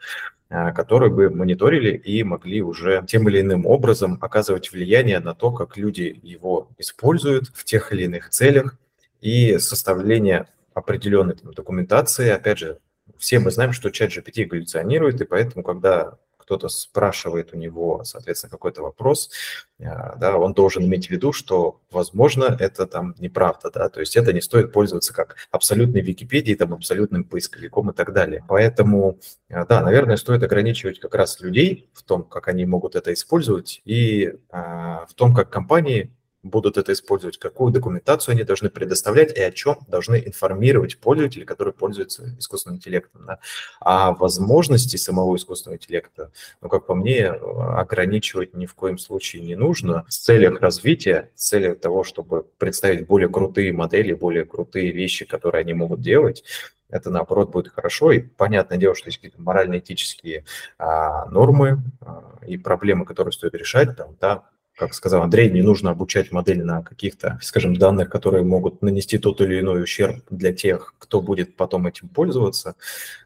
которые 0.50 1.10
бы 1.10 1.30
мониторили 1.30 1.96
и 1.96 2.22
могли 2.24 2.62
уже 2.62 3.04
тем 3.08 3.30
или 3.30 3.40
иным 3.40 3.66
образом 3.66 4.18
оказывать 4.22 4.74
влияние 4.74 5.20
на 5.20 5.34
то, 5.34 5.52
как 5.52 5.78
люди 5.78 6.20
его 6.22 6.70
используют 6.78 7.48
в 7.54 7.64
тех 7.64 7.94
или 7.94 8.04
иных 8.04 8.30
целях, 8.30 8.78
и 9.22 9.58
составление 9.58 10.48
определенной 10.74 11.36
там, 11.36 11.54
документации. 11.54 12.30
Опять 12.30 12.60
же, 12.60 12.80
все 13.18 13.40
мы 13.40 13.52
знаем, 13.52 13.74
что 13.74 13.92
чат 13.92 14.12
GPT 14.12 14.44
эволюционирует, 14.46 15.22
и 15.22 15.26
поэтому, 15.26 15.64
когда 15.64 16.18
кто-то 16.52 16.68
спрашивает 16.68 17.54
у 17.54 17.58
него, 17.58 18.04
соответственно, 18.04 18.52
какой-то 18.52 18.82
вопрос, 18.82 19.30
а, 19.80 20.18
да, 20.18 20.38
он 20.38 20.54
должен 20.54 20.84
иметь 20.84 21.08
в 21.08 21.10
виду, 21.10 21.32
что, 21.32 21.80
возможно, 21.92 22.58
это 22.60 22.88
там 22.88 23.16
неправда, 23.20 23.72
да, 23.72 23.88
то 23.88 24.02
есть 24.02 24.18
это 24.18 24.34
не 24.34 24.42
стоит 24.42 24.74
пользоваться 24.74 25.14
как 25.14 25.38
абсолютной 25.52 26.02
Википедией, 26.02 26.58
там, 26.58 26.74
абсолютным 26.74 27.24
поисковиком 27.24 27.92
и 27.92 27.94
так 27.94 28.12
далее. 28.12 28.44
Поэтому, 28.50 29.20
а, 29.50 29.66
да, 29.66 29.82
наверное, 29.82 30.18
стоит 30.18 30.44
ограничивать 30.44 31.00
как 31.00 31.16
раз 31.16 31.40
людей 31.40 31.90
в 31.94 32.04
том, 32.04 32.24
как 32.24 32.50
они 32.50 32.66
могут 32.66 32.96
это 32.96 33.14
использовать, 33.14 33.82
и 33.86 34.34
а, 34.50 35.06
в 35.06 35.14
том, 35.14 35.34
как 35.34 35.50
компании 35.50 36.12
будут 36.44 36.78
это 36.78 36.94
использовать, 36.94 37.38
какую 37.38 37.72
документацию 37.72 38.34
они 38.34 38.44
должны 38.44 38.70
предоставлять 38.70 39.36
и 39.38 39.42
о 39.42 39.52
чем 39.52 39.78
должны 39.88 40.22
информировать 40.26 40.98
пользователи, 40.98 41.44
которые 41.44 41.74
пользуются 41.74 42.36
искусственным 42.40 42.78
интеллектом. 42.78 43.26
Да. 43.26 43.40
А 43.80 44.12
возможности 44.12 44.98
самого 44.98 45.36
искусственного 45.36 45.78
интеллекта, 45.78 46.32
ну, 46.62 46.70
как 46.70 46.86
по 46.86 46.96
мне, 46.96 47.28
ограничивать 47.28 48.54
ни 48.54 48.66
в 48.66 48.74
коем 48.76 48.98
случае 48.98 49.44
не 49.44 49.56
нужно. 49.56 50.06
В 50.08 50.12
целях 50.12 50.62
развития, 50.62 51.32
в 51.36 51.40
целях 51.40 51.80
того, 51.80 52.04
чтобы 52.04 52.44
представить 52.58 53.08
более 53.08 53.30
крутые 53.30 53.74
модели, 53.74 54.14
более 54.14 54.46
крутые 54.46 54.92
вещи, 54.92 55.26
которые 55.26 55.62
они 55.62 55.74
могут 55.74 56.02
делать, 56.02 56.44
это 56.92 57.10
наоборот 57.10 57.52
будет 57.52 57.70
хорошо. 57.70 58.12
И 58.12 58.20
понятное 58.20 58.78
дело, 58.78 58.96
что 58.96 59.08
есть 59.08 59.18
какие-то 59.18 59.42
морально-этические 59.42 60.44
а, 60.78 61.26
нормы 61.28 61.82
а, 62.02 62.36
и 62.46 62.58
проблемы, 62.58 63.06
которые 63.06 63.32
стоит 63.32 63.56
решать. 63.56 63.96
Там, 63.96 64.18
да, 64.20 64.44
как 64.82 64.96
сказал 64.96 65.22
Андрей, 65.22 65.52
не 65.52 65.62
нужно 65.62 65.92
обучать 65.92 66.32
модель 66.32 66.64
на 66.64 66.82
каких-то, 66.82 67.38
скажем, 67.44 67.76
данных, 67.76 68.10
которые 68.10 68.44
могут 68.44 68.82
нанести 68.82 69.20
тот 69.20 69.40
или 69.40 69.60
иной 69.60 69.84
ущерб 69.84 70.24
для 70.32 70.54
тех, 70.54 70.96
кто 70.98 71.22
будет 71.22 71.56
потом 71.56 71.86
этим 71.86 72.10
пользоваться. 72.10 72.74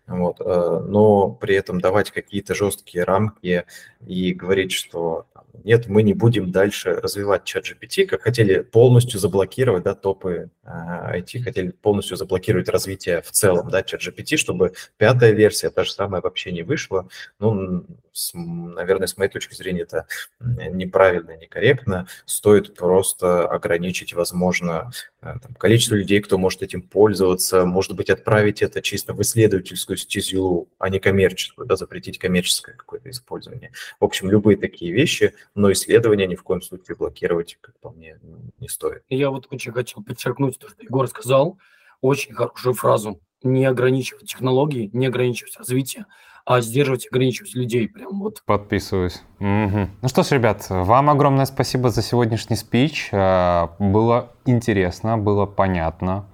Вот. 0.07 0.39
Э, 0.39 0.79
но 0.87 1.29
при 1.29 1.55
этом 1.55 1.81
давать 1.81 2.11
какие-то 2.11 2.53
жесткие 2.53 3.03
рамки 3.03 3.65
и 4.05 4.33
говорить, 4.33 4.71
что 4.71 5.25
нет, 5.63 5.87
мы 5.87 6.03
не 6.03 6.13
будем 6.13 6.51
дальше 6.51 6.93
развивать 6.93 7.43
чат 7.43 7.65
GPT, 7.65 8.05
как 8.05 8.21
хотели 8.21 8.59
полностью 8.59 9.19
заблокировать, 9.19 9.83
да, 9.83 9.95
топы 9.95 10.49
IT, 10.63 11.39
э, 11.39 11.43
хотели 11.43 11.71
полностью 11.71 12.17
заблокировать 12.17 12.69
развитие 12.69 13.21
в 13.21 13.31
целом, 13.31 13.69
да, 13.69 13.81
чат 13.81 14.01
GPT, 14.01 14.37
чтобы 14.37 14.73
пятая 14.97 15.31
версия, 15.31 15.69
та 15.69 15.83
же 15.83 15.91
самая, 15.91 16.21
вообще 16.21 16.51
не 16.51 16.63
вышла. 16.63 17.07
Ну, 17.39 17.85
с, 18.11 18.31
наверное, 18.33 19.07
с 19.07 19.17
моей 19.17 19.31
точки 19.31 19.55
зрения, 19.55 19.81
это 19.81 20.07
неправильно, 20.39 21.35
некорректно. 21.35 22.07
Стоит 22.25 22.75
просто 22.75 23.47
ограничить, 23.47 24.13
возможно, 24.13 24.91
там, 25.33 25.53
количество 25.55 25.95
людей, 25.95 26.21
кто 26.21 26.37
может 26.37 26.61
этим 26.61 26.81
пользоваться, 26.81 27.65
может 27.65 27.93
быть, 27.95 28.09
отправить 28.09 28.61
это 28.61 28.81
чисто 28.81 29.13
в 29.13 29.21
исследовательскую 29.21 29.97
стезю, 29.97 30.69
а 30.77 30.89
не 30.89 30.99
коммерческую, 30.99 31.67
да, 31.67 31.75
запретить 31.75 32.19
коммерческое 32.19 32.75
какое-то 32.75 33.09
использование. 33.09 33.71
В 33.99 34.05
общем, 34.05 34.29
любые 34.29 34.57
такие 34.57 34.91
вещи, 34.91 35.33
но 35.55 35.71
исследования 35.71 36.27
ни 36.27 36.35
в 36.35 36.43
коем 36.43 36.61
случае 36.61 36.95
блокировать, 36.95 37.57
как 37.61 37.77
по 37.79 37.89
мне, 37.89 38.19
не 38.59 38.67
стоит. 38.67 39.03
Я 39.09 39.29
вот 39.29 39.47
очень 39.49 39.71
хотел 39.71 40.03
подчеркнуть 40.03 40.57
то, 40.57 40.69
что 40.69 40.81
Егор 40.83 41.07
сказал, 41.07 41.57
очень 42.01 42.33
хорошую 42.33 42.75
фразу. 42.75 43.19
Не 43.43 43.65
ограничивать 43.65 44.29
технологии, 44.29 44.89
не 44.93 45.07
ограничивать 45.07 45.57
развитие, 45.57 46.05
а 46.45 46.61
сдерживать 46.61 47.07
ограничивать 47.11 47.55
людей. 47.55 47.87
Прям 47.89 48.19
вот. 48.19 48.43
Подписываюсь. 48.45 49.23
Угу. 49.39 49.89
Ну 50.01 50.07
что 50.07 50.23
ж, 50.23 50.31
ребят, 50.31 50.67
вам 50.69 51.09
огромное 51.09 51.45
спасибо 51.45 51.89
за 51.89 52.01
сегодняшний 52.03 52.55
спич. 52.55 53.09
Э, 53.11 53.67
было 53.79 54.31
интересно, 54.45 55.17
было 55.17 55.47
понятно. 55.47 56.25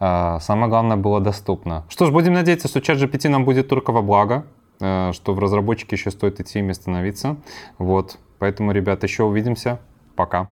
Э, 0.00 0.38
самое 0.40 0.68
главное, 0.68 0.96
было 0.96 1.20
доступно. 1.20 1.84
Что 1.88 2.06
ж, 2.06 2.10
будем 2.10 2.32
надеяться, 2.32 2.66
что 2.66 2.80
чат 2.80 2.98
GPT 2.98 3.28
нам 3.28 3.44
будет 3.44 3.68
только 3.68 3.92
во 3.92 4.02
благо, 4.02 4.44
э, 4.80 5.12
что 5.12 5.32
в 5.32 5.38
разработчике 5.38 5.94
еще 5.94 6.10
стоит 6.10 6.40
идти 6.40 6.58
и 6.58 6.72
становиться. 6.72 7.36
Вот. 7.78 8.18
Поэтому, 8.40 8.72
ребят, 8.72 9.04
еще 9.04 9.22
увидимся. 9.22 9.78
Пока. 10.16 10.48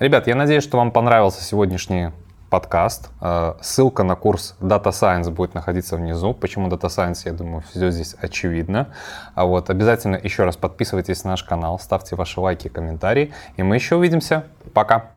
Ребят, 0.00 0.26
я 0.26 0.34
надеюсь, 0.34 0.64
что 0.64 0.76
вам 0.76 0.90
понравился 0.90 1.42
сегодняшний 1.42 2.10
подкаст. 2.54 3.10
Э, 3.20 3.54
ссылка 3.62 4.04
на 4.04 4.14
курс 4.14 4.54
Data 4.60 4.90
Science 4.90 5.28
будет 5.28 5.54
находиться 5.54 5.96
внизу. 5.96 6.34
Почему 6.34 6.68
Data 6.68 6.88
Science, 6.88 7.22
я 7.24 7.32
думаю, 7.32 7.64
все 7.68 7.90
здесь 7.90 8.14
очевидно. 8.20 8.90
А 9.34 9.44
вот 9.44 9.70
обязательно 9.70 10.14
еще 10.22 10.44
раз 10.44 10.56
подписывайтесь 10.56 11.24
на 11.24 11.30
наш 11.30 11.42
канал, 11.42 11.80
ставьте 11.80 12.14
ваши 12.14 12.38
лайки 12.38 12.68
комментарии. 12.68 13.32
И 13.56 13.64
мы 13.64 13.74
еще 13.74 13.96
увидимся. 13.96 14.44
Пока! 14.72 15.10